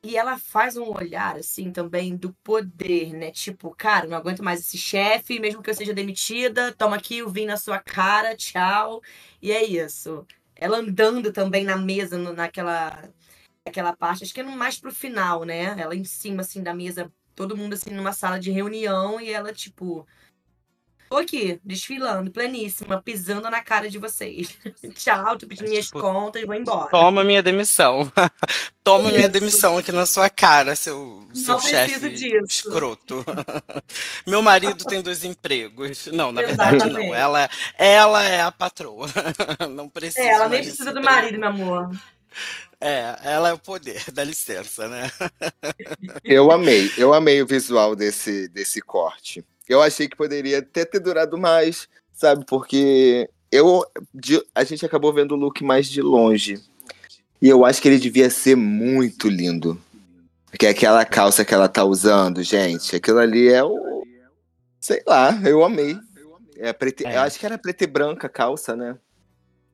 E 0.04 0.16
ela 0.16 0.38
faz 0.38 0.78
um 0.78 0.94
olhar, 0.96 1.36
assim, 1.38 1.72
também 1.72 2.16
do 2.16 2.32
poder, 2.44 3.14
né? 3.14 3.32
Tipo, 3.32 3.76
cara, 3.76 4.08
não 4.08 4.16
aguento 4.18 4.44
mais 4.44 4.60
esse 4.62 4.78
chefe, 4.78 5.40
mesmo 5.40 5.62
que 5.62 5.70
eu 5.70 5.74
seja 5.74 5.94
demitida, 5.94 6.72
toma 6.74 6.96
aqui 6.96 7.24
o 7.24 7.30
vinho 7.30 7.48
na 7.48 7.58
sua 7.58 7.80
cara, 7.80 8.36
tchau. 8.36 9.02
E 9.42 9.52
é 9.52 9.64
isso. 9.66 10.26
Ela 10.56 10.78
andando 10.78 11.32
também 11.34 11.64
na 11.64 11.76
mesa, 11.78 12.18
no, 12.18 12.32
naquela, 12.34 13.10
naquela 13.66 13.96
parte, 13.96 14.24
acho 14.24 14.34
que 14.34 14.42
é 14.42 14.44
mais 14.44 14.80
pro 14.80 14.94
final, 14.94 15.44
né? 15.44 15.76
Ela 15.80 15.96
em 15.96 16.04
cima, 16.06 16.42
assim, 16.42 16.64
da 16.64 16.74
mesa, 16.74 17.12
todo 17.36 17.58
mundo, 17.58 17.74
assim, 17.74 17.92
numa 17.92 18.14
sala 18.14 18.40
de 18.40 18.52
reunião, 18.52 19.20
e 19.22 19.32
ela, 19.32 19.54
tipo, 19.54 20.08
Tô 21.10 21.18
aqui, 21.18 21.60
desfilando, 21.64 22.30
pleníssima, 22.32 23.02
pisando 23.02 23.50
na 23.50 23.62
cara 23.62 23.90
de 23.90 23.98
vocês. 23.98 24.58
Tchau, 24.96 25.38
tô 25.38 25.48
pedindo 25.48 25.70
minhas 25.70 25.86
tipo, 25.86 26.02
contas, 26.02 26.46
vou 26.46 26.54
embora. 26.54 26.90
Toma 26.90 27.24
minha 27.24 27.42
demissão. 27.42 28.12
toma 28.84 29.06
Isso. 29.06 29.16
minha 29.16 29.30
demissão 29.30 29.78
aqui 29.78 29.92
na 29.92 30.06
sua 30.06 30.30
cara, 30.30 30.76
seu, 30.76 31.26
seu 31.34 31.60
chefe 31.60 32.14
escroto. 32.46 33.24
Meu 34.28 34.42
marido 34.42 34.84
tem 34.86 35.02
dois 35.02 35.24
empregos. 35.24 36.08
Não, 36.08 36.32
na 36.32 36.44
Exatamente. 36.44 36.84
verdade 36.84 37.08
não. 37.08 37.16
Ela, 37.16 37.50
ela 37.78 38.24
é 38.24 38.42
a 38.42 38.52
patroa. 38.52 39.08
Não 39.70 39.88
precisa. 39.88 40.26
É, 40.26 40.30
ela 40.30 40.50
nem 40.50 40.62
precisa 40.62 40.92
do 40.92 41.02
marido, 41.02 41.40
meu 41.40 41.50
amor. 41.50 41.92
É, 42.80 43.18
ela 43.24 43.50
é 43.50 43.54
o 43.54 43.58
poder, 43.58 44.04
dá 44.14 44.24
licença, 44.24 44.88
né? 44.88 45.10
Eu 46.24 46.52
amei, 46.52 46.92
eu 46.96 47.14
amei 47.14 47.42
o 47.42 47.48
visual 47.48 47.96
desse, 47.96 48.48
desse 48.50 48.82
corte. 48.82 49.44
Eu 49.68 49.82
achei 49.82 50.08
que 50.08 50.16
poderia 50.16 50.60
até 50.60 50.86
ter 50.86 51.00
durado 51.00 51.38
mais, 51.38 51.88
sabe? 52.14 52.46
Porque 52.46 53.30
eu, 53.52 53.84
a 54.56 54.64
gente 54.64 54.86
acabou 54.86 55.14
vendo 55.14 55.34
o 55.34 55.38
look 55.38 55.64
mais 55.64 55.88
de 55.88 56.02
longe. 56.02 56.62
E 57.42 57.48
eu 57.48 57.66
acho 57.66 57.82
que 57.82 57.88
ele 57.88 58.00
devia 58.00 58.30
ser 58.30 58.56
muito 58.56 59.30
lindo. 59.30 59.80
Porque 60.50 60.66
aquela 60.66 61.06
calça 61.06 61.46
que 61.46 61.54
ela 61.54 61.68
tá 61.68 61.84
usando, 61.84 62.42
gente, 62.42 62.96
aquilo 62.96 63.20
ali 63.20 63.50
é 63.50 63.64
o. 63.64 64.04
Sei 64.80 65.04
lá, 65.06 65.38
eu 65.46 65.64
amei. 65.64 65.98
É 66.58 66.74
prete... 66.74 67.06
É. 67.06 67.18
Eu 67.18 67.22
acho 67.22 67.38
que 67.38 67.46
era 67.46 67.58
preta 67.58 67.84
e 67.84 67.88
branca 67.88 68.28
a 68.28 68.30
calça, 68.30 68.76
né? 68.76 68.98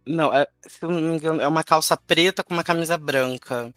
Não, 0.05 0.33
é, 0.33 0.45
se 0.67 0.83
eu 0.83 0.91
não 0.91 0.99
me 0.99 1.15
engano, 1.15 1.41
é 1.41 1.47
uma 1.47 1.63
calça 1.63 1.95
preta 1.95 2.43
com 2.43 2.53
uma 2.53 2.63
camisa 2.63 2.97
branca. 2.97 3.73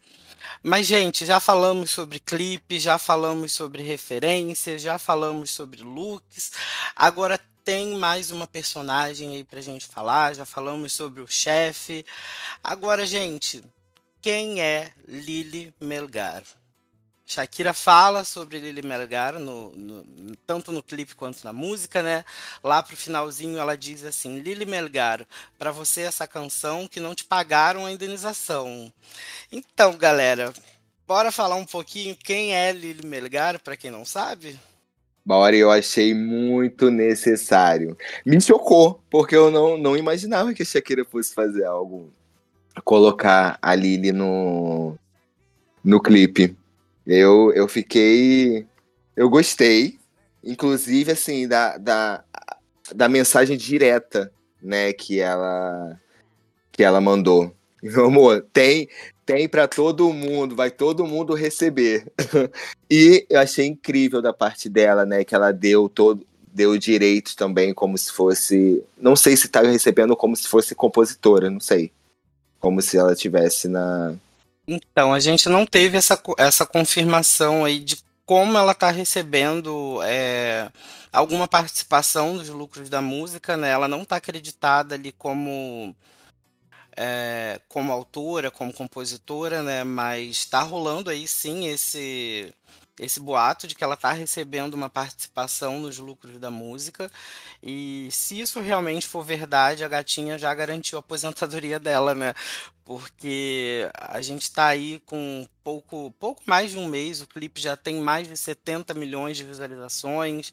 Mas, 0.63 0.87
gente, 0.87 1.25
já 1.25 1.41
falamos 1.41 1.91
sobre 1.91 2.19
clipe, 2.19 2.79
já 2.79 2.99
falamos 2.99 3.53
sobre 3.53 3.83
referências, 3.83 4.83
já 4.83 4.99
falamos 4.99 5.51
sobre 5.51 5.83
looks. 5.83 6.53
Agora 6.95 7.41
tem 7.65 7.97
mais 7.99 8.31
uma 8.31 8.47
personagem 8.47 9.35
aí 9.35 9.45
pra 9.45 9.61
gente 9.61 9.87
falar. 9.87 10.35
Já 10.35 10.45
falamos 10.45 10.93
sobre 10.93 11.21
o 11.21 11.27
chefe. 11.27 12.07
Agora, 12.63 13.05
gente, 13.05 13.63
quem 14.23 14.61
é 14.61 14.93
Lily 15.07 15.75
Melgar? 15.81 16.45
Shakira 17.27 17.75
fala 17.75 18.23
sobre 18.23 18.61
Lily 18.61 18.87
Melgar, 18.87 19.37
no, 19.41 19.73
no, 19.73 20.37
tanto 20.47 20.71
no 20.71 20.81
clipe 20.81 21.17
quanto 21.17 21.43
na 21.43 21.53
música, 21.53 22.01
né? 22.01 22.25
Lá 22.63 22.81
pro 22.81 22.97
finalzinho 22.97 23.59
ela 23.59 23.77
diz 23.77 24.05
assim: 24.05 24.39
Lily 24.39 24.65
Melgar, 24.65 25.27
para 25.59 25.73
você 25.73 26.03
essa 26.03 26.29
canção 26.29 26.87
que 26.87 27.01
não 27.01 27.17
te 27.17 27.25
pagaram 27.25 27.85
a 27.85 27.91
indenização. 27.91 28.93
Então, 29.51 29.97
galera, 29.97 30.53
bora 31.05 31.33
falar 31.33 31.57
um 31.57 31.67
pouquinho 31.67 32.15
quem 32.15 32.55
é 32.55 32.71
Lily 32.71 33.05
Melgar, 33.05 33.59
para 33.59 33.77
quem 33.77 33.91
não 33.91 34.05
sabe? 34.05 34.57
Bora, 35.25 35.57
eu 35.57 35.73
achei 35.73 36.15
muito 36.15 36.93
necessário. 36.93 37.99
Me 38.25 38.41
chocou, 38.41 39.03
porque 39.11 39.35
eu 39.35 39.51
não, 39.51 39.77
não 39.77 39.97
imaginava 39.97 40.55
que 40.55 40.63
a 40.63 40.65
Shakira 40.65 41.05
fosse 41.05 41.35
fazer 41.35 41.65
algo, 41.65 42.13
colocar 42.85 43.59
a 43.61 43.75
Lily 43.75 44.13
no, 44.13 44.97
no 45.83 46.01
clipe. 46.01 46.57
Eu, 47.07 47.53
eu 47.53 47.69
fiquei. 47.69 48.67
Eu 49.15 49.31
gostei, 49.31 49.99
inclusive, 50.43 51.13
assim, 51.13 51.47
da, 51.47 51.79
da, 51.79 52.25
da 52.95 53.09
mensagem 53.09 53.57
direta, 53.57 54.33
né, 54.61 54.93
que 54.93 55.21
ela, 55.21 55.99
que 56.73 56.83
ela 56.83 57.01
mandou. 57.01 57.55
Meu 57.83 58.07
amor, 58.07 58.45
tem, 58.53 58.89
tem 59.25 59.49
para 59.49 59.69
todo 59.69 60.13
mundo, 60.13 60.57
vai 60.57 60.71
todo 60.71 61.07
mundo 61.07 61.35
receber. 61.35 62.07
e 62.91 63.25
eu 63.31 63.41
achei 63.41 63.67
incrível 63.67 64.21
da 64.21 64.33
parte 64.33 64.69
dela, 64.69 65.07
né, 65.07 65.25
que 65.25 65.35
ela 65.35 65.53
deu 65.53 65.89
todo 65.89 66.27
deu 66.57 66.79
direitos 66.79 67.35
também 67.35 67.75
como 67.75 67.99
se 67.99 68.11
fosse, 68.11 68.83
não 68.97 69.15
sei 69.15 69.37
se 69.37 69.45
estava 69.45 69.69
recebendo 69.69 70.17
como 70.17 70.35
se 70.35 70.49
fosse 70.49 70.75
compositora, 70.75 71.51
não 71.51 71.61
sei. 71.61 71.93
Como 72.59 72.81
se 72.81 72.97
ela 72.97 73.15
tivesse 73.15 73.69
na 73.69 74.17
então, 74.67 75.13
a 75.15 75.21
gente 75.21 75.49
não 75.49 75.65
teve 75.65 75.97
essa, 75.97 76.21
essa 76.39 76.67
confirmação 76.67 77.65
aí 77.65 77.79
de 77.81 78.05
como 78.25 78.59
ela 78.59 78.73
está 78.73 78.91
recebendo 78.91 80.01
é, 80.03 80.71
alguma 81.13 81.47
participação 81.47 82.35
nos 82.35 82.49
lucros 82.49 82.89
da 82.91 83.01
música, 83.01 83.57
né? 83.57 83.71
Ela 83.71 83.87
não 83.87 84.03
está 84.03 84.17
acreditada 84.17 84.97
ali 84.97 85.13
como 85.13 85.95
é, 86.97 87.61
como 87.69 87.93
autora, 87.93 88.51
como 88.51 88.73
compositora, 88.73 89.63
né? 89.63 89.85
Mas 89.85 90.31
está 90.39 90.63
rolando 90.63 91.11
aí 91.11 91.29
sim 91.29 91.67
esse 91.69 92.53
esse 92.99 93.21
boato 93.21 93.67
de 93.67 93.75
que 93.75 93.85
ela 93.85 93.95
está 93.95 94.13
recebendo 94.13 94.75
uma 94.75 94.89
participação 94.89 95.79
nos 95.81 95.99
lucros 95.99 96.39
da 96.39 96.51
música. 96.51 97.11
E 97.63 98.09
se 98.11 98.41
isso 98.41 98.61
realmente 98.61 99.07
for 99.07 99.23
verdade, 99.23 99.85
a 99.85 99.89
gatinha 99.89 100.39
já 100.39 100.55
garantiu 100.55 100.99
a 100.99 101.01
aposentadoria 101.01 101.79
dela, 101.79 102.15
né? 102.15 102.35
Porque 102.87 103.91
a 103.95 104.23
gente 104.23 104.43
está 104.43 104.69
aí 104.69 105.03
com 105.05 105.45
pouco, 105.65 106.15
pouco 106.21 106.41
mais 106.47 106.71
de 106.71 106.79
um 106.79 106.87
mês, 106.87 107.21
o 107.21 107.27
clipe 107.27 107.61
já 107.61 107.77
tem 107.77 107.97
mais 107.97 108.29
de 108.29 108.37
70 108.37 108.95
milhões 108.95 109.37
de 109.37 109.43
visualizações. 109.43 110.53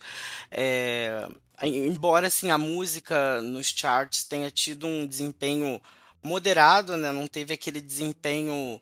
É, 0.50 1.30
embora 1.62 2.26
assim, 2.28 2.50
a 2.50 2.58
música 2.58 3.40
nos 3.44 3.68
charts 3.68 4.24
tenha 4.24 4.50
tido 4.50 4.88
um 4.88 5.06
desempenho 5.06 5.80
moderado, 6.24 6.98
né? 6.98 7.12
Não 7.12 7.28
teve 7.28 7.54
aquele 7.54 7.80
desempenho 7.80 8.82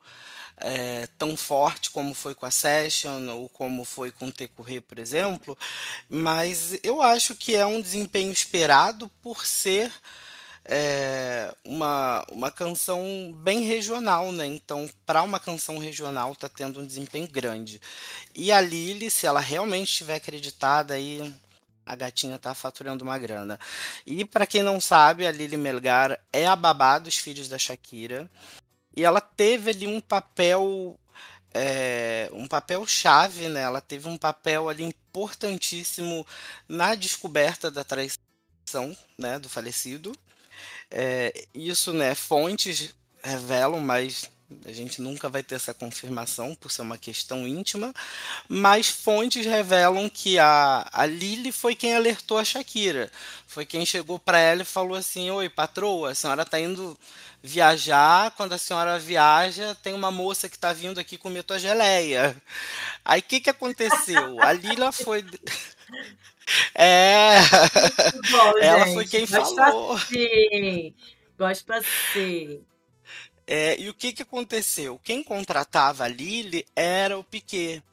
é, 0.56 1.08
tão 1.18 1.36
forte 1.36 1.90
como 1.92 2.14
foi 2.14 2.34
com 2.34 2.46
a 2.46 2.52
Session 2.52 3.28
ou 3.32 3.50
como 3.50 3.84
foi 3.84 4.12
com 4.12 4.28
o 4.28 4.32
Tecurre, 4.32 4.80
por 4.80 4.98
exemplo, 4.98 5.58
mas 6.08 6.80
eu 6.84 7.02
acho 7.02 7.36
que 7.36 7.54
é 7.54 7.66
um 7.66 7.82
desempenho 7.82 8.32
esperado 8.32 9.10
por 9.22 9.46
ser 9.46 9.92
é, 10.66 11.54
uma, 11.66 12.26
uma 12.32 12.52
canção 12.52 13.34
bem 13.36 13.62
regional, 13.62 14.32
né? 14.32 14.46
Então, 14.46 14.90
para 15.06 15.24
uma 15.24 15.40
canção 15.40 15.78
regional, 15.78 16.36
tá 16.36 16.48
tendo 16.48 16.80
um 16.80 16.86
desempenho 16.86 17.28
grande. 17.28 17.82
E 18.36 18.52
a 18.52 18.62
Lily, 18.62 19.10
se 19.10 19.26
ela 19.26 19.40
realmente 19.40 19.90
estiver 19.90 20.16
acreditada 20.16 20.94
aí, 20.94 21.34
a 21.86 21.96
gatinha 21.96 22.38
tá 22.38 22.54
faturando 22.54 23.04
uma 23.04 23.18
grana. 23.18 23.60
E 24.06 24.24
para 24.24 24.48
quem 24.48 24.64
não 24.64 24.80
sabe, 24.80 25.26
a 25.26 25.32
Lily 25.32 25.58
Melgar 25.58 26.20
é 26.32 26.46
a 26.46 26.56
babá 26.56 27.00
dos 27.00 27.18
filhos 27.18 27.50
da 27.50 27.58
Shakira. 27.58 28.30
E 28.96 29.04
ela 29.04 29.22
teve 29.22 29.72
ali 29.72 29.88
um 29.88 30.02
papel 30.02 30.98
é, 31.54 32.30
um 32.34 32.48
papel 32.48 32.86
chave, 32.88 33.50
né? 33.50 33.62
Ela 33.62 33.82
teve 33.82 34.08
um 34.08 34.18
papel 34.18 34.70
ali 34.70 34.84
importantíssimo 34.84 36.26
na 36.68 36.96
descoberta 36.96 37.70
da 37.70 37.84
traição, 37.84 38.96
né, 39.18 39.38
do 39.38 39.50
falecido. 39.50 40.14
É, 40.92 41.48
isso, 41.54 41.94
né, 41.94 42.14
fontes 42.14 42.94
revelam, 43.24 43.80
mas 43.80 44.30
a 44.66 44.72
gente 44.72 45.02
nunca 45.02 45.30
vai 45.30 45.42
ter 45.42 45.56
essa 45.56 45.74
confirmação 45.74 46.54
por 46.56 46.72
ser 46.72 46.82
uma 46.82 46.98
questão 46.98 47.48
íntima, 47.48 47.94
mas 48.48 48.90
fontes 48.90 49.46
revelam 49.46 50.10
que 50.10 50.38
a, 50.38 50.88
a 50.92 51.06
Lily 51.06 51.52
foi 51.52 51.76
quem 51.76 51.96
alertou 51.96 52.38
a 52.38 52.44
Shakira. 52.44 53.10
Foi 53.48 53.66
quem 53.66 53.86
chegou 53.86 54.20
para 54.20 54.40
ela 54.40 54.62
e 54.62 54.66
falou 54.66 54.98
assim: 54.98 55.30
Oi, 55.32 55.50
patroa, 55.50 56.12
a 56.12 56.16
senhora 56.16 56.44
está 56.44 56.60
indo 56.60 56.98
viajar. 57.42 58.32
Quando 58.32 58.54
a 58.54 58.58
senhora 58.58 59.00
viaja, 59.00 59.76
tem 59.76 59.94
uma 59.94 60.12
moça 60.12 60.50
que 60.50 60.56
está 60.56 60.74
vindo 60.74 61.00
aqui 61.00 61.18
comer 61.18 61.44
tua 61.44 61.60
geleia. 61.60 62.36
Aí 63.04 63.20
o 63.20 63.24
que, 63.24 63.40
que 63.40 63.50
aconteceu? 63.50 64.42
A 64.42 64.52
Lila 64.54 64.92
foi. 64.92 65.26
É. 66.74 67.40
Bom, 68.32 68.58
ela 68.60 68.86
gente. 68.86 68.94
foi 68.94 69.08
quem 69.08 69.26
Gosto 69.26 69.56
falou. 69.56 69.94
assim. 69.94 70.96
Gosto 71.38 71.74
assim. 71.74 72.64
É, 73.48 73.80
e 73.80 73.90
o 73.90 73.94
que, 73.94 74.14
que 74.14 74.22
aconteceu? 74.22 75.00
Quem 75.04 75.24
contratava 75.24 76.06
a 76.06 76.08
Lily 76.08 76.66
era 76.76 77.18
o 77.18 77.24
Piquet. 77.24 77.84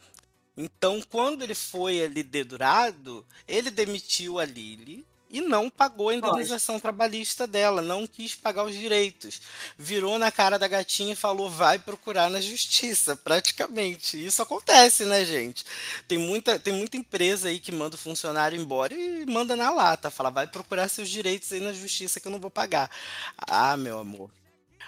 Então, 0.56 1.00
quando 1.08 1.42
ele 1.42 1.54
foi 1.54 2.02
ali 2.02 2.22
dedurado, 2.22 3.26
ele 3.46 3.70
demitiu 3.70 4.38
a 4.38 4.44
Lily 4.44 5.06
e 5.30 5.40
não 5.40 5.68
pagou 5.68 6.08
a 6.08 6.14
indenização 6.14 6.80
trabalhista 6.80 7.46
dela, 7.46 7.82
não 7.82 8.06
quis 8.06 8.34
pagar 8.34 8.64
os 8.64 8.74
direitos. 8.74 9.40
Virou 9.76 10.18
na 10.18 10.32
cara 10.32 10.58
da 10.58 10.66
gatinha 10.66 11.12
e 11.12 11.16
falou: 11.16 11.50
vai 11.50 11.78
procurar 11.78 12.30
na 12.30 12.40
justiça, 12.40 13.14
praticamente. 13.16 14.24
Isso 14.24 14.42
acontece, 14.42 15.04
né, 15.04 15.24
gente? 15.24 15.64
Tem 16.06 16.18
muita, 16.18 16.58
tem 16.58 16.72
muita 16.72 16.96
empresa 16.96 17.48
aí 17.48 17.58
que 17.58 17.70
manda 17.70 17.96
o 17.96 17.98
funcionário 17.98 18.60
embora 18.60 18.94
e 18.94 19.26
manda 19.26 19.54
na 19.54 19.70
lata, 19.70 20.10
fala: 20.10 20.30
vai 20.30 20.46
procurar 20.46 20.88
seus 20.88 21.08
direitos 21.08 21.52
aí 21.52 21.60
na 21.60 21.72
justiça 21.72 22.18
que 22.20 22.26
eu 22.26 22.32
não 22.32 22.40
vou 22.40 22.50
pagar. 22.50 22.90
Ah, 23.36 23.76
meu 23.76 23.98
amor. 23.98 24.30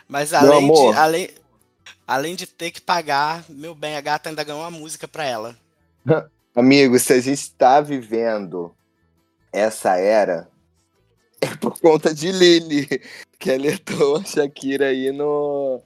Mas 0.08 0.32
além 0.32 0.58
amor. 0.58 0.92
de, 0.92 0.98
além, 0.98 1.30
além 2.06 2.34
de 2.34 2.46
ter 2.46 2.70
que 2.70 2.80
pagar, 2.80 3.44
meu 3.48 3.74
bem, 3.74 3.96
a 3.96 4.00
gata 4.00 4.28
ainda 4.28 4.42
ganhou 4.42 4.62
uma 4.62 4.70
música 4.70 5.06
pra 5.06 5.24
ela. 5.24 5.56
Amigo, 6.54 6.98
se 6.98 7.12
a 7.12 7.20
gente 7.20 7.38
está 7.38 7.80
vivendo 7.80 8.74
essa 9.52 9.96
era, 9.96 10.48
é 11.40 11.54
por 11.56 11.78
conta 11.80 12.14
de 12.14 12.30
Lily, 12.30 12.86
que 13.38 13.50
alertou 13.50 14.16
a 14.16 14.24
Shakira 14.24 14.86
aí 14.88 15.10
no 15.12 15.80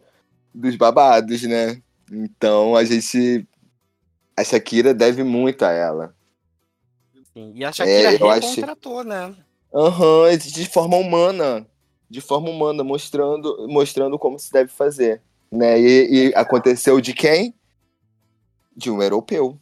dos 0.55 0.77
babados, 0.77 1.43
né? 1.43 1.81
Então 2.11 2.77
a 2.77 2.85
gente. 2.85 3.47
A 4.37 4.43
Shakira 4.45 4.93
deve 4.93 5.23
muito 5.23 5.65
a 5.65 5.71
ela. 5.71 6.15
Sim, 7.33 7.53
E 7.55 7.65
a 7.65 7.73
Shakira 7.73 8.11
acho- 8.11 8.25
recontratou, 8.49 9.05
né? 9.05 9.35
Aham, 9.73 10.37
de 10.37 10.69
forma 10.69 10.97
humana. 10.97 11.67
De 12.09 12.21
forma 12.21 12.49
humana, 12.51 12.85
mostrando, 12.85 13.67
mostrando 13.69 14.19
como 14.19 14.39
se 14.39 14.53
deve 14.53 14.71
fazer. 14.71 15.21
Né? 15.51 15.81
E, 15.81 16.29
e 16.29 16.35
aconteceu 16.35 17.01
de 17.01 17.13
quem? 17.13 17.55
De 18.77 18.91
um 18.91 19.03
europeu. 19.03 19.59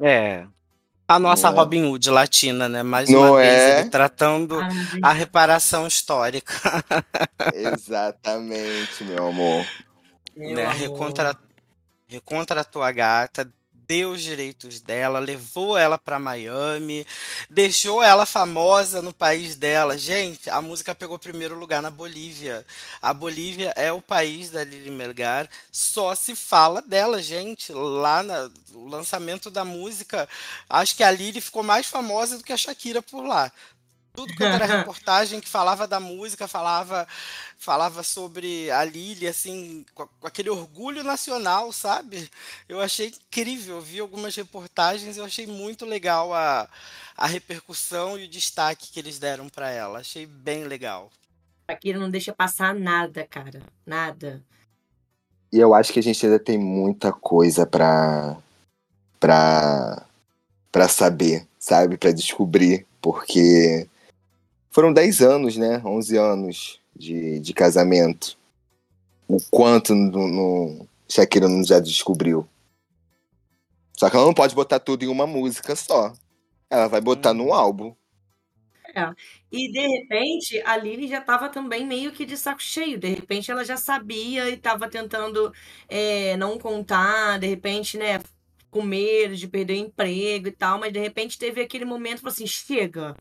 É. 0.00 0.46
A 1.06 1.18
nossa 1.18 1.50
Não? 1.50 1.58
Robin 1.58 1.84
Hood 1.84 2.08
latina, 2.10 2.68
né? 2.68 2.82
Mais 2.82 3.10
Não 3.10 3.20
uma 3.20 3.36
vez 3.36 3.52
é? 3.52 3.80
ele 3.80 3.90
tratando 3.90 4.58
Ah, 4.58 4.70
gente, 4.70 5.04
a 5.04 5.12
reparação 5.12 5.86
histórica. 5.86 6.54
Exatamente, 7.52 9.04
meu 9.04 9.28
amor. 9.28 9.66
meu 10.34 10.54
né? 10.54 10.64
amor. 10.64 10.76
Recontra... 10.76 11.36
Recontratou 12.06 12.82
a 12.82 12.92
gata, 12.92 13.50
deu 13.86 14.12
os 14.12 14.22
direitos 14.22 14.80
dela, 14.80 15.18
levou 15.18 15.76
ela 15.76 15.98
para 15.98 16.18
Miami, 16.18 17.06
deixou 17.48 18.02
ela 18.02 18.26
famosa 18.26 19.02
no 19.02 19.12
país 19.12 19.56
dela. 19.56 19.96
Gente, 19.98 20.48
a 20.50 20.60
música 20.60 20.94
pegou 20.94 21.18
primeiro 21.18 21.58
lugar 21.58 21.82
na 21.82 21.90
Bolívia. 21.90 22.64
A 23.00 23.12
Bolívia 23.12 23.72
é 23.76 23.92
o 23.92 24.00
país 24.02 24.50
da 24.50 24.64
Lili 24.64 24.90
Melgar, 24.90 25.48
só 25.70 26.14
se 26.14 26.34
fala 26.34 26.82
dela, 26.82 27.22
gente. 27.22 27.72
Lá 27.72 28.22
no 28.22 28.88
lançamento 28.88 29.50
da 29.50 29.64
música, 29.64 30.28
acho 30.68 30.96
que 30.96 31.02
a 31.02 31.10
Lili 31.10 31.40
ficou 31.40 31.62
mais 31.62 31.86
famosa 31.86 32.38
do 32.38 32.44
que 32.44 32.52
a 32.52 32.56
Shakira 32.56 33.00
por 33.00 33.24
lá. 33.24 33.52
Tudo 34.14 34.34
quanto 34.36 34.54
era 34.54 34.64
reportagem 34.78 35.40
que 35.40 35.48
falava 35.48 35.86
da 35.86 35.98
música, 35.98 36.46
falava 36.48 37.06
falava 37.58 38.02
sobre 38.02 38.70
a 38.70 38.84
Lili, 38.84 39.26
assim, 39.26 39.84
com, 39.94 40.06
aquele 40.22 40.50
orgulho 40.50 41.02
nacional, 41.02 41.72
sabe? 41.72 42.30
Eu 42.68 42.80
achei 42.80 43.08
incrível, 43.08 43.80
vi 43.80 44.00
algumas 44.00 44.36
reportagens, 44.36 45.16
eu 45.16 45.24
achei 45.24 45.46
muito 45.46 45.86
legal 45.86 46.32
a, 46.34 46.68
a 47.16 47.26
repercussão 47.26 48.18
e 48.18 48.24
o 48.24 48.28
destaque 48.28 48.92
que 48.92 49.00
eles 49.00 49.18
deram 49.18 49.48
para 49.48 49.70
ela. 49.70 50.00
Achei 50.00 50.26
bem 50.26 50.64
legal. 50.64 51.10
Shakira 51.70 51.98
não 51.98 52.10
deixa 52.10 52.32
passar 52.32 52.74
nada, 52.74 53.26
cara. 53.26 53.62
Nada. 53.86 54.42
E 55.50 55.58
eu 55.58 55.72
acho 55.72 55.92
que 55.92 55.98
a 55.98 56.02
gente 56.02 56.24
ainda 56.24 56.38
tem 56.38 56.58
muita 56.58 57.12
coisa 57.12 57.66
pra, 57.66 58.36
pra, 59.18 60.04
pra 60.70 60.88
saber, 60.88 61.46
sabe? 61.58 61.96
Pra 61.96 62.12
descobrir. 62.12 62.86
Porque 63.00 63.88
foram 64.74 64.92
10 64.92 65.22
anos, 65.22 65.56
né? 65.58 65.82
11 65.86 66.18
anos 66.18 66.80
de, 66.96 67.40
de 67.40 67.54
casamento. 67.54 68.38
O 69.28 69.38
quanto 69.50 69.94
no, 69.94 70.28
no 70.28 70.88
Shakira 71.08 71.48
não 71.48 71.64
já 71.64 71.80
descobriu. 71.80 72.48
Só 73.98 74.08
que 74.10 74.16
ela 74.16 74.26
não 74.26 74.34
pode 74.34 74.54
botar 74.54 74.78
tudo 74.80 75.04
em 75.04 75.08
uma 75.08 75.26
música 75.26 75.74
só. 75.76 76.12
Ela 76.70 76.88
vai 76.88 77.00
botar 77.00 77.32
Uhum. 77.32 77.34
num 77.34 77.52
álbum. 77.54 77.94
E 79.50 79.70
de 79.72 79.80
repente, 79.86 80.60
a 80.64 80.76
Lili 80.76 81.08
já 81.08 81.18
estava 81.20 81.48
também 81.48 81.86
meio 81.86 82.12
que 82.12 82.24
de 82.26 82.36
saco 82.36 82.62
cheio. 82.62 82.98
De 82.98 83.08
repente, 83.08 83.50
ela 83.50 83.64
já 83.64 83.76
sabia 83.76 84.48
e 84.50 84.54
estava 84.54 84.88
tentando 84.90 85.52
é, 85.88 86.36
não 86.36 86.58
contar, 86.58 87.38
de 87.38 87.46
repente, 87.46 87.96
né, 87.96 88.20
com 88.70 88.82
medo 88.82 89.36
de 89.36 89.46
perder 89.48 89.74
o 89.74 89.76
emprego 89.86 90.48
e 90.48 90.52
tal, 90.52 90.78
mas 90.78 90.92
de 90.92 90.98
repente 91.00 91.38
teve 91.38 91.60
aquele 91.62 91.84
momento, 91.84 92.20
falou 92.20 92.32
assim, 92.32 92.46
chega. 92.46 93.16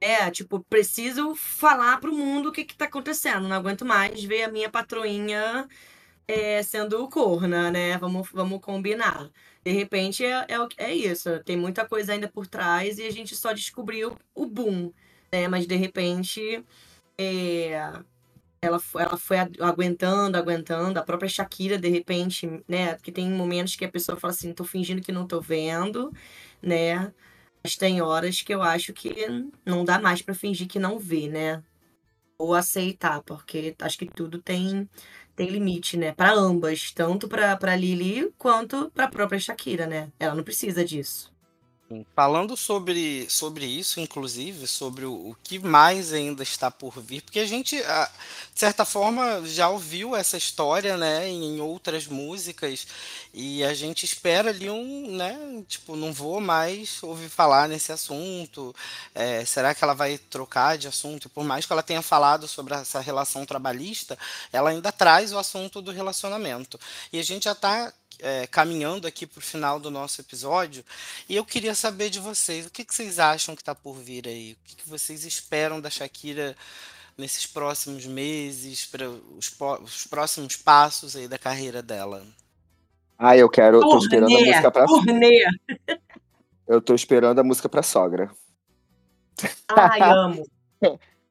É, 0.00 0.30
tipo, 0.30 0.60
preciso 0.60 1.34
falar 1.34 1.98
pro 2.00 2.12
mundo 2.14 2.50
o 2.50 2.52
que 2.52 2.64
que 2.64 2.76
tá 2.76 2.84
acontecendo. 2.86 3.48
Não 3.48 3.56
aguento 3.56 3.84
mais 3.84 4.22
ver 4.22 4.44
a 4.44 4.50
minha 4.50 4.70
patroinha 4.70 5.68
é, 6.26 6.62
sendo 6.62 7.08
corna, 7.08 7.70
né? 7.70 7.98
Vamos, 7.98 8.28
vamos 8.32 8.60
combinar. 8.60 9.30
De 9.64 9.72
repente 9.72 10.24
é, 10.24 10.46
é, 10.48 10.68
é 10.78 10.94
isso. 10.94 11.42
Tem 11.44 11.56
muita 11.56 11.86
coisa 11.86 12.12
ainda 12.12 12.28
por 12.28 12.46
trás 12.46 12.98
e 12.98 13.06
a 13.06 13.10
gente 13.10 13.34
só 13.36 13.52
descobriu 13.52 14.16
o 14.34 14.46
boom, 14.46 14.92
né? 15.32 15.48
Mas 15.48 15.66
de 15.66 15.76
repente 15.76 16.64
é, 17.18 17.72
ela, 18.60 18.80
ela 18.94 19.16
foi 19.16 19.38
aguentando, 19.60 20.36
aguentando, 20.36 20.98
a 20.98 21.02
própria 21.02 21.28
Shakira, 21.28 21.78
de 21.78 21.88
repente, 21.88 22.46
né? 22.68 22.94
Porque 22.94 23.12
tem 23.12 23.30
momentos 23.30 23.76
que 23.76 23.84
a 23.84 23.90
pessoa 23.90 24.18
fala 24.18 24.32
assim, 24.32 24.52
tô 24.52 24.64
fingindo 24.64 25.02
que 25.02 25.12
não 25.12 25.26
tô 25.26 25.40
vendo, 25.40 26.12
né? 26.62 27.12
Mas 27.62 27.76
tem 27.76 28.00
horas 28.00 28.42
que 28.42 28.54
eu 28.54 28.62
acho 28.62 28.92
que 28.92 29.14
não 29.64 29.84
dá 29.84 29.98
mais 30.00 30.22
para 30.22 30.34
fingir 30.34 30.68
que 30.68 30.78
não 30.78 30.98
vê, 30.98 31.28
né? 31.28 31.62
Ou 32.38 32.54
aceitar, 32.54 33.22
porque 33.22 33.74
acho 33.80 33.98
que 33.98 34.06
tudo 34.06 34.40
tem, 34.40 34.88
tem 35.36 35.48
limite, 35.50 35.96
né? 35.96 36.12
Para 36.12 36.32
ambas, 36.34 36.92
tanto 36.92 37.28
para 37.28 37.76
Lili 37.76 38.32
quanto 38.38 38.90
para 38.92 39.08
própria 39.08 39.40
Shakira, 39.40 39.86
né? 39.86 40.12
Ela 40.18 40.34
não 40.34 40.44
precisa 40.44 40.84
disso. 40.84 41.32
Falando 42.14 42.54
sobre, 42.54 43.26
sobre 43.30 43.64
isso, 43.64 43.98
inclusive, 43.98 44.66
sobre 44.66 45.06
o, 45.06 45.30
o 45.30 45.36
que 45.42 45.58
mais 45.58 46.12
ainda 46.12 46.42
está 46.42 46.70
por 46.70 47.00
vir, 47.00 47.22
porque 47.22 47.38
a 47.40 47.46
gente, 47.46 47.76
de 47.76 48.60
certa 48.60 48.84
forma, 48.84 49.42
já 49.46 49.70
ouviu 49.70 50.14
essa 50.14 50.36
história, 50.36 50.98
né, 50.98 51.26
em 51.26 51.62
outras 51.62 52.06
músicas, 52.06 52.86
e 53.32 53.64
a 53.64 53.72
gente 53.72 54.04
espera 54.04 54.50
ali 54.50 54.68
um, 54.68 55.16
né, 55.16 55.64
tipo, 55.66 55.96
não 55.96 56.12
vou 56.12 56.42
mais 56.42 57.02
ouvir 57.02 57.30
falar 57.30 57.66
nesse 57.70 57.90
assunto, 57.90 58.76
é, 59.14 59.42
será 59.46 59.74
que 59.74 59.82
ela 59.82 59.94
vai 59.94 60.18
trocar 60.18 60.76
de 60.76 60.88
assunto? 60.88 61.30
Por 61.30 61.42
mais 61.42 61.64
que 61.64 61.72
ela 61.72 61.82
tenha 61.82 62.02
falado 62.02 62.46
sobre 62.46 62.74
essa 62.74 63.00
relação 63.00 63.46
trabalhista, 63.46 64.18
ela 64.52 64.68
ainda 64.68 64.92
traz 64.92 65.32
o 65.32 65.38
assunto 65.38 65.80
do 65.80 65.90
relacionamento. 65.90 66.78
E 67.10 67.18
a 67.18 67.24
gente 67.24 67.44
já 67.44 67.52
está 67.52 67.90
é, 68.20 68.46
caminhando 68.46 69.06
aqui 69.06 69.26
para 69.26 69.38
o 69.38 69.42
final 69.42 69.78
do 69.78 69.90
nosso 69.90 70.20
episódio 70.20 70.84
e 71.28 71.36
eu 71.36 71.44
queria 71.44 71.74
saber 71.74 72.10
de 72.10 72.20
vocês 72.20 72.66
o 72.66 72.70
que, 72.70 72.84
que 72.84 72.94
vocês 72.94 73.18
acham 73.18 73.54
que 73.54 73.62
está 73.62 73.74
por 73.74 73.94
vir 73.94 74.26
aí, 74.26 74.52
o 74.52 74.56
que, 74.64 74.76
que, 74.76 74.88
vocês 74.88 75.24
esperam 75.24 75.80
da 75.80 75.90
Shakira 75.90 76.56
nesses 77.16 77.46
próximos 77.46 78.06
meses, 78.06 78.86
para 78.86 79.08
os, 79.08 79.52
os, 79.82 80.06
próximos 80.06 80.56
passos 80.56 81.16
aí 81.16 81.26
da 81.26 81.38
carreira 81.38 81.82
dela. 81.82 82.22
Ah, 83.18 83.36
eu 83.36 83.48
quero, 83.48 83.80
tô 83.80 83.98
esperando 83.98 84.36
a 84.36 84.40
música 84.40 84.70
para 84.70 84.86
Eu 86.68 86.80
tô 86.80 86.94
esperando 86.94 87.38
a 87.40 87.44
música 87.44 87.68
para 87.68 87.82
sogra. 87.82 88.30
Ai, 89.68 90.00
amo. 90.02 90.48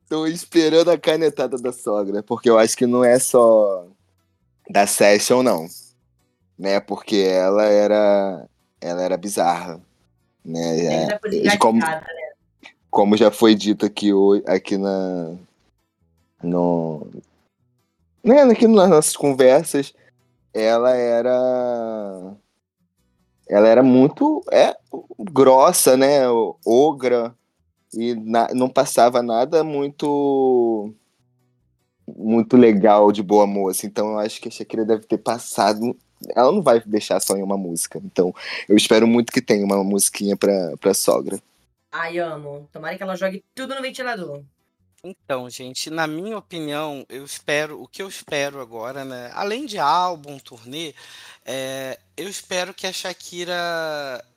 tô 0.10 0.28
esperando 0.28 0.92
a 0.92 0.98
canetada 0.98 1.58
da 1.58 1.72
sogra, 1.72 2.22
porque 2.22 2.50
eu 2.50 2.60
acho 2.60 2.76
que 2.76 2.86
não 2.86 3.06
é 3.06 3.18
só 3.18 3.88
da 4.70 4.86
session 4.86 5.42
não 5.42 5.70
né? 6.58 6.80
Porque 6.80 7.18
ela 7.18 7.66
era 7.66 8.47
ela 8.82 9.01
era 9.01 9.18
bizarra, 9.18 9.82
né? 10.43 11.10
É, 11.14 11.58
como, 11.58 11.80
né? 11.80 12.01
como 12.89 13.18
já 13.18 13.32
foi 13.32 13.55
dito 13.55 13.86
aqui 13.86 14.14
hoje, 14.14 14.43
aqui 14.47 14.78
na 14.78 15.36
no 16.41 17.08
né, 18.24 18.41
aqui 18.43 18.68
nas 18.68 18.89
nossas 18.89 19.16
conversas, 19.16 19.93
ela 20.53 20.95
era 20.95 22.36
ela 23.47 23.68
era 23.68 23.84
muito 23.84 24.43
é, 24.51 24.76
grossa, 25.20 25.95
né? 25.95 26.28
Ogra 26.66 27.34
e 27.93 28.14
na, 28.16 28.49
não 28.53 28.70
passava 28.70 29.22
nada 29.22 29.64
muito 29.64 30.93
muito 32.08 32.58
legal 32.58 33.12
de 33.12 33.22
boa 33.24 33.45
moça. 33.47 33.86
Então 33.86 34.12
eu 34.12 34.20
acho 34.20 34.41
que 34.41 34.47
a 34.47 34.51
Shakira 34.51 34.86
deve 34.86 35.05
ter 35.05 35.18
passado 35.18 35.95
ela 36.36 36.51
não 36.51 36.61
vai 36.61 36.82
deixar 36.86 37.20
só 37.20 37.36
em 37.36 37.43
uma 37.43 37.57
música. 37.57 37.99
Então, 38.03 38.34
eu 38.68 38.76
espero 38.76 39.07
muito 39.07 39.32
que 39.32 39.41
tenha 39.41 39.65
uma 39.65 39.84
musiquinha 39.84 40.36
pra, 40.36 40.76
pra 40.80 40.93
sogra. 40.93 41.39
Ai, 41.91 42.18
amo. 42.20 42.68
Tomara 42.72 42.97
que 42.97 43.03
ela 43.03 43.15
jogue 43.15 43.43
tudo 43.55 43.76
no 43.76 43.82
ventilador. 43.82 44.43
Então, 45.03 45.49
gente, 45.49 45.89
na 45.89 46.07
minha 46.07 46.38
opinião, 46.38 47.05
eu 47.07 47.24
espero, 47.24 47.82
o 47.82 47.88
que 47.88 48.01
eu 48.01 48.09
espero 48.09 48.59
agora, 48.59 49.05
né? 49.05 49.32
Além 49.34 49.65
de 49.65 49.78
álbum, 49.78 50.39
turnê, 50.39 50.93
é, 51.45 51.97
eu 52.18 52.28
espero 52.28 52.74
que 52.74 52.86
a 52.86 52.91
Shakira 52.91 53.55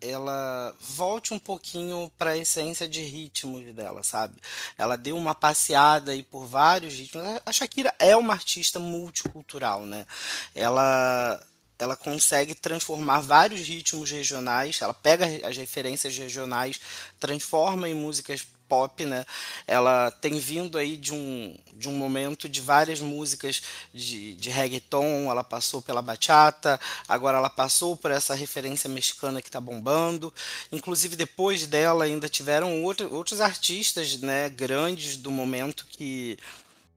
ela 0.01 0.73
volte 0.79 1.35
um 1.35 1.39
pouquinho 1.39 2.13
para 2.17 2.31
a 2.31 2.37
essência 2.37 2.87
de 2.87 3.03
ritmos 3.03 3.75
dela, 3.75 4.03
sabe? 4.03 4.35
Ela 4.79 4.97
deu 4.97 5.17
uma 5.17 5.35
passeada 5.35 6.13
aí 6.13 6.23
por 6.23 6.47
vários 6.47 6.95
ritmos. 6.95 7.27
A 7.45 7.53
Shakira 7.53 7.93
é 7.99 8.15
uma 8.15 8.35
artista 8.35 8.79
multicultural, 8.79 9.87
né? 9.87 10.07
Ela 10.55 11.43
ela 11.83 11.97
consegue 11.97 12.55
transformar 12.55 13.21
vários 13.21 13.61
ritmos 13.61 14.11
regionais, 14.11 14.81
ela 14.81 14.95
pega 14.95 15.27
as 15.47 15.57
referências 15.57 16.17
regionais, 16.17 16.81
transforma 17.19 17.89
em 17.89 17.95
músicas 17.95 18.47
pop, 18.71 19.05
né? 19.05 19.27
Ela 19.67 20.13
tem 20.13 20.39
vindo 20.39 20.79
aí 20.79 20.97
de 20.97 21.13
um, 21.13 21.57
de 21.75 21.89
um 21.89 21.93
momento 21.93 22.49
de 22.49 22.61
várias 22.61 23.01
músicas 23.01 23.61
de, 23.93 24.35
de 24.35 24.49
reggaeton, 24.49 25.29
ela 25.29 25.43
passou 25.43 25.83
pela 25.83 26.01
bachata, 26.01 26.81
agora 27.09 27.39
ela 27.39 27.51
passou 27.51 27.97
por 27.97 28.13
essa 28.13 28.33
referência 28.33 28.89
mexicana 28.89 29.43
que 29.43 29.49
está 29.49 29.61
bombando. 29.61 30.33
Inclusive, 30.71 31.17
depois 31.17 31.67
dela, 31.67 32.05
ainda 32.05 32.29
tiveram 32.29 32.85
outro, 32.85 33.13
outros 33.13 33.41
artistas 33.41 34.21
né, 34.21 34.49
grandes 34.49 35.17
do 35.17 35.33
momento 35.33 35.85
que 35.91 36.39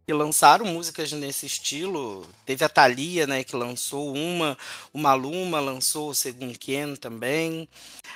que 0.06 0.14
lançaram 0.14 0.66
músicas 0.66 1.12
nesse 1.12 1.46
estilo. 1.46 2.28
Teve 2.46 2.66
a 2.66 2.70
Thalia, 2.70 3.26
né, 3.26 3.44
que 3.44 3.56
lançou 3.56 4.14
uma, 4.14 4.58
o 4.92 5.00
Maluma 5.00 5.60
lançou 5.60 6.10
o 6.10 6.16
Segundo 6.16 6.58
Ken 6.58 6.96
também. 6.96 7.68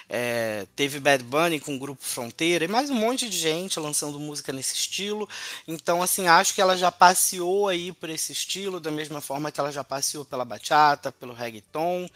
É, 0.10 0.66
teve 0.76 1.00
Bad 1.00 1.24
Bunny 1.24 1.60
com 1.60 1.76
o 1.76 1.80
grupo 1.80 2.04
Fronteira 2.04 2.64
e 2.64 2.68
mais 2.68 2.90
um 2.90 2.96
monte 2.96 3.30
de 3.30 3.38
gente 3.38 3.80
lançando 3.80 4.20
música 4.20 4.54
nesse 4.54 4.76
estilo. 4.76 5.28
Então, 5.68 6.02
assim, 6.02 6.28
acho 6.28 6.54
que 6.54 6.62
ela 6.62 6.78
já 6.78 6.92
passeou 6.92 7.68
aí 7.68 7.92
por 7.92 8.10
esse 8.10 8.32
estilo, 8.32 8.80
da 8.80 8.92
mesma 8.92 9.22
forma 9.22 9.52
que 9.52 9.60
ela 9.60 9.72
já 9.72 9.84
passeou 9.84 10.26
pela 10.26 10.46
bachata, 10.46 11.12
pelo 11.12 11.34
reggaeton. 11.34 12.10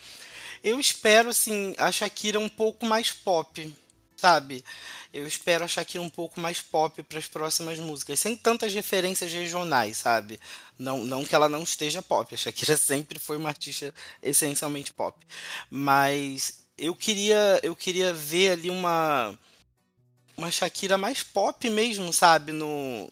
Eu 0.63 0.79
espero, 0.79 1.29
assim, 1.29 1.73
a 1.77 1.91
Shakira 1.91 2.39
um 2.39 2.49
pouco 2.49 2.85
mais 2.85 3.11
pop, 3.11 3.73
sabe? 4.21 4.63
Eu 5.11 5.27
espero 5.27 5.65
a 5.65 5.67
Shakira 5.67 6.03
um 6.03 6.09
pouco 6.09 6.39
mais 6.39 6.61
pop 6.61 7.01
para 7.03 7.17
as 7.17 7.27
próximas 7.27 7.79
músicas, 7.79 8.19
sem 8.19 8.35
tantas 8.35 8.71
referências 8.73 9.33
regionais, 9.33 9.97
sabe? 9.97 10.39
Não, 10.77 10.99
não 11.03 11.25
que 11.25 11.33
ela 11.33 11.49
não 11.49 11.63
esteja 11.63 12.01
pop, 12.03 12.33
a 12.33 12.37
Shakira 12.37 12.77
sempre 12.77 13.17
foi 13.17 13.37
uma 13.37 13.49
artista 13.49 13.93
essencialmente 14.21 14.93
pop. 14.93 15.17
Mas 15.69 16.59
eu 16.77 16.95
queria, 16.95 17.59
eu 17.63 17.75
queria 17.75 18.13
ver 18.13 18.51
ali 18.51 18.69
uma 18.69 19.37
uma 20.37 20.51
Shakira 20.51 20.97
mais 20.97 21.23
pop 21.23 21.69
mesmo, 21.69 22.11
sabe? 22.13 22.51
No, 22.51 23.09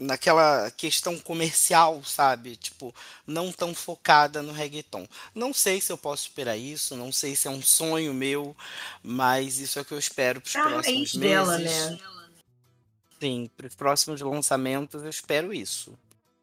naquela 0.00 0.70
questão 0.70 1.18
comercial, 1.18 2.02
sabe? 2.02 2.56
Tipo, 2.56 2.92
não 3.26 3.52
tão 3.52 3.74
focada 3.74 4.42
no 4.42 4.52
reggaeton. 4.52 5.06
Não 5.34 5.52
sei 5.52 5.80
se 5.80 5.92
eu 5.92 5.98
posso 5.98 6.26
esperar 6.26 6.56
isso, 6.56 6.96
não 6.96 7.12
sei 7.12 7.36
se 7.36 7.46
é 7.46 7.50
um 7.50 7.62
sonho 7.62 8.14
meu, 8.14 8.56
mas 9.02 9.58
isso 9.58 9.78
é 9.78 9.82
o 9.82 9.84
que 9.84 9.92
eu 9.92 9.98
espero 9.98 10.40
para 10.40 10.48
os 10.48 10.52
próximos 10.52 11.14
meses. 11.14 11.16
Dela, 11.16 11.58
né? 11.58 11.98
Sim, 13.20 13.50
para 13.54 13.66
os 13.66 13.74
próximos 13.74 14.20
lançamentos 14.22 15.02
eu 15.02 15.10
espero 15.10 15.52
isso. 15.52 15.92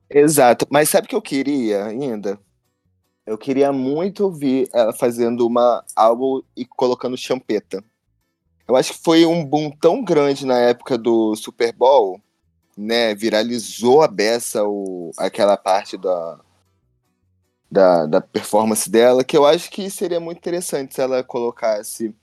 Exato, 0.09 0.67
mas 0.69 0.89
sabe 0.89 1.07
o 1.07 1.09
que 1.09 1.15
eu 1.15 1.21
queria 1.21 1.85
ainda? 1.85 2.39
Eu 3.25 3.37
queria 3.37 3.73
muito 3.73 4.31
ver 4.31 4.69
ela 4.71 4.93
fazendo 4.93 5.45
uma 5.45 5.83
álbum 5.95 6.41
e 6.55 6.63
colocando 6.63 7.17
champeta. 7.17 7.83
Eu 8.67 8.75
acho 8.75 8.93
que 8.93 9.03
foi 9.03 9.25
um 9.25 9.43
boom 9.43 9.71
tão 9.71 10.03
grande 10.03 10.45
na 10.45 10.59
época 10.59 10.97
do 10.97 11.35
Super 11.35 11.73
Bowl 11.73 12.21
né, 12.77 13.15
viralizou 13.15 14.03
a 14.03 14.07
beça 14.07 14.63
o, 14.63 15.11
aquela 15.17 15.57
parte 15.57 15.97
da, 15.97 16.39
da, 17.71 18.05
da 18.05 18.21
performance 18.21 18.89
dela, 18.89 19.23
que 19.23 19.35
eu 19.35 19.45
acho 19.45 19.71
que 19.71 19.89
seria 19.89 20.19
muito 20.19 20.37
interessante 20.37 20.93
se 20.93 21.01
ela 21.01 21.23
colocasse 21.23 22.13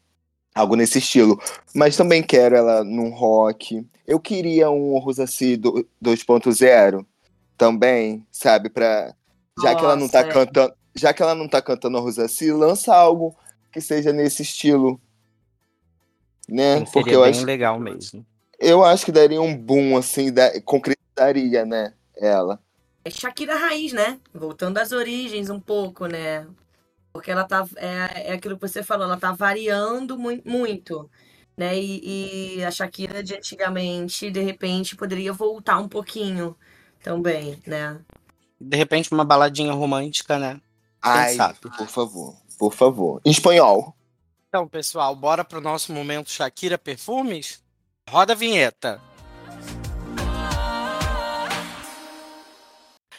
algo 0.54 0.76
nesse 0.76 0.98
estilo. 0.98 1.40
Mas 1.74 1.96
também 1.96 2.22
quero 2.22 2.54
ela 2.54 2.84
num 2.84 3.10
rock. 3.10 3.84
Eu 4.06 4.20
queria 4.20 4.70
um 4.70 4.96
Rosassi 4.98 5.56
2.0 5.56 7.04
também, 7.58 8.24
sabe, 8.30 8.68
para 8.68 9.14
já 9.60 9.72
Nossa, 9.72 9.76
que 9.76 9.84
ela 9.84 9.96
não 9.96 10.08
tá 10.08 10.20
é. 10.20 10.24
cantando, 10.24 10.74
já 10.94 11.12
que 11.12 11.22
ela 11.22 11.34
não 11.34 11.48
tá 11.48 11.60
cantando 11.60 11.98
a 11.98 12.00
Rosassi, 12.00 12.52
lança 12.52 12.94
algo 12.94 13.34
que 13.72 13.80
seja 13.80 14.12
nesse 14.12 14.42
estilo. 14.42 15.00
Né? 16.48 16.74
Seria 16.74 16.92
Porque 16.92 17.10
eu 17.10 17.22
bem 17.22 17.30
acho 17.30 17.44
legal 17.44 17.80
mesmo. 17.80 18.24
Eu 18.64 18.82
acho 18.82 19.04
que 19.04 19.12
daria 19.12 19.42
um 19.42 19.54
boom, 19.54 19.94
assim, 19.94 20.32
da, 20.32 20.58
concretizaria, 20.62 21.66
né? 21.66 21.92
Ela. 22.16 22.58
É 23.04 23.10
Shakira 23.10 23.54
raiz, 23.54 23.92
né? 23.92 24.18
Voltando 24.32 24.78
às 24.78 24.90
origens 24.90 25.50
um 25.50 25.60
pouco, 25.60 26.06
né? 26.06 26.46
Porque 27.12 27.30
ela 27.30 27.44
tá. 27.44 27.66
É, 27.76 28.30
é 28.30 28.32
aquilo 28.32 28.56
que 28.56 28.66
você 28.66 28.82
falou, 28.82 29.04
ela 29.04 29.18
tá 29.18 29.32
variando 29.32 30.18
mu 30.18 30.30
muito. 30.46 31.10
Né? 31.56 31.78
E, 31.78 32.56
e 32.56 32.64
a 32.64 32.70
Shakira 32.70 33.22
de 33.22 33.34
antigamente, 33.34 34.30
de 34.30 34.40
repente, 34.40 34.96
poderia 34.96 35.32
voltar 35.32 35.78
um 35.78 35.88
pouquinho 35.88 36.56
também, 37.02 37.60
né? 37.66 38.00
De 38.58 38.76
repente, 38.78 39.12
uma 39.12 39.24
baladinha 39.24 39.72
romântica, 39.72 40.38
né? 40.38 40.58
Ai, 41.02 41.36
por 41.60 41.86
favor, 41.86 42.34
por 42.58 42.72
favor. 42.72 43.20
Em 43.26 43.30
espanhol. 43.30 43.94
Então, 44.48 44.66
pessoal, 44.66 45.14
bora 45.14 45.44
pro 45.44 45.60
nosso 45.60 45.92
momento 45.92 46.30
Shakira 46.30 46.78
Perfumes? 46.78 47.62
Roda 48.08 48.32
a 48.32 48.36
vinheta. 48.36 49.00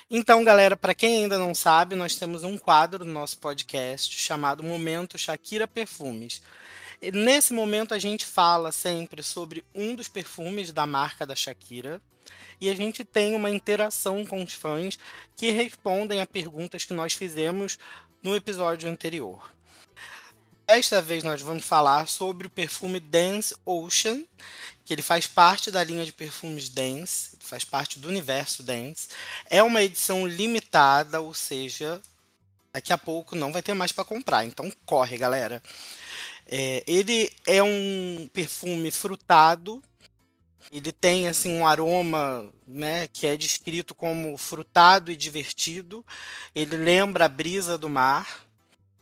Então, 0.09 0.43
galera, 0.43 0.77
para 0.77 0.93
quem 0.93 1.23
ainda 1.23 1.37
não 1.37 1.53
sabe, 1.53 1.95
nós 1.95 2.15
temos 2.15 2.43
um 2.43 2.57
quadro 2.57 3.03
no 3.03 3.11
nosso 3.11 3.37
podcast 3.39 4.17
chamado 4.17 4.63
Momento 4.63 5.17
Shakira 5.17 5.67
Perfumes. 5.67 6.41
Nesse 7.13 7.53
momento 7.53 7.93
a 7.93 7.99
gente 7.99 8.25
fala 8.25 8.71
sempre 8.71 9.21
sobre 9.21 9.65
um 9.73 9.95
dos 9.95 10.07
perfumes 10.07 10.71
da 10.71 10.85
marca 10.85 11.25
da 11.25 11.35
Shakira 11.35 12.01
e 12.61 12.69
a 12.69 12.75
gente 12.75 13.03
tem 13.03 13.35
uma 13.35 13.49
interação 13.49 14.25
com 14.25 14.41
os 14.41 14.53
fãs 14.53 14.97
que 15.35 15.51
respondem 15.51 16.21
a 16.21 16.27
perguntas 16.27 16.85
que 16.85 16.93
nós 16.93 17.13
fizemos 17.13 17.77
no 18.23 18.35
episódio 18.35 18.89
anterior. 18.89 19.51
Desta 20.67 20.99
vez 20.99 21.23
nós 21.23 21.41
vamos 21.41 21.63
falar 21.63 22.07
sobre 22.07 22.47
o 22.47 22.49
perfume 22.49 22.99
Dance 22.99 23.55
Ocean, 23.63 24.23
que 24.85 24.93
ele 24.93 25.01
faz 25.01 25.25
parte 25.25 25.71
da 25.71 25.83
linha 25.83 26.05
de 26.05 26.13
perfumes 26.13 26.69
Dance, 26.69 27.35
faz 27.39 27.65
parte 27.65 27.97
do 27.99 28.07
universo 28.07 28.61
Dance. 28.61 29.07
É 29.49 29.63
uma 29.63 29.81
edição 29.81 30.27
limitada, 30.27 31.19
ou 31.19 31.33
seja, 31.33 31.99
daqui 32.71 32.93
a 32.93 32.97
pouco 32.97 33.35
não 33.35 33.51
vai 33.51 33.63
ter 33.63 33.73
mais 33.73 33.91
para 33.91 34.05
comprar. 34.05 34.45
Então 34.45 34.71
corre, 34.85 35.17
galera. 35.17 35.61
É, 36.45 36.83
ele 36.85 37.31
é 37.47 37.63
um 37.63 38.29
perfume 38.31 38.91
frutado. 38.91 39.81
Ele 40.71 40.91
tem 40.91 41.27
assim 41.27 41.57
um 41.57 41.65
aroma, 41.65 42.51
né, 42.67 43.07
que 43.07 43.25
é 43.25 43.35
descrito 43.35 43.95
como 43.95 44.37
frutado 44.37 45.11
e 45.11 45.15
divertido. 45.15 46.05
Ele 46.53 46.77
lembra 46.77 47.25
a 47.25 47.29
brisa 47.29 47.77
do 47.77 47.89
mar. 47.89 48.44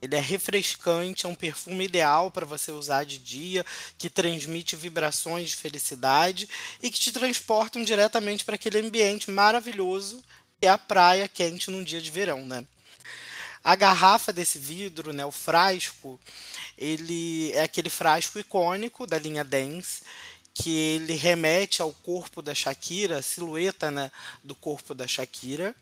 Ele 0.03 0.17
é 0.17 0.19
refrescante, 0.19 1.25
é 1.25 1.29
um 1.29 1.33
perfume 1.33 1.85
ideal 1.85 2.29
para 2.29 2.45
você 2.45 2.73
usar 2.73 3.05
de 3.05 3.17
dia, 3.17 3.65
que 3.97 4.09
transmite 4.09 4.75
vibrações 4.75 5.51
de 5.51 5.55
felicidade 5.55 6.49
e 6.81 6.91
que 6.91 6.99
te 6.99 7.09
transportam 7.09 7.81
diretamente 7.85 8.43
para 8.43 8.55
aquele 8.55 8.79
ambiente 8.79 9.31
maravilhoso 9.31 10.21
que 10.59 10.67
é 10.67 10.69
a 10.69 10.77
praia 10.77 11.25
quente 11.29 11.71
num 11.71 11.81
dia 11.81 12.01
de 12.01 12.11
verão, 12.11 12.45
né? 12.45 12.65
A 13.63 13.77
garrafa 13.77 14.33
desse 14.33 14.59
vidro, 14.59 15.13
né, 15.13 15.25
o 15.25 15.31
frasco, 15.31 16.19
ele 16.77 17.53
é 17.53 17.63
aquele 17.63 17.89
frasco 17.89 18.37
icônico 18.37 19.07
da 19.07 19.17
linha 19.17 19.45
Dance, 19.45 20.01
que 20.53 20.69
ele 20.69 21.13
remete 21.13 21.81
ao 21.81 21.93
corpo 21.93 22.41
da 22.41 22.53
Shakira, 22.53 23.19
a 23.19 23.21
silhueta 23.21 23.89
né, 23.89 24.11
do 24.43 24.53
corpo 24.53 24.93
da 24.93 25.07
Shakira. 25.07 25.73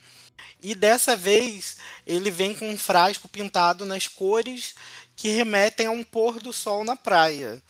E 0.61 0.75
dessa 0.75 1.15
vez 1.15 1.77
ele 2.05 2.29
vem 2.29 2.53
com 2.53 2.69
um 2.69 2.77
frasco 2.77 3.27
pintado 3.27 3.85
nas 3.85 4.07
cores 4.07 4.75
que 5.15 5.29
remetem 5.29 5.87
a 5.87 5.91
um 5.91 6.03
pôr 6.03 6.39
do 6.39 6.53
sol 6.53 6.83
na 6.83 6.95
praia. 6.95 7.61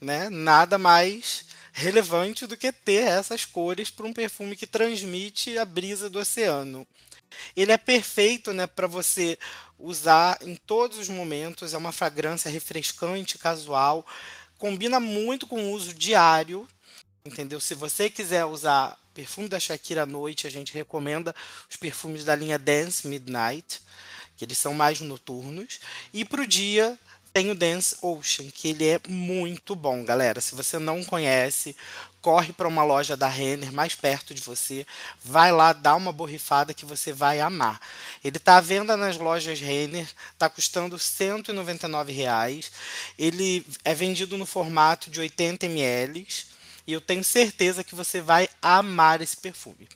Né? 0.00 0.28
Nada 0.28 0.78
mais 0.78 1.46
relevante 1.72 2.46
do 2.46 2.56
que 2.56 2.72
ter 2.72 3.06
essas 3.06 3.44
cores 3.44 3.90
para 3.90 4.06
um 4.06 4.12
perfume 4.12 4.56
que 4.56 4.66
transmite 4.66 5.56
a 5.58 5.64
brisa 5.64 6.10
do 6.10 6.18
oceano. 6.18 6.86
Ele 7.54 7.72
é 7.72 7.78
perfeito 7.78 8.52
né, 8.52 8.66
para 8.66 8.86
você 8.86 9.38
usar 9.78 10.38
em 10.42 10.56
todos 10.56 10.98
os 10.98 11.08
momentos, 11.08 11.72
é 11.72 11.78
uma 11.78 11.92
fragrância 11.92 12.50
refrescante, 12.50 13.38
casual, 13.38 14.04
combina 14.58 14.98
muito 14.98 15.46
com 15.46 15.62
o 15.62 15.72
uso 15.72 15.94
diário, 15.94 16.66
entendeu? 17.24 17.60
Se 17.60 17.74
você 17.74 18.10
quiser 18.10 18.44
usar 18.44 18.98
perfume 19.18 19.48
da 19.48 19.58
Shakira 19.58 20.04
à 20.04 20.06
noite, 20.06 20.46
a 20.46 20.50
gente 20.50 20.72
recomenda 20.72 21.34
os 21.68 21.74
perfumes 21.74 22.24
da 22.24 22.36
linha 22.36 22.56
Dance 22.56 23.04
Midnight, 23.04 23.82
que 24.36 24.44
eles 24.44 24.56
são 24.56 24.72
mais 24.72 25.00
noturnos. 25.00 25.80
E 26.14 26.24
para 26.24 26.42
o 26.42 26.46
dia 26.46 26.96
tem 27.32 27.50
o 27.50 27.54
Dance 27.54 27.96
Ocean, 28.00 28.48
que 28.48 28.68
ele 28.68 28.86
é 28.86 29.00
muito 29.08 29.74
bom, 29.74 30.04
galera. 30.04 30.40
Se 30.40 30.54
você 30.54 30.78
não 30.78 31.02
conhece, 31.02 31.74
corre 32.22 32.52
para 32.52 32.68
uma 32.68 32.84
loja 32.84 33.16
da 33.16 33.26
Renner 33.26 33.72
mais 33.72 33.92
perto 33.92 34.32
de 34.32 34.40
você, 34.40 34.86
vai 35.24 35.50
lá, 35.50 35.72
dá 35.72 35.96
uma 35.96 36.12
borrifada 36.12 36.72
que 36.72 36.86
você 36.86 37.12
vai 37.12 37.40
amar. 37.40 37.80
Ele 38.22 38.36
está 38.36 38.58
à 38.58 38.60
venda 38.60 38.96
nas 38.96 39.16
lojas 39.16 39.58
Renner, 39.58 40.08
está 40.32 40.48
custando 40.48 40.96
199 40.96 42.12
reais. 42.12 42.70
Ele 43.18 43.66
é 43.84 43.92
vendido 43.96 44.38
no 44.38 44.46
formato 44.46 45.10
de 45.10 45.18
80 45.18 45.66
ml 45.66 46.24
e 46.88 46.92
eu 46.94 47.02
tenho 47.02 47.22
certeza 47.22 47.84
que 47.84 47.94
você 47.94 48.18
vai 48.18 48.48
amar 48.62 49.20
esse 49.20 49.36
perfume. 49.36 49.86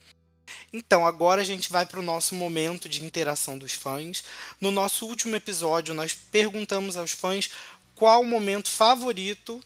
Então, 0.71 1.07
agora 1.07 1.41
a 1.41 1.45
gente 1.45 1.73
vai 1.73 1.87
para 1.87 1.99
o 1.99 2.03
nosso 2.03 2.35
momento 2.35 2.87
de 2.87 3.03
interação 3.03 3.57
dos 3.57 3.73
fãs. 3.73 4.23
No 4.61 4.71
nosso 4.71 5.07
último 5.07 5.35
episódio, 5.35 5.95
nós 5.95 6.13
perguntamos 6.13 6.99
aos 6.99 7.13
fãs 7.13 7.51
qual 7.95 8.21
o 8.21 8.27
momento 8.27 8.69
favorito 8.69 9.59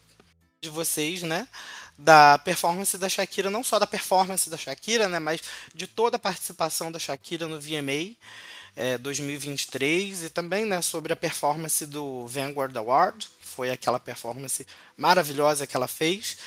de 0.61 0.69
vocês, 0.69 1.21
né? 1.21 1.49
Da 1.97 2.37
performance 2.37 2.97
da 2.97 3.09
Shakira, 3.09 3.49
não 3.49 3.63
só 3.63 3.77
da 3.77 3.85
performance 3.85 4.49
da 4.49 4.55
Shakira, 4.55 5.09
né? 5.09 5.19
Mas 5.19 5.41
de 5.75 5.85
toda 5.85 6.15
a 6.15 6.19
participação 6.19 6.89
da 6.89 6.97
Shakira 6.97 7.45
no 7.45 7.59
VMA 7.59 8.15
é, 8.77 8.95
2023 8.95 10.25
e 10.25 10.29
também, 10.29 10.63
né? 10.63 10.81
Sobre 10.83 11.11
a 11.11 11.15
performance 11.15 11.83
do 11.87 12.27
Vanguard 12.27 12.77
Award, 12.77 13.27
foi 13.39 13.71
aquela 13.71 13.99
performance 13.99 14.65
maravilhosa 14.95 15.65
que 15.65 15.75
ela 15.75 15.87
fez. 15.87 16.37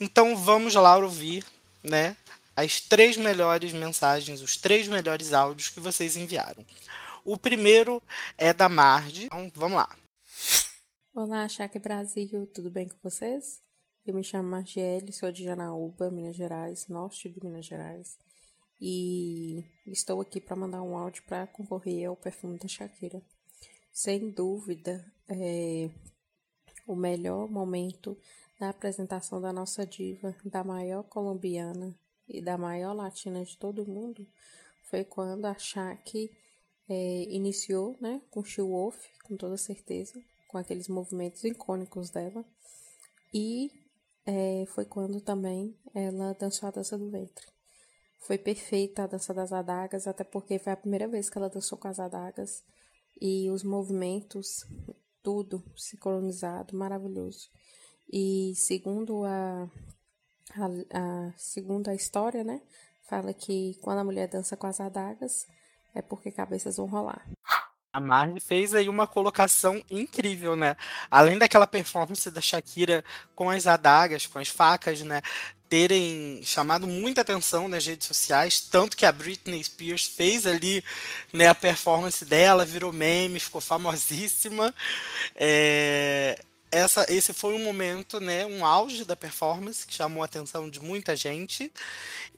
Então 0.00 0.36
vamos 0.36 0.74
lá 0.74 0.96
ouvir, 0.96 1.44
né, 1.82 2.16
as 2.54 2.80
três 2.80 3.16
melhores 3.16 3.72
mensagens, 3.72 4.40
os 4.40 4.56
três 4.56 4.86
melhores 4.86 5.32
áudios 5.32 5.70
que 5.70 5.80
vocês 5.80 6.16
enviaram. 6.16 6.64
O 7.24 7.36
primeiro 7.36 8.00
é 8.38 8.52
da 8.52 8.68
Marge. 8.68 9.26
Então 9.26 9.50
vamos 9.54 9.76
lá. 9.76 9.96
Olá, 11.12 11.48
Chaque 11.48 11.78
Brasil, 11.78 12.46
tudo 12.54 12.70
bem 12.70 12.88
com 12.88 12.96
vocês? 13.02 13.60
Eu 14.06 14.14
me 14.14 14.24
chamo 14.24 14.48
Margiele, 14.48 15.12
sou 15.12 15.30
de 15.30 15.44
Janaúba, 15.44 16.10
Minas 16.10 16.36
Gerais, 16.36 16.86
norte 16.88 17.28
de 17.28 17.44
Minas 17.44 17.66
Gerais. 17.66 18.18
E 18.84 19.64
estou 19.86 20.20
aqui 20.20 20.40
para 20.40 20.56
mandar 20.56 20.82
um 20.82 20.96
áudio 20.96 21.22
para 21.22 21.46
concorrer 21.46 22.08
ao 22.08 22.16
perfume 22.16 22.58
da 22.58 22.66
Shakira. 22.66 23.22
Sem 23.92 24.28
dúvida, 24.28 25.06
é, 25.28 25.88
o 26.84 26.96
melhor 26.96 27.48
momento 27.48 28.18
da 28.58 28.70
apresentação 28.70 29.40
da 29.40 29.52
nossa 29.52 29.86
diva, 29.86 30.34
da 30.44 30.64
maior 30.64 31.04
colombiana 31.04 31.96
e 32.28 32.42
da 32.42 32.58
maior 32.58 32.92
latina 32.92 33.44
de 33.44 33.56
todo 33.56 33.86
mundo, 33.86 34.26
foi 34.90 35.04
quando 35.04 35.44
a 35.44 35.56
Shaq 35.56 36.28
é, 36.88 37.22
iniciou 37.30 37.96
né, 38.00 38.20
com 38.32 38.42
She 38.42 38.62
Wolf, 38.62 39.00
com 39.22 39.36
toda 39.36 39.56
certeza, 39.56 40.20
com 40.48 40.58
aqueles 40.58 40.88
movimentos 40.88 41.44
icônicos 41.44 42.10
dela. 42.10 42.44
E 43.32 43.70
é, 44.26 44.64
foi 44.74 44.84
quando 44.84 45.20
também 45.20 45.78
ela 45.94 46.32
dançou 46.32 46.68
a 46.68 46.72
dança 46.72 46.98
do 46.98 47.08
ventre. 47.08 47.46
Foi 48.26 48.38
perfeita 48.38 49.04
a 49.04 49.06
dança 49.06 49.34
das 49.34 49.52
adagas, 49.52 50.06
até 50.06 50.24
porque 50.24 50.58
foi 50.58 50.72
a 50.72 50.76
primeira 50.76 51.08
vez 51.08 51.28
que 51.28 51.36
ela 51.36 51.48
dançou 51.48 51.76
com 51.76 51.88
as 51.88 51.98
adagas. 51.98 52.64
E 53.20 53.50
os 53.50 53.62
movimentos 53.62 54.66
tudo 55.22 55.62
sincronizado, 55.76 56.76
maravilhoso. 56.76 57.48
E 58.12 58.52
segundo 58.56 59.24
a, 59.24 59.70
a, 60.54 60.66
a, 60.98 61.32
segundo 61.36 61.88
a 61.88 61.94
história, 61.94 62.44
né, 62.44 62.60
fala 63.08 63.32
que 63.32 63.78
quando 63.80 63.98
a 63.98 64.04
mulher 64.04 64.28
dança 64.28 64.56
com 64.56 64.66
as 64.66 64.80
adagas 64.80 65.46
é 65.94 66.02
porque 66.02 66.30
cabeças 66.30 66.76
vão 66.76 66.86
rolar. 66.86 67.26
A 67.92 68.00
Marge 68.00 68.40
fez 68.40 68.74
aí 68.74 68.88
uma 68.88 69.06
colocação 69.06 69.82
incrível, 69.90 70.56
né? 70.56 70.76
Além 71.10 71.36
daquela 71.36 71.66
performance 71.66 72.30
da 72.30 72.40
Shakira 72.40 73.04
com 73.34 73.50
as 73.50 73.66
adagas, 73.66 74.26
com 74.26 74.38
as 74.38 74.48
facas, 74.48 75.02
né? 75.02 75.20
terem 75.72 76.42
chamado 76.42 76.86
muita 76.86 77.22
atenção 77.22 77.66
nas 77.66 77.86
redes 77.86 78.06
sociais, 78.06 78.60
tanto 78.60 78.94
que 78.94 79.06
a 79.06 79.10
Britney 79.10 79.64
Spears 79.64 80.04
fez 80.04 80.46
ali 80.46 80.84
né, 81.32 81.48
a 81.48 81.54
performance 81.54 82.26
dela, 82.26 82.62
virou 82.62 82.92
meme, 82.92 83.40
ficou 83.40 83.58
famosíssima. 83.58 84.74
É, 85.34 86.11
essa, 86.72 87.04
esse 87.12 87.34
foi 87.34 87.54
um 87.54 87.62
momento, 87.62 88.18
né, 88.18 88.46
um 88.46 88.64
auge 88.64 89.04
da 89.04 89.14
performance 89.14 89.86
que 89.86 89.92
chamou 89.92 90.22
a 90.22 90.24
atenção 90.24 90.70
de 90.70 90.80
muita 90.80 91.14
gente 91.14 91.70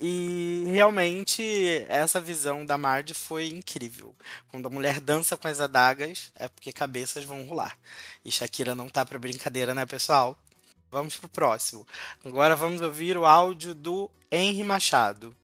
e 0.01 0.65
realmente 0.67 1.87
essa 1.89 2.21
visão 2.21 2.67
da 2.67 2.77
Marge 2.77 3.15
foi 3.15 3.47
incrível. 3.47 4.15
Quando 4.49 4.67
a 4.67 4.71
mulher 4.71 5.01
dança 5.01 5.37
com 5.37 5.47
as 5.47 5.61
adagas 5.61 6.33
é 6.35 6.49
porque 6.49 6.73
cabeças 6.73 7.25
vão 7.25 7.45
rolar. 7.45 7.79
E 8.25 8.33
Shakira 8.33 8.75
não 8.75 8.89
tá 8.89 9.07
para 9.07 9.19
brincadeira, 9.21 9.73
né, 9.73 9.87
pessoal? 9.87 10.37
Vamos 10.91 11.17
pro 11.17 11.29
próximo. 11.29 11.87
Agora 12.25 12.57
vamos 12.57 12.81
ouvir 12.81 13.17
o 13.17 13.25
áudio 13.25 13.73
do 13.73 14.11
Henry 14.31 14.65
Machado. 14.65 15.35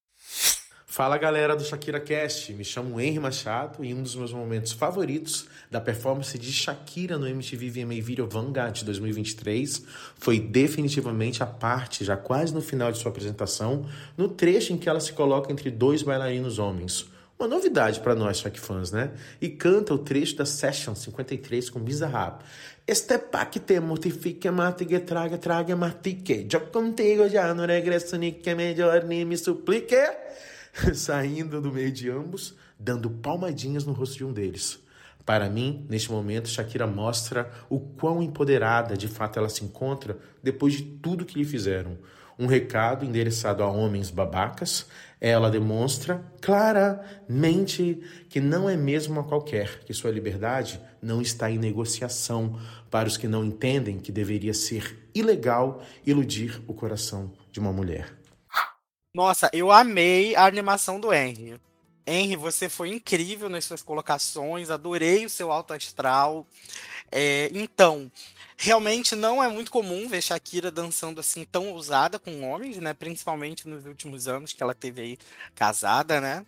Fala 0.92 1.16
galera 1.16 1.54
do 1.54 1.64
Shakira 1.64 2.00
Cast, 2.00 2.52
me 2.52 2.64
chamo 2.64 3.00
Henry 3.00 3.20
Machado 3.20 3.84
e 3.84 3.94
um 3.94 4.02
dos 4.02 4.16
meus 4.16 4.32
momentos 4.32 4.72
favoritos 4.72 5.46
da 5.70 5.80
performance 5.80 6.36
de 6.36 6.52
Shakira 6.52 7.16
no 7.16 7.28
MTV 7.28 7.70
VMA 7.70 8.02
Video 8.02 8.26
Vanguard 8.26 8.82
2023 8.82 9.84
foi 10.16 10.40
definitivamente 10.40 11.44
a 11.44 11.46
parte, 11.46 12.04
já 12.04 12.16
quase 12.16 12.52
no 12.52 12.60
final 12.60 12.90
de 12.90 12.98
sua 12.98 13.12
apresentação, 13.12 13.86
no 14.16 14.28
trecho 14.30 14.72
em 14.72 14.76
que 14.76 14.88
ela 14.88 14.98
se 14.98 15.12
coloca 15.12 15.52
entre 15.52 15.70
dois 15.70 16.02
bailarinos 16.02 16.58
homens. 16.58 17.06
Uma 17.38 17.46
novidade 17.46 18.00
para 18.00 18.16
nós 18.16 18.38
Shak 18.38 18.58
fãs, 18.58 18.90
né? 18.90 19.12
E 19.40 19.48
canta 19.48 19.94
o 19.94 19.98
trecho 19.98 20.36
da 20.36 20.44
Session 20.44 20.96
53 20.96 21.70
com 21.70 21.78
Bizarrap. 21.78 22.42
Este 22.84 23.16
pa 23.16 23.46
que 23.46 23.60
te 23.60 23.78
mortifique, 23.78 24.50
mate 24.50 24.84
que 24.84 24.98
traga, 24.98 25.38
traga, 25.38 25.76
matique. 25.76 26.48
Eu 26.52 26.62
contigo 26.62 27.28
já 27.28 27.54
não 27.54 27.64
regresso, 27.64 28.18
nem 28.18 28.32
que 28.32 28.54
melhor 28.56 29.04
nem 29.04 29.24
me 29.24 29.38
suplique. 29.38 29.96
saindo 30.94 31.60
do 31.60 31.72
meio 31.72 31.92
de 31.92 32.10
ambos, 32.10 32.54
dando 32.78 33.10
palmadinhas 33.10 33.84
no 33.84 33.92
rosto 33.92 34.16
de 34.16 34.24
um 34.24 34.32
deles. 34.32 34.78
Para 35.24 35.48
mim, 35.48 35.86
neste 35.88 36.10
momento, 36.10 36.48
Shakira 36.48 36.86
mostra 36.86 37.50
o 37.68 37.78
quão 37.78 38.22
empoderada 38.22 38.96
de 38.96 39.06
fato 39.06 39.38
ela 39.38 39.48
se 39.48 39.64
encontra 39.64 40.18
depois 40.42 40.74
de 40.74 40.82
tudo 40.82 41.24
que 41.24 41.38
lhe 41.38 41.44
fizeram. 41.44 41.98
Um 42.38 42.46
recado 42.46 43.04
endereçado 43.04 43.62
a 43.62 43.70
homens 43.70 44.10
babacas, 44.10 44.86
ela 45.20 45.50
demonstra 45.50 46.24
claramente 46.40 48.00
que 48.30 48.40
não 48.40 48.68
é 48.68 48.76
mesmo 48.76 49.20
a 49.20 49.24
qualquer, 49.24 49.84
que 49.84 49.92
sua 49.92 50.10
liberdade 50.10 50.80
não 51.02 51.20
está 51.20 51.50
em 51.50 51.58
negociação 51.58 52.58
para 52.90 53.06
os 53.06 53.18
que 53.18 53.28
não 53.28 53.44
entendem 53.44 53.98
que 53.98 54.10
deveria 54.10 54.54
ser 54.54 55.06
ilegal 55.14 55.82
iludir 56.06 56.62
o 56.66 56.72
coração 56.72 57.30
de 57.52 57.60
uma 57.60 57.72
mulher. 57.72 58.19
Nossa, 59.12 59.50
eu 59.52 59.72
amei 59.72 60.36
a 60.36 60.46
animação 60.46 61.00
do 61.00 61.12
Henry. 61.12 61.60
Henry, 62.06 62.36
você 62.36 62.68
foi 62.68 62.90
incrível 62.90 63.48
nas 63.48 63.64
suas 63.64 63.82
colocações, 63.82 64.70
adorei 64.70 65.26
o 65.26 65.30
seu 65.30 65.50
alto 65.50 65.72
astral. 65.72 66.46
É, 67.10 67.50
então, 67.52 68.10
realmente 68.56 69.16
não 69.16 69.42
é 69.42 69.48
muito 69.48 69.70
comum 69.70 70.08
ver 70.08 70.22
Shakira 70.22 70.70
dançando 70.70 71.20
assim 71.20 71.44
tão 71.44 71.70
ousada 71.70 72.18
com 72.18 72.42
homens, 72.48 72.78
né? 72.78 72.94
Principalmente 72.94 73.68
nos 73.68 73.86
últimos 73.86 74.28
anos 74.28 74.52
que 74.52 74.62
ela 74.62 74.74
teve 74.74 75.02
aí 75.02 75.18
casada, 75.54 76.20
né? 76.20 76.46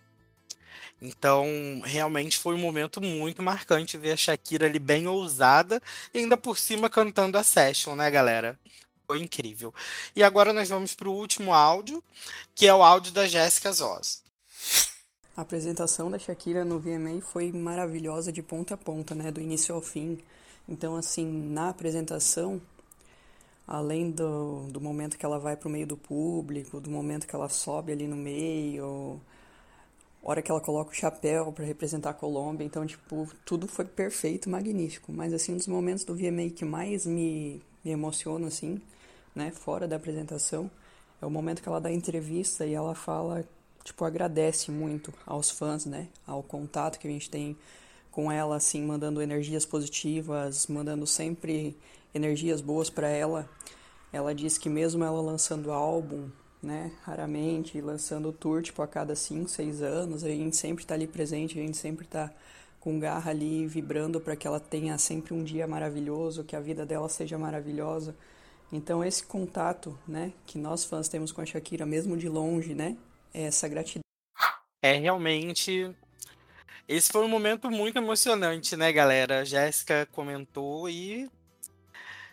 Então, 1.01 1.45
realmente 1.83 2.37
foi 2.37 2.55
um 2.55 2.59
momento 2.59 3.01
muito 3.01 3.41
marcante 3.43 3.97
ver 3.97 4.13
a 4.13 4.17
Shakira 4.17 4.65
ali 4.67 4.79
bem 4.79 5.07
ousada 5.07 5.81
e 6.13 6.19
ainda 6.19 6.37
por 6.37 6.57
cima 6.57 6.89
cantando 6.89 7.37
a 7.37 7.43
session, 7.43 7.95
né, 7.95 8.09
galera? 8.09 8.57
Foi 9.05 9.19
incrível. 9.19 9.73
E 10.15 10.23
agora 10.23 10.53
nós 10.53 10.69
vamos 10.69 10.95
para 10.95 11.09
o 11.09 11.13
último 11.13 11.53
áudio, 11.53 12.03
que 12.55 12.67
é 12.67 12.73
o 12.73 12.83
áudio 12.83 13.11
da 13.11 13.27
Jéssica 13.27 13.71
Zoz. 13.71 14.23
A 15.35 15.41
apresentação 15.41 16.11
da 16.11 16.19
Shakira 16.19 16.63
no 16.63 16.79
VMA 16.79 17.19
foi 17.21 17.51
maravilhosa 17.51 18.31
de 18.31 18.43
ponta 18.43 18.75
a 18.75 18.77
ponta, 18.77 19.15
né, 19.15 19.31
do 19.31 19.41
início 19.41 19.73
ao 19.73 19.81
fim. 19.81 20.19
Então, 20.69 20.95
assim, 20.95 21.25
na 21.25 21.69
apresentação, 21.69 22.61
além 23.67 24.11
do, 24.11 24.67
do 24.69 24.79
momento 24.79 25.17
que 25.17 25.25
ela 25.25 25.39
vai 25.39 25.57
para 25.57 25.67
o 25.67 25.71
meio 25.71 25.87
do 25.87 25.97
público, 25.97 26.79
do 26.79 26.89
momento 26.89 27.25
que 27.25 27.35
ela 27.35 27.49
sobe 27.49 27.91
ali 27.91 28.07
no 28.07 28.15
meio, 28.15 29.19
hora 30.21 30.41
que 30.41 30.49
ela 30.49 30.61
coloca 30.61 30.91
o 30.91 30.95
chapéu 30.95 31.51
para 31.51 31.65
representar 31.65 32.11
a 32.11 32.13
Colômbia, 32.13 32.63
então, 32.63 32.85
tipo, 32.85 33.27
tudo 33.45 33.67
foi 33.67 33.85
perfeito, 33.85 34.49
magnífico. 34.49 35.11
Mas, 35.11 35.33
assim, 35.33 35.53
um 35.53 35.57
dos 35.57 35.67
momentos 35.67 36.05
do 36.05 36.15
VMA 36.15 36.49
que 36.55 36.63
mais 36.63 37.05
me, 37.05 37.61
me 37.83 37.91
emociona, 37.91 38.47
assim, 38.47 38.81
né, 39.35 39.51
fora 39.51 39.87
da 39.87 39.95
apresentação, 39.95 40.69
é 41.21 41.25
o 41.25 41.29
momento 41.29 41.61
que 41.61 41.69
ela 41.69 41.79
dá 41.79 41.91
entrevista 41.91 42.65
e 42.65 42.73
ela 42.73 42.93
fala, 42.93 43.45
tipo, 43.83 44.03
agradece 44.03 44.71
muito 44.71 45.13
aos 45.25 45.49
fãs, 45.49 45.85
né, 45.85 46.07
ao 46.25 46.43
contato 46.43 46.99
que 46.99 47.07
a 47.07 47.11
gente 47.11 47.29
tem 47.29 47.57
com 48.11 48.31
ela, 48.31 48.57
assim, 48.57 48.83
mandando 48.83 49.21
energias 49.21 49.65
positivas, 49.65 50.67
mandando 50.67 51.07
sempre 51.07 51.75
energias 52.13 52.61
boas 52.61 52.89
para 52.89 53.07
ela. 53.07 53.49
Ela 54.11 54.35
diz 54.35 54.57
que 54.57 54.69
mesmo 54.69 55.03
ela 55.03 55.19
lançando 55.19 55.71
álbum, 55.71 56.29
né, 56.61 56.91
raramente, 57.01 57.81
lançando 57.81 58.31
tour, 58.31 58.61
tipo, 58.61 58.81
a 58.81 58.87
cada 58.87 59.15
5, 59.15 59.49
6 59.49 59.81
anos, 59.81 60.23
a 60.23 60.29
gente 60.29 60.55
sempre 60.55 60.83
está 60.83 60.93
ali 60.93 61.07
presente, 61.07 61.59
a 61.59 61.61
gente 61.61 61.77
sempre 61.77 62.05
está 62.05 62.31
com 62.79 62.99
garra 62.99 63.31
ali, 63.31 63.65
vibrando 63.65 64.19
para 64.19 64.35
que 64.35 64.45
ela 64.45 64.59
tenha 64.59 64.97
sempre 64.97 65.33
um 65.33 65.43
dia 65.43 65.65
maravilhoso, 65.65 66.43
que 66.43 66.55
a 66.55 66.59
vida 66.59 66.85
dela 66.85 67.07
seja 67.09 67.37
maravilhosa. 67.37 68.13
Então, 68.73 69.03
esse 69.03 69.23
contato, 69.23 69.97
né, 70.07 70.33
que 70.45 70.57
nós 70.57 70.83
fãs 70.83 71.07
temos 71.07 71.31
com 71.31 71.41
a 71.41 71.45
Shakira, 71.45 71.85
mesmo 71.85 72.17
de 72.17 72.27
longe, 72.27 72.73
né, 72.73 72.97
é 73.33 73.43
essa 73.43 73.67
gratidão. 73.67 74.01
É 74.81 74.93
realmente 74.93 75.95
esse 76.87 77.11
foi 77.11 77.23
um 77.23 77.29
momento 77.29 77.71
muito 77.71 77.97
emocionante, 77.97 78.75
né, 78.75 78.91
galera? 78.91 79.39
A 79.39 79.43
Jéssica 79.45 80.05
comentou 80.11 80.89
e 80.89 81.29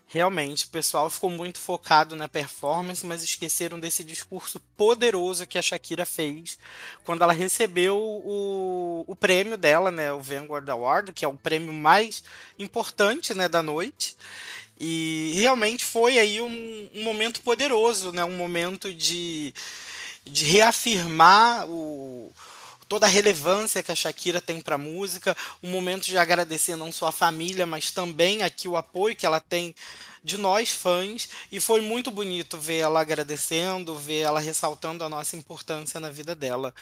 realmente 0.06 0.66
o 0.66 0.70
pessoal 0.70 1.08
ficou 1.08 1.30
muito 1.30 1.58
focado 1.58 2.16
na 2.16 2.28
performance, 2.28 3.06
mas 3.06 3.22
esqueceram 3.22 3.78
desse 3.78 4.02
discurso 4.02 4.58
poderoso 4.76 5.46
que 5.46 5.56
a 5.56 5.62
Shakira 5.62 6.04
fez 6.04 6.58
quando 7.04 7.22
ela 7.22 7.32
recebeu 7.32 7.96
o, 7.96 9.04
o 9.06 9.14
prêmio 9.14 9.56
dela, 9.56 9.92
né, 9.92 10.12
o 10.12 10.20
Vanguard 10.20 10.68
Award, 10.68 11.12
que 11.12 11.24
é 11.24 11.28
o 11.28 11.36
prêmio 11.36 11.72
mais 11.72 12.24
importante, 12.58 13.32
né, 13.34 13.48
da 13.48 13.62
noite. 13.62 14.16
E 14.80 15.32
realmente 15.36 15.84
foi 15.84 16.18
aí 16.18 16.40
um, 16.40 16.88
um 16.94 17.02
momento 17.02 17.42
poderoso, 17.42 18.12
né, 18.12 18.24
um 18.24 18.36
momento 18.36 18.94
de, 18.94 19.52
de 20.24 20.46
reafirmar 20.46 21.68
o 21.68 22.32
toda 22.88 23.06
a 23.06 23.08
relevância 23.08 23.84
que 23.84 23.92
a 23.92 23.94
Shakira 23.94 24.40
tem 24.40 24.60
para 24.60 24.74
a 24.74 24.78
música, 24.78 25.36
um 25.62 25.70
momento 25.70 26.06
de 26.06 26.18
agradecer 26.18 26.74
não 26.74 26.90
só 26.90 27.06
a 27.06 27.12
família, 27.12 27.64
mas 27.64 27.92
também 27.92 28.42
aqui 28.42 28.66
o 28.66 28.76
apoio 28.76 29.14
que 29.14 29.24
ela 29.24 29.38
tem 29.38 29.72
de 30.24 30.36
nós 30.36 30.70
fãs, 30.70 31.28
e 31.52 31.60
foi 31.60 31.80
muito 31.80 32.10
bonito 32.10 32.58
ver 32.58 32.78
ela 32.78 33.00
agradecendo, 33.00 33.96
ver 33.96 34.22
ela 34.22 34.40
ressaltando 34.40 35.04
a 35.04 35.08
nossa 35.08 35.36
importância 35.36 36.00
na 36.00 36.10
vida 36.10 36.34
dela. 36.34 36.74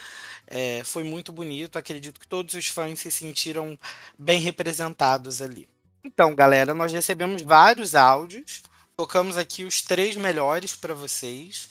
É, 0.47 0.83
foi 0.83 1.05
muito 1.05 1.31
bonito, 1.31 1.79
acredito 1.79 2.19
que 2.19 2.27
todos 2.27 2.55
os 2.55 2.67
fãs 2.69 3.01
se 3.01 3.11
sentiram 3.11 3.79
bem 4.19 4.41
representados 4.41 5.43
ali. 5.43 5.69
Então, 6.05 6.35
galera, 6.35 6.75
nós 6.75 6.93
recebemos 6.93 7.43
vários 7.43 7.95
áudios, 7.95 8.63
tocamos 8.97 9.37
aqui 9.37 9.65
os 9.65 9.83
três 9.83 10.17
melhores 10.17 10.75
para 10.75 10.95
vocês. 10.95 11.69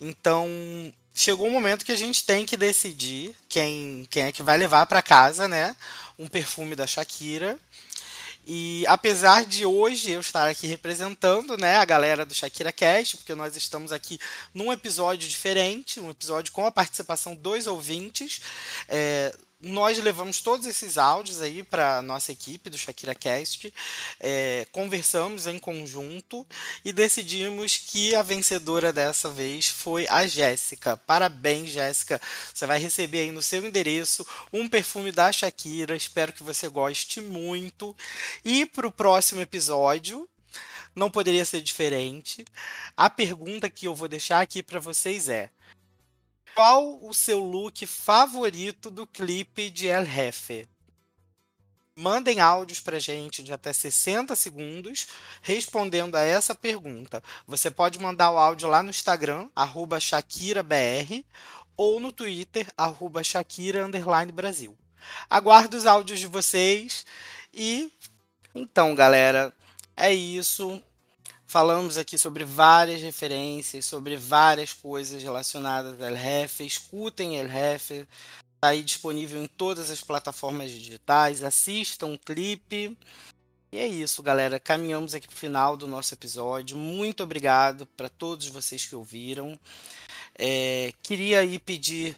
Então, 0.00 0.48
chegou 1.12 1.46
um 1.46 1.52
momento 1.52 1.84
que 1.84 1.92
a 1.92 1.96
gente 1.96 2.24
tem 2.24 2.44
que 2.44 2.56
decidir 2.56 3.34
quem, 3.48 4.06
quem 4.10 4.24
é 4.24 4.32
que 4.32 4.42
vai 4.42 4.56
levar 4.56 4.86
para 4.86 5.02
casa, 5.02 5.46
né? 5.46 5.76
Um 6.18 6.28
perfume 6.28 6.74
da 6.74 6.86
Shakira. 6.86 7.58
E 8.46 8.84
apesar 8.86 9.46
de 9.46 9.64
hoje 9.64 10.10
eu 10.10 10.20
estar 10.20 10.48
aqui 10.48 10.66
representando, 10.66 11.56
né, 11.56 11.76
a 11.76 11.84
galera 11.84 12.26
do 12.26 12.34
Shakira 12.34 12.70
Cast, 12.70 13.16
porque 13.16 13.34
nós 13.34 13.56
estamos 13.56 13.90
aqui 13.90 14.18
num 14.52 14.70
episódio 14.70 15.26
diferente, 15.26 15.98
um 15.98 16.10
episódio 16.10 16.52
com 16.52 16.66
a 16.66 16.70
participação 16.70 17.34
dos 17.34 17.66
ouvintes, 17.66 18.42
é, 18.86 19.34
nós 19.64 19.98
levamos 19.98 20.40
todos 20.40 20.66
esses 20.66 20.98
áudios 20.98 21.40
aí 21.40 21.62
para 21.62 22.02
nossa 22.02 22.32
equipe 22.32 22.68
do 22.68 22.76
Shakira 22.76 23.14
Cast, 23.14 23.72
é, 24.20 24.66
conversamos 24.70 25.46
em 25.46 25.58
conjunto 25.58 26.46
e 26.84 26.92
decidimos 26.92 27.76
que 27.76 28.14
a 28.14 28.22
vencedora 28.22 28.92
dessa 28.92 29.30
vez 29.30 29.68
foi 29.68 30.06
a 30.08 30.26
Jéssica. 30.26 30.96
Parabéns, 30.96 31.70
Jéssica. 31.70 32.20
Você 32.52 32.66
vai 32.66 32.78
receber 32.78 33.20
aí 33.20 33.32
no 33.32 33.42
seu 33.42 33.64
endereço 33.64 34.26
um 34.52 34.68
perfume 34.68 35.10
da 35.10 35.32
Shakira. 35.32 35.96
Espero 35.96 36.32
que 36.32 36.42
você 36.42 36.68
goste 36.68 37.20
muito. 37.20 37.96
E 38.44 38.66
para 38.66 38.86
o 38.86 38.92
próximo 38.92 39.40
episódio, 39.40 40.28
não 40.94 41.10
poderia 41.10 41.44
ser 41.44 41.60
diferente. 41.60 42.44
A 42.96 43.10
pergunta 43.10 43.68
que 43.68 43.86
eu 43.86 43.94
vou 43.94 44.08
deixar 44.08 44.40
aqui 44.40 44.62
para 44.62 44.78
vocês 44.78 45.28
é: 45.28 45.50
qual 46.54 46.98
o 47.02 47.12
seu 47.12 47.40
look 47.40 47.86
favorito 47.86 48.90
do 48.90 49.06
clipe 49.06 49.70
de 49.70 49.88
El 49.88 50.06
Jefe? 50.06 50.68
Mandem 51.96 52.40
áudios 52.40 52.80
pra 52.80 52.98
gente 52.98 53.42
de 53.42 53.52
até 53.52 53.72
60 53.72 54.34
segundos 54.34 55.06
respondendo 55.42 56.16
a 56.16 56.22
essa 56.22 56.54
pergunta. 56.54 57.22
Você 57.46 57.70
pode 57.70 57.98
mandar 57.98 58.30
o 58.32 58.38
áudio 58.38 58.68
lá 58.68 58.82
no 58.82 58.90
Instagram, 58.90 59.48
ShakiraBR, 60.00 61.24
ou 61.76 62.00
no 62.00 62.12
Twitter, 62.12 62.66
Brasil. 64.32 64.76
Aguardo 65.28 65.76
os 65.76 65.86
áudios 65.86 66.18
de 66.18 66.26
vocês 66.26 67.04
e 67.52 67.92
então, 68.54 68.94
galera, 68.94 69.52
é 69.96 70.14
isso. 70.14 70.80
Falamos 71.54 71.96
aqui 71.96 72.18
sobre 72.18 72.44
várias 72.44 73.00
referências, 73.00 73.84
sobre 73.86 74.16
várias 74.16 74.72
coisas 74.72 75.22
relacionadas 75.22 75.92
ao 75.92 76.08
LRF. 76.08 76.66
Escutem 76.66 77.38
LRF, 77.38 78.08
está 78.56 78.70
aí 78.70 78.82
disponível 78.82 79.40
em 79.40 79.46
todas 79.46 79.88
as 79.88 80.00
plataformas 80.00 80.72
digitais. 80.72 81.44
Assistam 81.44 82.08
o 82.08 82.18
clipe. 82.18 82.98
E 83.70 83.78
é 83.78 83.86
isso, 83.86 84.20
galera. 84.20 84.58
Caminhamos 84.58 85.14
aqui 85.14 85.28
para 85.28 85.36
o 85.36 85.38
final 85.38 85.76
do 85.76 85.86
nosso 85.86 86.12
episódio. 86.12 86.76
Muito 86.76 87.22
obrigado 87.22 87.86
para 87.86 88.08
todos 88.08 88.48
vocês 88.48 88.84
que 88.84 88.96
ouviram. 88.96 89.56
É, 90.36 90.92
queria 91.04 91.38
aí 91.38 91.60
pedir 91.60 92.16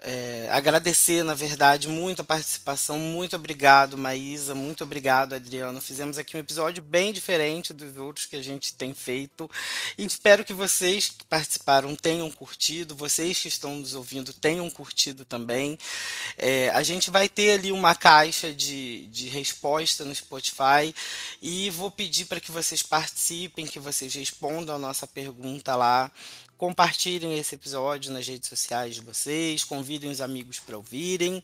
é, 0.00 0.48
agradecer, 0.52 1.24
na 1.24 1.34
verdade, 1.34 1.88
muito 1.88 2.22
a 2.22 2.24
participação. 2.24 2.98
Muito 2.98 3.34
obrigado, 3.34 3.98
Maísa. 3.98 4.54
Muito 4.54 4.84
obrigado, 4.84 5.34
Adriano. 5.34 5.80
Fizemos 5.80 6.18
aqui 6.18 6.36
um 6.36 6.40
episódio 6.40 6.82
bem 6.82 7.12
diferente 7.12 7.72
dos 7.72 7.96
outros 7.96 8.26
que 8.26 8.36
a 8.36 8.42
gente 8.42 8.74
tem 8.74 8.94
feito. 8.94 9.50
E 9.96 10.04
espero 10.04 10.44
que 10.44 10.52
vocês 10.52 11.08
que 11.08 11.24
participaram 11.24 11.96
tenham 11.96 12.30
curtido, 12.30 12.94
vocês 12.94 13.40
que 13.40 13.48
estão 13.48 13.76
nos 13.76 13.94
ouvindo 13.94 14.32
tenham 14.32 14.70
curtido 14.70 15.24
também. 15.24 15.76
É, 16.36 16.70
a 16.70 16.82
gente 16.84 17.10
vai 17.10 17.28
ter 17.28 17.58
ali 17.58 17.72
uma 17.72 17.94
caixa 17.94 18.54
de, 18.54 19.08
de 19.08 19.28
resposta 19.28 20.04
no 20.04 20.14
Spotify 20.14 20.94
e 21.42 21.70
vou 21.70 21.90
pedir 21.90 22.26
para 22.26 22.40
que 22.40 22.52
vocês 22.52 22.84
participem, 22.84 23.66
que 23.66 23.80
vocês 23.80 24.14
respondam 24.14 24.76
a 24.76 24.78
nossa 24.78 25.08
pergunta 25.08 25.74
lá 25.74 26.10
compartilhem 26.58 27.38
esse 27.38 27.54
episódio 27.54 28.12
nas 28.12 28.26
redes 28.26 28.48
sociais 28.48 28.96
de 28.96 29.00
vocês, 29.00 29.62
convidem 29.62 30.10
os 30.10 30.20
amigos 30.20 30.58
para 30.58 30.76
ouvirem. 30.76 31.42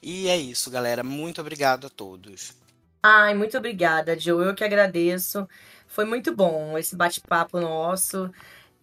E 0.00 0.28
é 0.28 0.36
isso, 0.36 0.70
galera. 0.70 1.02
Muito 1.02 1.40
obrigado 1.40 1.88
a 1.88 1.90
todos. 1.90 2.52
Ai, 3.02 3.34
muito 3.34 3.58
obrigada, 3.58 4.18
Joe. 4.18 4.46
Eu 4.46 4.54
que 4.54 4.62
agradeço. 4.62 5.46
Foi 5.88 6.04
muito 6.04 6.34
bom 6.34 6.78
esse 6.78 6.94
bate-papo 6.94 7.60
nosso. 7.60 8.30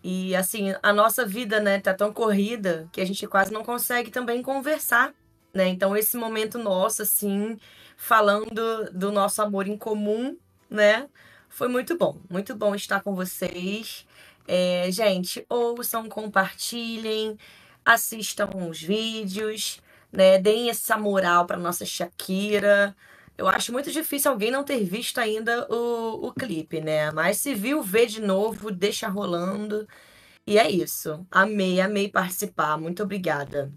E 0.03 0.35
assim, 0.35 0.75
a 0.83 0.93
nossa 0.93 1.25
vida, 1.25 1.59
né, 1.59 1.79
tá 1.79 1.93
tão 1.93 2.13
corrida 2.13 2.87
que 2.91 2.99
a 3.01 3.05
gente 3.05 3.25
quase 3.25 3.51
não 3.51 3.63
consegue 3.63 4.11
também 4.11 4.41
conversar, 4.41 5.13
né? 5.53 5.67
Então 5.67 5.95
esse 5.95 6.17
momento 6.17 6.59
nosso 6.59 7.01
assim, 7.01 7.57
falando 7.97 8.91
do 8.91 9.11
nosso 9.11 9.41
amor 9.41 9.67
em 9.67 9.77
comum, 9.77 10.37
né? 10.69 11.07
Foi 11.49 11.67
muito 11.69 11.97
bom, 11.97 12.19
muito 12.29 12.53
bom 12.55 12.75
estar 12.75 13.01
com 13.01 13.15
vocês. 13.15 14.05
É, 14.47 14.89
gente, 14.91 15.45
ouçam, 15.49 16.07
compartilhem, 16.09 17.37
assistam 17.83 18.49
os 18.69 18.81
vídeos, 18.81 19.81
né? 20.11 20.37
Deem 20.39 20.69
essa 20.69 20.97
moral 20.97 21.45
para 21.45 21.57
nossa 21.57 21.85
Shakira. 21.85 22.95
Eu 23.37 23.47
acho 23.47 23.71
muito 23.73 23.91
difícil 23.91 24.31
alguém 24.31 24.51
não 24.51 24.63
ter 24.63 24.83
visto 24.83 25.19
ainda 25.19 25.67
o, 25.71 26.27
o 26.27 26.33
clipe, 26.33 26.79
né? 26.81 27.11
Mas 27.11 27.37
se 27.37 27.53
viu, 27.53 27.81
vê 27.81 28.05
de 28.05 28.21
novo, 28.21 28.71
deixa 28.71 29.07
rolando. 29.07 29.87
E 30.47 30.57
é 30.59 30.69
isso. 30.69 31.25
Amei, 31.31 31.81
amei 31.81 32.09
participar. 32.09 32.77
Muito 32.77 33.03
obrigada. 33.03 33.71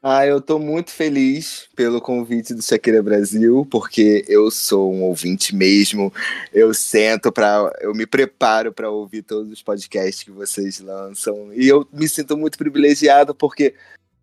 Ah, 0.00 0.24
eu 0.24 0.40
tô 0.40 0.60
muito 0.60 0.92
feliz 0.92 1.68
pelo 1.74 2.00
convite 2.00 2.54
do 2.54 2.62
Shakira 2.62 3.02
Brasil, 3.02 3.66
porque 3.68 4.24
eu 4.28 4.48
sou 4.48 4.94
um 4.94 5.02
ouvinte 5.02 5.54
mesmo. 5.54 6.12
Eu 6.52 6.72
sento 6.72 7.32
para, 7.32 7.72
eu 7.80 7.92
me 7.92 8.06
preparo 8.06 8.72
para 8.72 8.88
ouvir 8.88 9.22
todos 9.22 9.52
os 9.52 9.60
podcasts 9.60 10.22
que 10.22 10.30
vocês 10.30 10.78
lançam 10.78 11.52
e 11.52 11.66
eu 11.66 11.86
me 11.92 12.08
sinto 12.08 12.36
muito 12.36 12.56
privilegiado 12.56 13.34
porque 13.34 13.74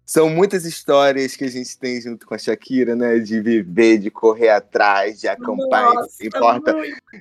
são 0.06 0.30
muitas 0.30 0.66
histórias 0.66 1.36
que 1.36 1.44
a 1.44 1.50
gente 1.50 1.78
tem 1.78 2.00
junto 2.00 2.26
com 2.26 2.36
a 2.36 2.38
Shakira, 2.38 2.96
né? 2.96 3.20
De 3.20 3.42
viver, 3.42 3.98
de 3.98 4.10
correr 4.10 4.50
atrás, 4.50 5.20
de 5.20 5.28
acampar 5.28 5.92
em 6.22 6.30
porta, 6.30 6.76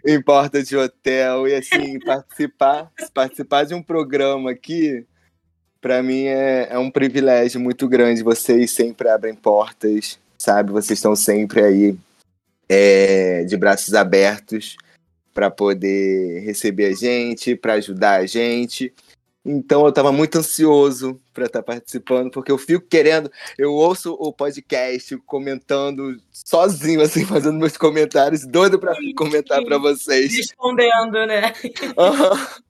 em 0.06 0.22
porta 0.22 0.62
de 0.62 0.76
hotel 0.76 1.48
e 1.48 1.54
assim 1.54 1.98
participar, 2.04 2.92
participar 3.12 3.64
de 3.64 3.74
um 3.74 3.82
programa 3.82 4.50
aqui, 4.50 5.04
para 5.84 6.02
mim 6.02 6.24
é, 6.24 6.68
é 6.70 6.78
um 6.78 6.90
privilégio 6.90 7.60
muito 7.60 7.86
grande. 7.86 8.22
Vocês 8.22 8.70
sempre 8.70 9.06
abrem 9.06 9.34
portas, 9.34 10.18
sabe? 10.38 10.72
Vocês 10.72 10.98
estão 10.98 11.14
sempre 11.14 11.62
aí 11.62 11.94
é, 12.66 13.44
de 13.44 13.54
braços 13.54 13.92
abertos 13.92 14.78
para 15.34 15.50
poder 15.50 16.40
receber 16.42 16.86
a 16.86 16.92
gente, 16.94 17.54
para 17.54 17.74
ajudar 17.74 18.20
a 18.20 18.24
gente. 18.24 18.94
Então 19.44 19.82
eu 19.82 19.90
estava 19.90 20.10
muito 20.10 20.38
ansioso 20.38 21.20
para 21.34 21.44
estar 21.44 21.58
tá 21.58 21.74
participando, 21.74 22.30
porque 22.30 22.50
eu 22.50 22.56
fico 22.56 22.86
querendo, 22.88 23.30
eu 23.58 23.74
ouço 23.74 24.14
o 24.18 24.32
podcast 24.32 25.18
comentando 25.26 26.16
sozinho, 26.32 27.02
assim, 27.02 27.26
fazendo 27.28 27.58
meus 27.58 27.76
comentários, 27.76 28.46
doido 28.46 28.78
para 28.78 28.96
comentar 29.14 29.62
para 29.62 29.76
vocês. 29.76 30.34
Respondendo, 30.34 31.26
né? 31.26 31.52
Uhum. 31.94 32.62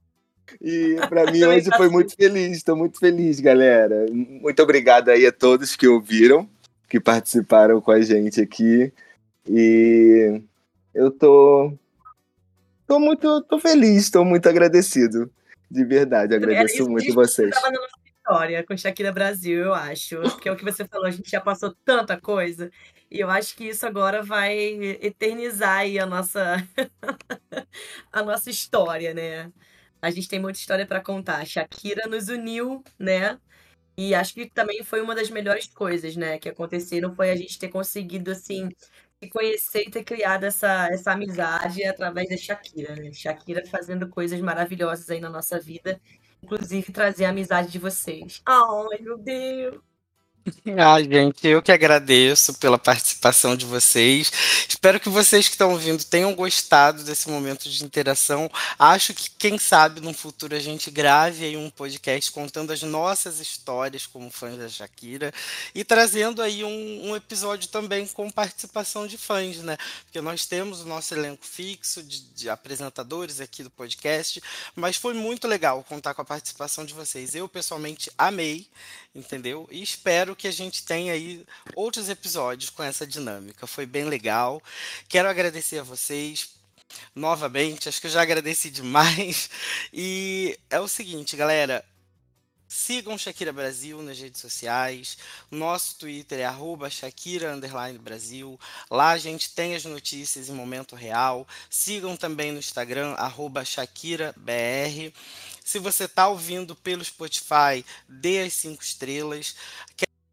E 0.61 0.97
para 1.09 1.30
mim 1.30 1.42
hoje 1.45 1.70
foi 1.76 1.88
muito 1.88 2.14
feliz, 2.14 2.57
estou 2.57 2.76
muito 2.76 2.99
feliz, 2.99 3.40
galera. 3.40 4.07
Muito 4.11 4.62
obrigado 4.62 5.09
aí 5.09 5.26
a 5.26 5.32
todos 5.32 5.76
que 5.76 5.86
ouviram, 5.86 6.49
que 6.88 7.01
participaram 7.01 7.80
com 7.80 7.90
a 7.90 8.01
gente 8.01 8.40
aqui. 8.40 8.92
E 9.49 10.40
eu 10.95 11.11
tô, 11.11 11.72
tô 12.86 12.99
muito 12.99 13.42
tô 13.42 13.59
feliz, 13.59 14.05
estou 14.05 14.24
muito 14.24 14.49
agradecido. 14.49 15.30
De 15.70 15.84
verdade, 15.84 16.34
agradeço 16.34 16.88
muito 16.88 17.12
vocês. 17.14 17.49
Estava 17.49 17.72
na 17.72 17.80
nossa 17.80 18.05
história 18.07 18.64
com 18.64 18.76
Shakira 18.76 19.12
Brasil, 19.12 19.64
eu 19.64 19.74
acho. 19.74 20.20
Porque 20.22 20.49
é 20.49 20.53
o 20.53 20.57
que 20.57 20.64
você 20.64 20.84
falou, 20.84 21.07
a 21.07 21.11
gente 21.11 21.30
já 21.30 21.40
passou 21.40 21.74
tanta 21.84 22.20
coisa. 22.20 22.70
E 23.11 23.20
eu 23.20 23.28
acho 23.30 23.57
que 23.57 23.68
isso 23.68 23.86
agora 23.86 24.22
vai 24.22 24.55
eternizar 25.01 25.78
aí 25.78 25.99
a 25.99 26.07
nossa, 26.07 26.57
a 28.12 28.22
nossa 28.22 28.51
história, 28.51 29.12
né? 29.12 29.53
A 30.05 30.11
gente 30.11 30.28
tem 30.28 30.40
muita 30.40 30.59
história 30.59 30.86
para 30.86 31.02
contar. 31.02 31.44
Shakira 31.46 32.07
nos 32.07 32.28
uniu, 32.28 32.82
né? 32.98 33.38
E 33.96 34.14
acho 34.14 34.34
que 34.34 34.50
também 34.50 34.82
foi 34.82 35.00
uma 35.00 35.14
das 35.14 35.30
melhores 35.30 35.68
coisas, 35.68 36.16
né, 36.16 36.36
que 36.38 36.48
aconteceram 36.48 37.14
foi 37.14 37.30
a 37.30 37.36
gente 37.36 37.59
ter 37.59 37.68
conseguido 37.68 38.32
assim 38.32 38.68
se 39.22 39.30
conhecer 39.30 39.82
e 39.86 39.90
ter 39.90 40.05
criado 40.05 40.44
essa, 40.44 40.88
essa 40.90 41.12
amizade 41.12 41.84
através 41.84 42.28
da 42.28 42.36
Shakira, 42.36 42.94
né? 42.96 43.12
Shakira 43.12 43.64
fazendo 43.66 44.09
coisas 44.09 44.40
maravilhosas 44.40 45.09
aí 45.09 45.20
na 45.20 45.30
nossa 45.30 45.59
vida, 45.59 46.00
inclusive 46.42 46.92
trazer 46.92 47.24
a 47.24 47.30
amizade 47.30 47.70
de 47.70 47.78
vocês. 47.78 48.42
Ai, 48.44 48.98
meu 49.00 49.16
Deus! 49.16 49.93
Ah, 50.76 51.01
gente, 51.03 51.47
eu 51.47 51.62
que 51.62 51.72
agradeço 51.72 52.55
pela 52.55 52.78
participação 52.78 53.57
de 53.57 53.64
vocês. 53.64 54.30
Espero 54.68 55.01
que 55.01 55.09
vocês 55.09 55.47
que 55.47 55.55
estão 55.55 55.70
ouvindo 55.70 56.05
tenham 56.05 56.34
gostado 56.34 57.03
desse 57.03 57.30
momento 57.30 57.68
de 57.70 57.82
interação. 57.82 58.51
Acho 58.78 59.14
que, 59.14 59.30
quem 59.30 59.59
sabe, 59.59 60.03
no 60.03 60.12
futuro 60.12 60.55
a 60.55 60.59
gente 60.59 60.90
grave 60.90 61.47
aí 61.47 61.57
um 61.57 61.70
podcast 61.70 62.30
contando 62.30 62.72
as 62.72 62.82
nossas 62.82 63.40
histórias 63.40 64.07
como 64.07 64.30
fãs 64.30 64.59
da 64.59 64.68
Shakira 64.68 65.32
e 65.74 65.82
trazendo 65.82 66.42
aí 66.42 66.62
um, 66.62 67.11
um 67.11 67.16
episódio 67.16 67.68
também 67.68 68.07
com 68.07 68.30
participação 68.30 69.07
de 69.07 69.16
fãs, 69.16 69.59
né? 69.59 69.78
Porque 70.05 70.20
nós 70.20 70.45
temos 70.45 70.82
o 70.82 70.86
nosso 70.86 71.14
elenco 71.14 71.47
fixo 71.47 72.03
de, 72.03 72.20
de 72.20 72.51
apresentadores 72.51 73.40
aqui 73.40 73.62
do 73.62 73.70
podcast, 73.70 74.42
mas 74.76 74.97
foi 74.97 75.14
muito 75.14 75.49
legal 75.49 75.82
contar 75.84 76.12
com 76.12 76.20
a 76.20 76.24
participação 76.24 76.84
de 76.84 76.92
vocês. 76.92 77.34
Eu, 77.34 77.49
pessoalmente, 77.49 78.11
amei 78.18 78.66
entendeu? 79.14 79.68
E 79.70 79.82
espero 79.82 80.34
que 80.37 80.49
a 80.49 80.53
gente 80.53 80.85
tenha 80.85 81.12
aí 81.12 81.45
outros 81.74 82.09
episódios 82.09 82.70
com 82.70 82.82
essa 82.82 83.07
dinâmica. 83.07 83.66
Foi 83.66 83.87
bem 83.87 84.05
legal. 84.05 84.62
Quero 85.09 85.28
agradecer 85.28 85.78
a 85.78 85.82
vocês 85.82 86.51
novamente, 87.14 87.89
acho 87.89 88.01
que 88.01 88.07
eu 88.07 88.11
já 88.11 88.22
agradeci 88.22 88.70
demais. 88.70 89.51
E 89.97 90.59
é 90.70 90.80
o 90.80 90.89
seguinte, 90.89 91.37
galera, 91.37 91.85
Sigam 92.74 93.16
Shakira 93.16 93.53
Brasil 93.53 94.03
nas 94.03 94.18
redes 94.18 94.41
sociais. 94.41 95.16
Nosso 95.49 95.97
Twitter 95.97 96.41
é 96.41 96.45
arroba 96.45 96.91
Shakira 96.91 97.57
Brasil. 98.01 98.59
Lá 98.91 99.11
a 99.11 99.18
gente 99.18 99.55
tem 99.55 99.76
as 99.76 99.85
notícias 99.85 100.49
em 100.49 100.53
momento 100.53 100.97
real. 100.97 101.47
Sigam 101.70 102.16
também 102.16 102.51
no 102.51 102.59
Instagram, 102.59 103.12
arroba 103.12 103.64
ShakiraBR. 103.64 105.14
Se 105.64 105.78
você 105.78 106.05
está 106.07 106.26
ouvindo 106.26 106.74
pelo 106.74 107.05
Spotify, 107.05 107.85
dê 108.09 108.43
as 108.43 108.55
cinco 108.55 108.82
estrelas. 108.82 109.55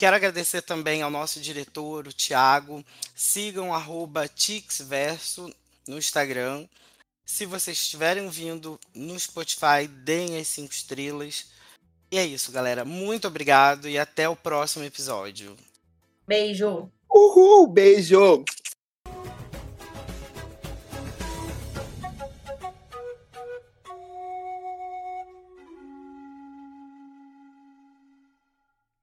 Quero 0.02 0.16
agradecer 0.16 0.64
também 0.64 1.04
ao 1.04 1.12
nosso 1.12 1.40
diretor, 1.40 2.08
o 2.08 2.12
Thiago. 2.12 2.84
Sigam 3.14 3.72
arroba 3.72 4.28
Tixverso 4.28 5.54
no 5.88 6.00
Instagram. 6.00 6.68
Se 7.24 7.46
vocês 7.46 7.78
estiverem 7.78 8.24
ouvindo 8.24 8.80
no 8.96 9.20
Spotify, 9.20 9.88
deem 9.88 10.40
as 10.40 10.48
cinco 10.48 10.74
estrelas. 10.74 11.52
E 12.12 12.18
é 12.18 12.26
isso, 12.26 12.52
galera. 12.52 12.84
Muito 12.84 13.28
obrigado 13.28 13.88
e 13.88 14.00
até 14.00 14.28
o 14.28 14.36
próximo 14.36 14.84
episódio. 14.84 15.56
Beijo. 16.28 16.90
Uhul, 17.08 17.68
beijo. 17.68 18.44